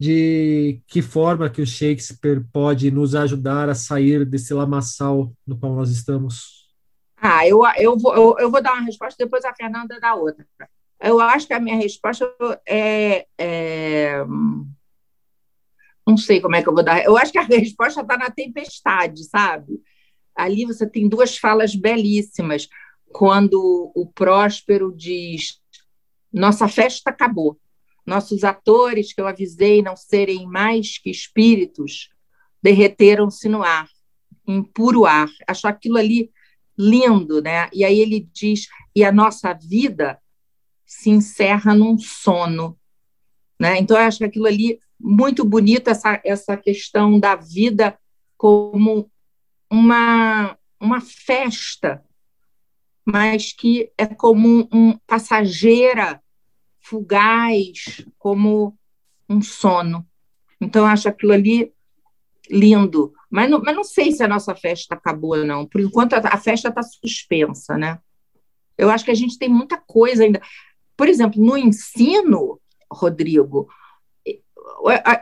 de 0.00 0.80
que 0.86 1.02
forma 1.02 1.50
que 1.50 1.60
o 1.60 1.66
Shakespeare 1.66 2.42
pode 2.50 2.90
nos 2.90 3.14
ajudar 3.14 3.68
a 3.68 3.74
sair 3.74 4.24
desse 4.24 4.54
lamaçal 4.54 5.30
no 5.46 5.58
qual 5.58 5.74
nós 5.76 5.90
estamos? 5.90 6.66
Ah, 7.14 7.46
eu, 7.46 7.60
eu, 7.76 7.98
vou, 7.98 8.14
eu, 8.14 8.36
eu 8.38 8.50
vou 8.50 8.62
dar 8.62 8.72
uma 8.72 8.86
resposta, 8.86 9.22
depois 9.22 9.44
a 9.44 9.54
Fernanda 9.54 10.00
dá 10.00 10.14
outra. 10.14 10.46
Eu 11.02 11.20
acho 11.20 11.46
que 11.46 11.52
a 11.52 11.60
minha 11.60 11.76
resposta 11.76 12.32
é, 12.66 13.26
é, 13.38 14.24
Não 16.06 16.16
sei 16.16 16.40
como 16.40 16.56
é 16.56 16.62
que 16.62 16.68
eu 16.68 16.74
vou 16.74 16.84
dar. 16.84 17.04
Eu 17.04 17.16
acho 17.16 17.32
que 17.32 17.38
a 17.38 17.42
resposta 17.46 18.00
está 18.00 18.16
na 18.16 18.30
tempestade, 18.30 19.24
sabe? 19.24 19.80
Ali 20.34 20.64
você 20.64 20.88
tem 20.88 21.08
duas 21.08 21.36
falas 21.36 21.74
belíssimas. 21.74 22.68
Quando 23.10 23.92
o 23.94 24.06
Próspero 24.06 24.92
diz: 24.94 25.60
Nossa 26.32 26.68
festa 26.68 27.10
acabou 27.10 27.58
nossos 28.06 28.44
atores, 28.44 29.12
que 29.12 29.20
eu 29.20 29.26
avisei 29.26 29.82
não 29.82 29.96
serem 29.96 30.46
mais 30.46 30.98
que 30.98 31.10
espíritos, 31.10 32.10
derreteram-se 32.62 33.48
no 33.48 33.62
ar, 33.62 33.88
em 34.46 34.62
puro 34.62 35.04
ar. 35.04 35.28
Acho 35.46 35.68
aquilo 35.68 35.96
ali 35.96 36.30
lindo, 36.76 37.40
né? 37.40 37.68
E 37.72 37.84
aí 37.84 38.00
ele 38.00 38.28
diz: 38.32 38.66
e 38.94 39.04
a 39.04 39.12
nossa 39.12 39.52
vida 39.52 40.18
se 40.92 41.08
encerra 41.08 41.74
num 41.74 41.96
sono. 41.96 42.78
Né? 43.58 43.78
Então, 43.78 43.96
eu 43.96 44.04
acho 44.04 44.22
aquilo 44.22 44.46
ali 44.46 44.78
muito 45.00 45.42
bonito, 45.42 45.88
essa, 45.88 46.20
essa 46.22 46.54
questão 46.56 47.18
da 47.18 47.34
vida 47.34 47.98
como 48.36 49.10
uma, 49.70 50.56
uma 50.78 51.00
festa, 51.00 52.04
mas 53.06 53.52
que 53.54 53.90
é 53.96 54.06
como 54.06 54.68
um 54.70 54.96
passageira 55.06 56.22
fugaz, 56.78 58.04
como 58.18 58.78
um 59.28 59.40
sono. 59.40 60.06
Então, 60.60 60.82
eu 60.82 60.88
acho 60.88 61.08
aquilo 61.08 61.32
ali 61.32 61.72
lindo. 62.50 63.14
Mas 63.30 63.50
não, 63.50 63.62
mas 63.62 63.74
não 63.74 63.84
sei 63.84 64.12
se 64.12 64.22
a 64.22 64.28
nossa 64.28 64.54
festa 64.54 64.94
acabou 64.94 65.38
ou 65.38 65.44
não. 65.44 65.66
Por 65.66 65.80
enquanto, 65.80 66.12
a, 66.12 66.18
a 66.18 66.36
festa 66.36 66.68
está 66.68 66.82
suspensa, 66.82 67.78
né? 67.78 67.98
Eu 68.76 68.90
acho 68.90 69.04
que 69.04 69.10
a 69.10 69.16
gente 69.16 69.38
tem 69.38 69.48
muita 69.48 69.78
coisa 69.78 70.24
ainda. 70.24 70.40
Por 71.02 71.08
exemplo, 71.08 71.44
no 71.44 71.58
ensino, 71.58 72.60
Rodrigo, 72.88 73.66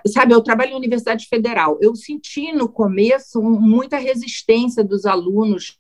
sabe, 0.07 0.35
eu 0.35 0.43
trabalho 0.43 0.73
em 0.73 0.77
Universidade 0.77 1.27
Federal. 1.27 1.79
Eu 1.81 1.97
senti 1.97 2.53
no 2.53 2.69
começo 2.69 3.41
muita 3.41 3.97
resistência 3.97 4.85
dos 4.85 5.07
alunos 5.07 5.79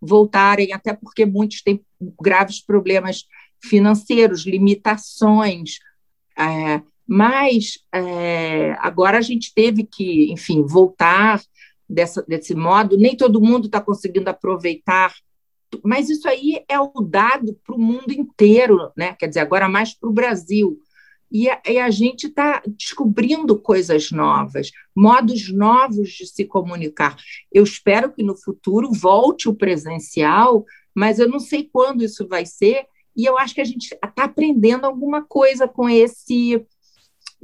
voltarem, 0.00 0.72
até 0.72 0.92
porque 0.92 1.24
muitos 1.24 1.62
têm 1.62 1.80
graves 2.20 2.60
problemas 2.60 3.24
financeiros, 3.62 4.44
limitações. 4.44 5.78
É, 6.36 6.82
mas 7.06 7.78
é, 7.94 8.72
agora 8.80 9.18
a 9.18 9.22
gente 9.22 9.54
teve 9.54 9.84
que, 9.84 10.32
enfim, 10.32 10.66
voltar 10.66 11.40
dessa, 11.88 12.20
desse 12.26 12.52
modo. 12.52 12.96
Nem 12.96 13.16
todo 13.16 13.40
mundo 13.40 13.66
está 13.66 13.80
conseguindo 13.80 14.28
aproveitar, 14.28 15.14
mas 15.82 16.08
isso 16.08 16.28
aí 16.28 16.64
é 16.68 16.78
o 16.80 16.90
dado 17.00 17.54
para 17.64 17.74
o 17.74 17.80
mundo 17.80 18.12
inteiro, 18.12 18.90
né? 18.96 19.14
Quer 19.14 19.28
dizer, 19.28 19.40
agora 19.40 19.68
mais 19.68 19.94
para 19.94 20.08
o 20.08 20.12
Brasil. 20.12 20.78
E 21.30 21.50
a, 21.50 21.60
e 21.68 21.78
a 21.78 21.90
gente 21.90 22.28
está 22.28 22.62
descobrindo 22.66 23.58
coisas 23.58 24.10
novas, 24.10 24.70
modos 24.94 25.52
novos 25.52 26.10
de 26.10 26.26
se 26.26 26.44
comunicar. 26.44 27.16
Eu 27.52 27.64
espero 27.64 28.12
que 28.12 28.22
no 28.22 28.36
futuro 28.36 28.92
volte 28.92 29.48
o 29.48 29.54
presencial, 29.54 30.64
mas 30.94 31.18
eu 31.18 31.28
não 31.28 31.40
sei 31.40 31.68
quando 31.70 32.04
isso 32.04 32.26
vai 32.28 32.46
ser, 32.46 32.86
e 33.16 33.24
eu 33.24 33.36
acho 33.38 33.54
que 33.54 33.60
a 33.60 33.64
gente 33.64 33.92
está 33.92 34.24
aprendendo 34.24 34.84
alguma 34.84 35.22
coisa 35.22 35.66
com 35.66 35.88
esse 35.88 36.64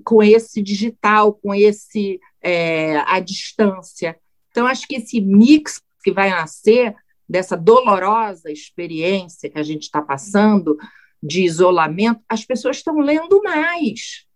com 0.05 0.23
esse 0.23 0.61
digital, 0.63 1.35
com 1.35 1.55
esse 1.55 2.19
é, 2.41 2.97
à 3.07 3.21
distância. 3.21 4.19
Então, 4.51 4.67
acho 4.67 4.87
que 4.87 4.97
esse 4.97 5.21
mix 5.21 5.81
que 6.03 6.11
vai 6.11 6.31
nascer 6.31 6.95
dessa 7.33 7.57
dolorosa 7.57 8.53
experiência 8.53 9.49
que 9.49 9.59
a 9.59 9.63
gente 9.63 9.85
está 9.85 10.03
passando 10.03 10.77
de 11.23 11.43
isolamento, 11.45 12.21
as 12.29 12.45
pessoas 12.45 12.77
estão 12.77 12.99
lendo 12.99 13.41
mais. 13.43 14.27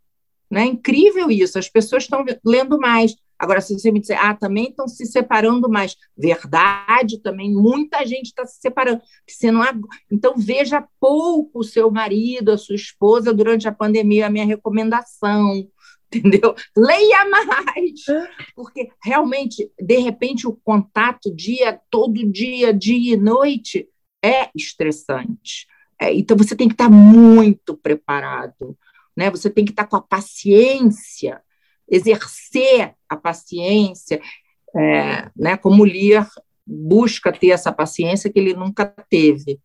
Né? 0.50 0.64
Incrível 0.64 1.30
isso, 1.30 1.58
as 1.58 1.68
pessoas 1.68 2.04
estão 2.04 2.24
lendo 2.42 2.78
mais. 2.78 3.14
Agora, 3.38 3.60
se 3.60 3.78
você 3.78 3.92
me 3.92 4.00
disser, 4.00 4.18
ah, 4.18 4.34
também 4.34 4.70
estão 4.70 4.88
se 4.88 5.04
separando 5.04 5.68
mais. 5.68 5.94
Verdade, 6.16 7.20
também 7.20 7.52
muita 7.52 8.02
gente 8.06 8.28
está 8.28 8.46
se 8.46 8.62
separando. 8.62 9.02
Você 9.28 9.50
não... 9.50 9.62
Então, 10.10 10.32
veja 10.34 10.82
pouco 10.98 11.58
o 11.58 11.64
seu 11.64 11.90
marido, 11.90 12.50
a 12.50 12.56
sua 12.56 12.76
esposa 12.76 13.34
durante 13.34 13.68
a 13.68 13.72
pandemia, 13.72 14.26
a 14.26 14.30
minha 14.30 14.46
recomendação. 14.46 15.68
Entendeu? 16.16 16.54
Leia 16.76 17.28
mais, 17.28 18.04
porque 18.54 18.90
realmente, 19.02 19.70
de 19.80 19.98
repente, 19.98 20.46
o 20.46 20.56
contato 20.64 21.34
dia, 21.34 21.80
todo 21.90 22.30
dia, 22.30 22.72
dia 22.72 23.14
e 23.14 23.16
noite, 23.16 23.88
é 24.24 24.48
estressante. 24.54 25.66
É, 26.00 26.12
então, 26.12 26.36
você 26.36 26.54
tem 26.54 26.68
que 26.68 26.74
estar 26.74 26.90
muito 26.90 27.76
preparado, 27.76 28.76
né? 29.16 29.30
você 29.30 29.48
tem 29.48 29.64
que 29.64 29.72
estar 29.72 29.86
com 29.86 29.96
a 29.96 30.02
paciência 30.02 31.40
exercer 31.88 32.94
a 33.08 33.16
paciência, 33.16 34.20
é, 34.74 35.30
né, 35.36 35.56
como 35.56 35.84
Lear 35.84 36.28
busca 36.66 37.32
ter 37.32 37.50
essa 37.50 37.72
paciência 37.72 38.30
que 38.30 38.38
ele 38.38 38.54
nunca 38.54 38.86
teve. 39.08 39.60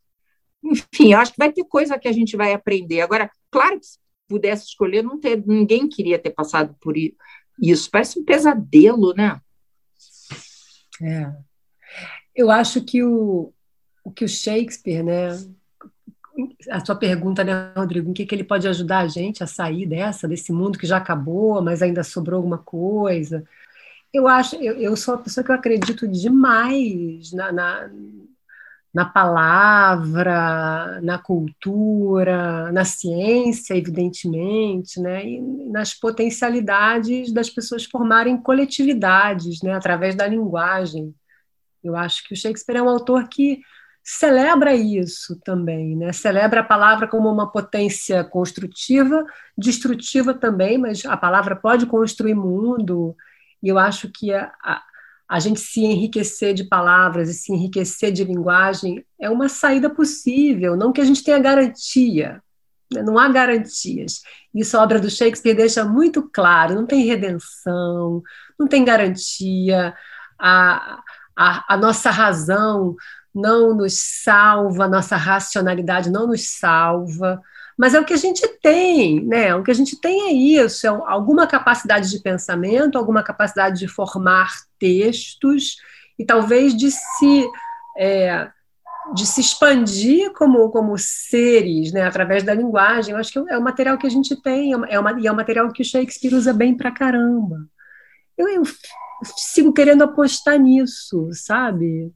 Enfim, 0.64 1.14
eu 1.14 1.20
acho 1.20 1.32
que 1.32 1.40
vai 1.40 1.52
ter 1.52 1.64
coisa 1.64 1.98
que 1.98 2.08
a 2.08 2.12
gente 2.12 2.38
vai 2.38 2.54
aprender. 2.54 3.02
Agora, 3.02 3.30
claro 3.50 3.80
que 3.80 3.88
pudesse 4.32 4.68
escolher, 4.68 5.04
não 5.04 5.20
ter, 5.20 5.44
ninguém 5.46 5.90
queria 5.90 6.18
ter 6.18 6.30
passado 6.30 6.74
por 6.80 6.96
isso. 6.98 7.92
Parece 7.92 8.18
um 8.18 8.24
pesadelo, 8.24 9.14
né? 9.14 9.42
É. 11.02 11.34
Eu 12.34 12.50
acho 12.50 12.82
que 12.82 13.04
o, 13.04 13.52
o 14.06 14.12
que 14.12 14.24
o 14.24 14.30
Shakespeare, 14.30 15.04
né, 15.04 15.30
a 16.70 16.84
sua 16.86 16.96
pergunta, 16.96 17.44
né, 17.44 17.74
Rodrigo, 17.76 18.10
em 18.10 18.14
que, 18.14 18.26
que 18.26 18.34
ele 18.34 18.46
pode 18.46 18.66
ajudar 18.70 19.00
a 19.00 19.08
gente 19.08 19.44
a 19.44 19.48
sair 19.48 19.86
dessa, 19.86 20.30
desse 20.30 20.54
mundo 20.54 20.80
que 20.80 20.88
já 20.88 20.96
acabou, 20.96 21.62
mas 21.62 21.82
ainda 21.82 22.04
sobrou 22.04 22.38
alguma 22.38 22.58
coisa. 22.58 23.44
Eu 24.14 24.30
acho, 24.30 24.56
eu, 24.56 24.78
eu 24.78 24.96
sou 24.96 25.16
uma 25.16 25.24
pessoa 25.24 25.44
que 25.44 25.52
eu 25.52 25.56
acredito 25.56 26.08
demais 26.08 27.34
na, 27.34 27.52
na, 27.52 27.90
na 28.94 29.06
palavra, 29.06 31.00
na 31.02 31.18
cultura, 31.18 32.72
na 32.72 32.84
ciência, 32.84 33.76
evidentemente, 33.76 35.00
né, 35.00 35.26
e 35.26 35.42
nas 35.70 35.94
potencialidades 35.94 37.32
das 37.32 37.50
pessoas 37.50 37.86
formarem 37.86 38.38
coletividades, 38.38 39.62
né, 39.62 39.74
através 39.74 40.14
da 40.16 40.28
linguagem. 40.28 41.16
Eu 41.84 41.96
acho 41.96 42.28
que 42.28 42.34
o 42.34 42.38
Shakespeare 42.38 42.78
é 42.78 42.82
um 42.82 42.90
autor 42.90 43.28
que 43.30 43.62
celebra 44.04 44.74
isso 44.76 45.40
também, 45.44 45.96
né? 45.96 46.12
celebra 46.12 46.62
a 46.62 46.64
palavra 46.64 47.08
como 47.08 47.30
uma 47.30 47.52
potência 47.52 48.24
construtiva, 48.24 49.26
destrutiva 49.58 50.34
também, 50.34 50.78
mas 50.78 51.06
a 51.06 51.16
palavra 51.16 51.56
pode 51.56 51.86
construir 51.86 52.34
mundo, 52.34 53.16
e 53.62 53.70
eu 53.70 53.78
acho 53.78 54.10
que 54.10 54.34
a, 54.34 54.52
a 55.32 55.40
gente 55.40 55.62
se 55.62 55.80
enriquecer 55.80 56.54
de 56.54 56.66
palavras 56.66 57.30
e 57.30 57.34
se 57.34 57.54
enriquecer 57.54 58.12
de 58.12 58.22
linguagem 58.22 59.02
é 59.18 59.30
uma 59.30 59.48
saída 59.48 59.90
possível, 59.90 60.76
não 60.76 60.92
que 60.92 61.00
a 61.00 61.06
gente 61.06 61.24
tenha 61.24 61.40
garantia, 61.40 62.44
né? 62.92 63.02
não 63.02 63.18
há 63.18 63.30
garantias. 63.30 64.24
Isso 64.54 64.76
a 64.76 64.84
obra 64.84 65.00
do 65.00 65.10
Shakespeare 65.10 65.56
deixa 65.56 65.86
muito 65.86 66.30
claro, 66.34 66.76
não 66.76 66.86
tem 66.86 67.06
redenção, 67.06 68.22
não 68.60 68.68
tem 68.68 68.84
garantia, 68.84 69.96
a, 70.38 71.02
a, 71.34 71.76
a 71.76 71.78
nossa 71.78 72.12
razão 72.12 72.98
não 73.34 73.74
nos 73.74 73.94
salva, 74.24 74.86
nossa 74.86 75.16
racionalidade 75.16 76.10
não 76.10 76.28
nos 76.28 76.60
salva, 76.60 77.42
mas 77.82 77.96
é 77.96 78.00
o 78.00 78.06
que 78.06 78.14
a 78.14 78.18
gente 78.18 78.48
tem, 78.62 79.26
né? 79.26 79.56
O 79.56 79.64
que 79.64 79.72
a 79.72 79.74
gente 79.74 80.00
tem 80.00 80.30
é 80.30 80.32
isso, 80.32 80.86
é 80.86 80.90
alguma 80.90 81.48
capacidade 81.48 82.12
de 82.12 82.20
pensamento, 82.20 82.96
alguma 82.96 83.24
capacidade 83.24 83.80
de 83.80 83.88
formar 83.88 84.52
textos 84.78 85.78
e 86.20 86.24
talvez 86.24 86.78
de 86.78 86.92
se 86.92 87.50
é, 87.98 88.48
de 89.16 89.26
se 89.26 89.42
expandir 89.42 90.32
como, 90.34 90.70
como 90.70 90.96
seres, 90.96 91.92
né, 91.92 92.04
através 92.04 92.44
da 92.44 92.54
linguagem. 92.54 93.16
Eu 93.16 93.20
acho 93.20 93.32
que 93.32 93.40
é 93.52 93.58
o 93.58 93.64
material 93.64 93.98
que 93.98 94.06
a 94.06 94.12
gente 94.12 94.40
tem, 94.40 94.74
é, 94.88 95.00
uma, 95.00 95.20
e 95.20 95.26
é 95.26 95.32
o 95.32 95.36
material 95.36 95.68
que 95.72 95.82
o 95.82 95.86
Shakespeare 95.86 96.36
usa 96.36 96.54
bem 96.54 96.78
pra 96.78 96.92
caramba. 96.92 97.68
Eu, 98.38 98.48
eu 98.48 98.64
sigo 99.38 99.74
querendo 99.74 100.04
apostar 100.04 100.60
nisso, 100.60 101.30
sabe? 101.34 102.14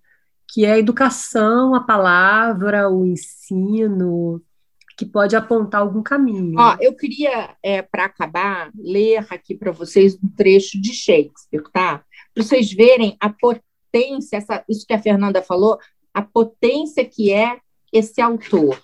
Que 0.47 0.63
é 0.63 0.73
a 0.73 0.77
educação, 0.77 1.73
a 1.73 1.83
palavra, 1.83 2.87
o 2.87 3.03
ensino, 3.03 4.43
que 4.97 5.05
pode 5.05 5.35
apontar 5.35 5.81
algum 5.81 6.01
caminho. 6.01 6.55
Ó, 6.57 6.77
eu 6.79 6.95
queria, 6.95 7.55
é, 7.61 7.81
para 7.81 8.05
acabar, 8.05 8.71
ler 8.75 9.25
aqui 9.29 9.53
para 9.53 9.71
vocês 9.71 10.15
um 10.15 10.27
trecho 10.29 10.79
de 10.79 10.93
Shakespeare, 10.93 11.63
tá? 11.71 12.03
Para 12.33 12.43
vocês 12.43 12.71
verem 12.71 13.17
a 13.19 13.29
potência, 13.29 14.37
essa, 14.37 14.63
isso 14.69 14.85
que 14.87 14.93
a 14.93 15.01
Fernanda 15.01 15.41
falou, 15.41 15.77
a 16.13 16.21
potência 16.21 17.03
que 17.03 17.31
é 17.31 17.59
esse 17.91 18.21
autor. 18.21 18.81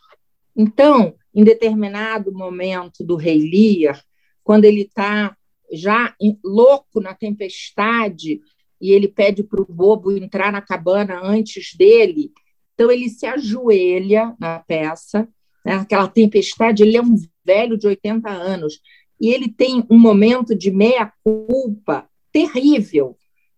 Então, 0.55 1.15
em 1.33 1.43
determinado 1.43 2.33
momento 2.33 3.03
do 3.05 3.15
Rei 3.15 3.39
Lear, 3.39 4.03
quando 4.43 4.65
ele 4.65 4.81
está 4.81 5.35
já 5.71 6.13
louco 6.43 6.99
na 6.99 7.13
tempestade 7.13 8.41
e 8.81 8.91
ele 8.91 9.07
pede 9.07 9.43
para 9.43 9.61
o 9.61 9.65
bobo 9.65 10.11
entrar 10.11 10.51
na 10.51 10.61
cabana 10.61 11.21
antes 11.23 11.73
dele, 11.73 12.33
então 12.73 12.91
ele 12.91 13.07
se 13.07 13.25
ajoelha 13.25 14.35
na 14.37 14.59
peça, 14.59 15.29
né, 15.65 15.75
aquela 15.75 16.07
tempestade, 16.07 16.83
ele 16.83 16.97
é 16.97 17.01
um 17.01 17.15
velho 17.45 17.77
de 17.77 17.87
80 17.87 18.29
anos, 18.29 18.79
e 19.19 19.29
ele 19.29 19.49
tem 19.49 19.85
um 19.89 19.99
momento 19.99 20.55
de 20.55 20.71
meia-culpa 20.71 22.09
terrível, 22.31 23.17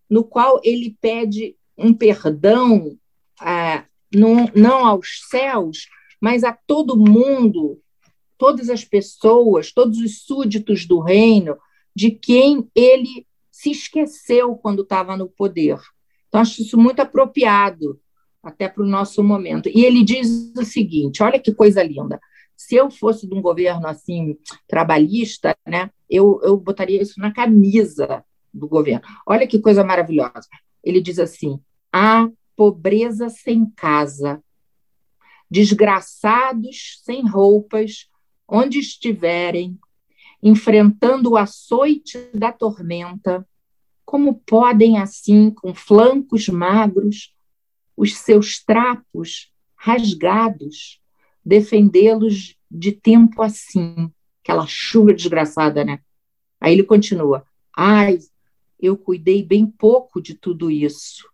no 0.09 0.23
qual 0.23 0.59
ele 0.63 0.97
pede 0.99 1.55
um 1.77 1.93
perdão 1.93 2.97
é, 3.41 3.83
não, 4.13 4.49
não 4.55 4.85
aos 4.85 5.21
céus, 5.29 5.87
mas 6.21 6.43
a 6.43 6.53
todo 6.53 6.97
mundo, 6.97 7.79
todas 8.37 8.69
as 8.69 8.83
pessoas, 8.83 9.71
todos 9.71 9.99
os 9.99 10.23
súditos 10.23 10.85
do 10.85 10.99
reino, 10.99 11.57
de 11.95 12.11
quem 12.11 12.69
ele 12.75 13.25
se 13.51 13.71
esqueceu 13.71 14.55
quando 14.55 14.81
estava 14.81 15.15
no 15.15 15.29
poder. 15.29 15.79
Então, 16.27 16.41
acho 16.41 16.61
isso 16.61 16.77
muito 16.77 16.99
apropriado 16.99 17.99
até 18.43 18.67
para 18.67 18.83
o 18.83 18.87
nosso 18.87 19.23
momento. 19.23 19.69
E 19.69 19.85
ele 19.85 20.03
diz 20.03 20.53
o 20.57 20.65
seguinte: 20.65 21.23
olha 21.23 21.39
que 21.39 21.53
coisa 21.53 21.81
linda. 21.81 22.19
Se 22.55 22.75
eu 22.75 22.91
fosse 22.91 23.27
de 23.27 23.33
um 23.33 23.41
governo 23.41 23.87
assim 23.87 24.37
trabalhista, 24.67 25.55
né, 25.65 25.89
eu, 26.09 26.39
eu 26.43 26.57
botaria 26.57 27.01
isso 27.01 27.19
na 27.19 27.33
camisa 27.33 28.23
do 28.53 28.67
governo. 28.67 29.01
Olha 29.25 29.47
que 29.47 29.59
coisa 29.59 29.83
maravilhosa. 29.83 30.47
Ele 30.83 31.01
diz 31.01 31.17
assim: 31.17 31.59
há 31.91 32.29
pobreza 32.55 33.29
sem 33.29 33.65
casa, 33.65 34.43
desgraçados 35.49 37.01
sem 37.03 37.27
roupas, 37.27 38.09
onde 38.47 38.79
estiverem, 38.79 39.79
enfrentando 40.41 41.31
o 41.31 41.37
açoite 41.37 42.29
da 42.33 42.51
tormenta, 42.51 43.47
como 44.05 44.35
podem 44.45 44.99
assim, 44.99 45.49
com 45.49 45.73
flancos 45.73 46.47
magros, 46.49 47.32
os 47.95 48.15
seus 48.17 48.63
trapos 48.63 49.51
rasgados, 49.75 51.01
defendê-los 51.43 52.55
de 52.69 52.91
tempo 52.91 53.41
assim, 53.41 54.11
aquela 54.43 54.65
chuva 54.65 55.13
desgraçada, 55.13 55.83
né? 55.83 55.99
Aí 56.59 56.73
ele 56.73 56.83
continua: 56.83 57.45
Ai, 57.75 58.19
eu 58.79 58.97
cuidei 58.97 59.43
bem 59.43 59.65
pouco 59.65 60.21
de 60.21 60.33
tudo 60.33 60.71
isso. 60.71 61.27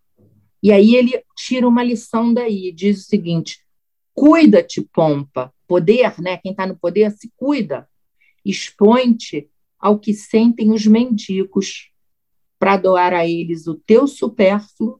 E 0.62 0.72
aí 0.72 0.96
ele 0.96 1.24
tira 1.36 1.68
uma 1.68 1.84
lição 1.84 2.34
daí, 2.34 2.72
diz 2.72 3.02
o 3.02 3.08
seguinte: 3.08 3.60
cuida-te, 4.14 4.82
pompa, 4.82 5.54
poder, 5.68 6.20
né? 6.20 6.38
Quem 6.38 6.52
está 6.52 6.68
no 6.68 6.78
poder 6.78 7.12
se 7.12 7.32
cuida, 7.36 7.88
expõe-te 8.44 9.50
ao 9.80 9.98
que 9.98 10.14
sentem 10.14 10.72
os 10.72 10.86
mendigos, 10.86 11.92
para 12.60 12.76
doar 12.76 13.14
a 13.14 13.26
eles 13.26 13.68
o 13.68 13.76
teu 13.76 14.06
supérfluo 14.06 15.00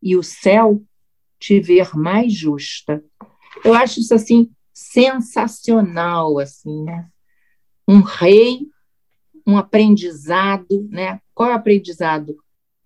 e 0.00 0.16
o 0.16 0.22
céu 0.22 0.80
te 1.40 1.58
ver 1.58 1.96
mais 1.96 2.32
justa. 2.32 3.02
Eu 3.64 3.74
acho 3.74 4.00
isso 4.00 4.14
assim 4.14 4.50
sensacional, 4.72 6.38
assim, 6.38 6.84
né? 6.84 7.08
Um 7.88 8.00
rei, 8.00 8.60
um 9.46 9.56
aprendizado, 9.56 10.86
né? 10.90 11.20
Qual 11.34 11.50
é 11.50 11.52
o 11.52 11.56
aprendizado? 11.56 12.36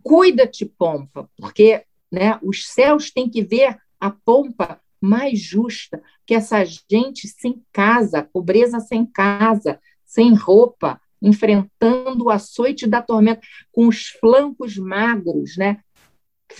Cuida-te, 0.02 0.64
pompa, 0.64 1.28
porque 1.36 1.84
né? 2.14 2.38
Os 2.42 2.68
céus 2.68 3.10
têm 3.10 3.28
que 3.28 3.42
ver 3.42 3.76
a 3.98 4.08
pompa 4.08 4.80
mais 5.00 5.38
justa, 5.38 6.00
que 6.24 6.34
essa 6.34 6.64
gente 6.64 7.26
sem 7.26 7.62
casa, 7.72 8.22
pobreza 8.22 8.78
sem 8.78 9.04
casa, 9.04 9.80
sem 10.06 10.32
roupa, 10.32 11.00
enfrentando 11.20 12.24
o 12.24 12.30
açoite 12.30 12.86
da 12.86 13.02
tormenta, 13.02 13.40
com 13.72 13.88
os 13.88 14.06
flancos 14.20 14.78
magros, 14.78 15.56
né? 15.56 15.80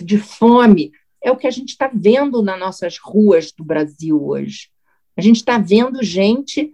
de 0.01 0.17
fome. 0.17 0.91
É 1.25 1.31
o 1.31 1.35
que 1.35 1.47
a 1.47 1.51
gente 1.51 1.69
está 1.69 1.89
vendo 1.91 2.43
nas 2.43 2.59
nossas 2.59 2.99
ruas 2.99 3.51
do 3.51 3.63
Brasil 3.63 4.23
hoje. 4.23 4.69
A 5.17 5.21
gente 5.21 5.37
está 5.37 5.57
vendo 5.57 6.03
gente, 6.03 6.71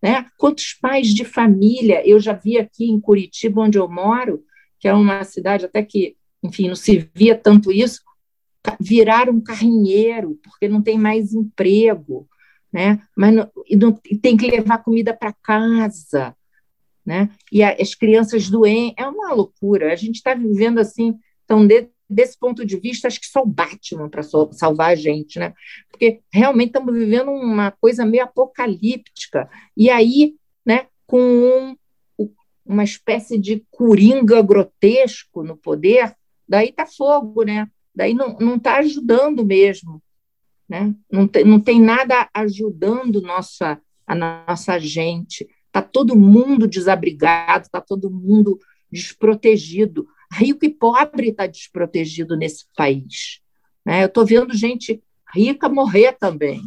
né? 0.00 0.24
quantos 0.38 0.72
pais 0.72 1.08
de 1.08 1.24
família, 1.24 2.08
eu 2.08 2.20
já 2.20 2.32
vi 2.32 2.58
aqui 2.58 2.84
em 2.84 3.00
Curitiba, 3.00 3.60
onde 3.60 3.76
eu 3.76 3.88
moro, 3.88 4.44
que 4.78 4.86
é 4.86 4.94
uma 4.94 5.24
cidade 5.24 5.64
até 5.64 5.82
que, 5.82 6.16
enfim, 6.40 6.68
não 6.68 6.76
se 6.76 7.10
via 7.12 7.36
tanto 7.36 7.72
isso, 7.72 8.00
virar 8.78 9.28
um 9.28 9.40
carrinheiro, 9.40 10.38
porque 10.44 10.68
não 10.68 10.80
tem 10.80 10.96
mais 10.96 11.34
emprego, 11.34 12.28
né? 12.72 13.02
Mas 13.16 13.34
não, 13.34 13.50
e, 13.66 13.74
não, 13.74 14.00
e 14.08 14.16
tem 14.16 14.36
que 14.36 14.48
levar 14.48 14.78
comida 14.78 15.12
para 15.12 15.32
casa, 15.32 16.36
né? 17.04 17.30
E 17.50 17.64
a, 17.64 17.72
as 17.72 17.96
crianças 17.96 18.48
doentes, 18.48 18.94
é 18.96 19.08
uma 19.08 19.34
loucura. 19.34 19.92
A 19.92 19.96
gente 19.96 20.16
está 20.16 20.34
vivendo 20.34 20.78
assim, 20.78 21.18
então, 21.44 21.66
de, 21.66 21.88
desse 22.08 22.38
ponto 22.38 22.64
de 22.64 22.78
vista, 22.78 23.06
acho 23.06 23.20
que 23.20 23.26
só 23.26 23.42
o 23.42 23.46
Batman 23.46 24.08
para 24.08 24.22
salvar 24.22 24.90
a 24.90 24.94
gente, 24.94 25.38
né? 25.38 25.52
Porque 25.90 26.20
realmente 26.32 26.68
estamos 26.68 26.94
vivendo 26.94 27.30
uma 27.30 27.70
coisa 27.70 28.06
meio 28.06 28.24
apocalíptica. 28.24 29.48
E 29.76 29.90
aí, 29.90 30.34
né, 30.64 30.86
com 31.06 31.76
um, 32.18 32.28
uma 32.64 32.84
espécie 32.84 33.38
de 33.38 33.64
coringa 33.70 34.40
grotesco 34.42 35.42
no 35.42 35.56
poder, 35.56 36.14
daí 36.48 36.72
tá 36.72 36.86
fogo, 36.86 37.42
né? 37.42 37.68
daí 37.98 38.14
não 38.14 38.54
está 38.54 38.76
ajudando 38.76 39.44
mesmo. 39.44 40.00
Né? 40.68 40.94
Não, 41.10 41.26
tem, 41.26 41.44
não 41.44 41.58
tem 41.58 41.80
nada 41.80 42.28
ajudando 42.32 43.20
nossa, 43.20 43.80
a 44.06 44.14
nossa 44.14 44.78
gente. 44.78 45.48
Está 45.66 45.82
todo 45.82 46.14
mundo 46.14 46.68
desabrigado, 46.68 47.64
está 47.64 47.80
todo 47.80 48.08
mundo 48.08 48.56
desprotegido. 48.88 50.06
Rico 50.32 50.64
e 50.64 50.68
pobre 50.68 51.28
está 51.28 51.46
desprotegido 51.46 52.36
nesse 52.36 52.66
país. 52.76 53.40
Né? 53.84 54.02
Eu 54.02 54.06
estou 54.06 54.26
vendo 54.26 54.54
gente 54.54 55.02
rica 55.34 55.68
morrer 55.68 56.12
também. 56.12 56.62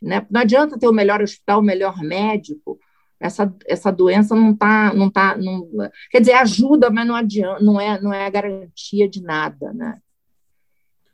Né? 0.00 0.26
Não 0.30 0.42
adianta 0.42 0.78
ter 0.78 0.88
o 0.88 0.92
melhor 0.92 1.22
hospital, 1.22 1.60
o 1.60 1.64
melhor 1.64 1.96
médico. 2.02 2.78
Essa, 3.18 3.54
essa 3.66 3.90
doença 3.90 4.34
não 4.34 4.52
está. 4.52 4.92
Não 4.92 5.10
tá, 5.10 5.36
não, 5.36 5.66
quer 6.10 6.20
dizer, 6.20 6.34
ajuda, 6.34 6.90
mas 6.90 7.06
não, 7.06 7.14
adianta, 7.14 7.62
não, 7.62 7.80
é, 7.80 8.00
não 8.00 8.12
é 8.12 8.30
garantia 8.30 9.08
de 9.08 9.22
nada. 9.22 9.72
Né? 9.72 9.98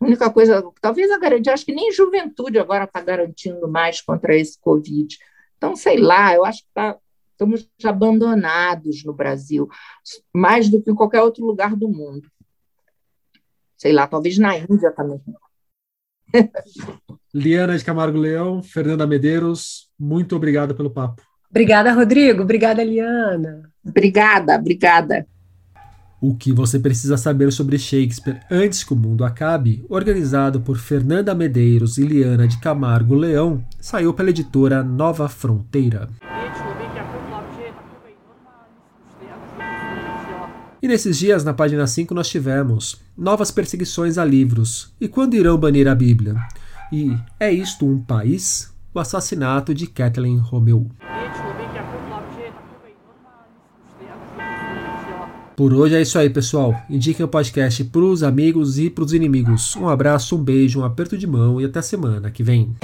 A 0.00 0.04
única 0.04 0.30
coisa, 0.30 0.64
talvez 0.80 1.10
a 1.10 1.18
garantia, 1.18 1.52
acho 1.52 1.64
que 1.64 1.74
nem 1.74 1.92
juventude 1.92 2.58
agora 2.58 2.84
está 2.84 3.00
garantindo 3.00 3.68
mais 3.68 4.00
contra 4.00 4.34
esse 4.34 4.58
Covid. 4.60 5.16
Então, 5.56 5.76
sei 5.76 5.98
lá, 5.98 6.34
eu 6.34 6.44
acho 6.44 6.62
que 6.62 6.68
tá, 6.72 6.98
estamos 7.40 7.66
abandonados 7.82 9.02
no 9.04 9.14
Brasil, 9.14 9.66
mais 10.34 10.68
do 10.68 10.82
que 10.82 10.90
em 10.90 10.94
qualquer 10.94 11.22
outro 11.22 11.44
lugar 11.44 11.74
do 11.74 11.88
mundo. 11.88 12.28
Sei 13.78 13.92
lá, 13.92 14.06
talvez 14.06 14.36
na 14.36 14.58
Índia 14.58 14.92
também. 14.92 15.20
Liana 17.32 17.78
de 17.78 17.84
Camargo 17.84 18.18
Leão, 18.18 18.62
Fernanda 18.62 19.06
Medeiros, 19.06 19.88
muito 19.98 20.36
obrigada 20.36 20.74
pelo 20.74 20.90
papo. 20.90 21.22
Obrigada, 21.48 21.92
Rodrigo. 21.92 22.42
Obrigada, 22.42 22.84
Liana. 22.84 23.72
Obrigada, 23.84 24.56
obrigada. 24.56 25.26
O 26.20 26.36
que 26.36 26.52
você 26.52 26.78
precisa 26.78 27.16
saber 27.16 27.50
sobre 27.50 27.78
Shakespeare 27.78 28.40
antes 28.50 28.84
que 28.84 28.92
o 28.92 28.96
mundo 28.96 29.24
acabe, 29.24 29.82
organizado 29.88 30.60
por 30.60 30.76
Fernanda 30.76 31.34
Medeiros 31.34 31.96
e 31.96 32.02
Liana 32.02 32.46
de 32.46 32.60
Camargo 32.60 33.14
Leão, 33.14 33.64
saiu 33.80 34.12
pela 34.12 34.28
editora 34.28 34.84
Nova 34.84 35.30
Fronteira. 35.30 36.10
E 40.82 40.88
nesses 40.88 41.18
dias, 41.18 41.44
na 41.44 41.52
página 41.52 41.86
5, 41.86 42.14
nós 42.14 42.28
tivemos 42.28 42.96
novas 43.16 43.50
perseguições 43.50 44.16
a 44.16 44.24
livros. 44.24 44.94
E 44.98 45.08
quando 45.08 45.34
irão 45.34 45.58
banir 45.58 45.86
a 45.86 45.94
Bíblia? 45.94 46.36
E 46.90 47.14
é 47.38 47.52
isto 47.52 47.86
um 47.86 48.00
país? 48.00 48.72
O 48.94 48.98
assassinato 48.98 49.74
de 49.74 49.86
Kathleen 49.86 50.38
Romeu. 50.38 50.90
Por 55.54 55.74
hoje 55.74 55.94
é 55.94 56.00
isso 56.00 56.18
aí, 56.18 56.30
pessoal. 56.30 56.74
Indiquem 56.88 57.26
o 57.26 57.28
podcast 57.28 57.84
pros 57.84 58.22
amigos 58.22 58.78
e 58.78 58.88
pros 58.88 59.12
inimigos. 59.12 59.76
Um 59.76 59.86
abraço, 59.86 60.34
um 60.34 60.42
beijo, 60.42 60.80
um 60.80 60.84
aperto 60.84 61.18
de 61.18 61.26
mão 61.26 61.60
e 61.60 61.66
até 61.66 61.82
semana 61.82 62.30
que 62.30 62.42
vem. 62.42 62.74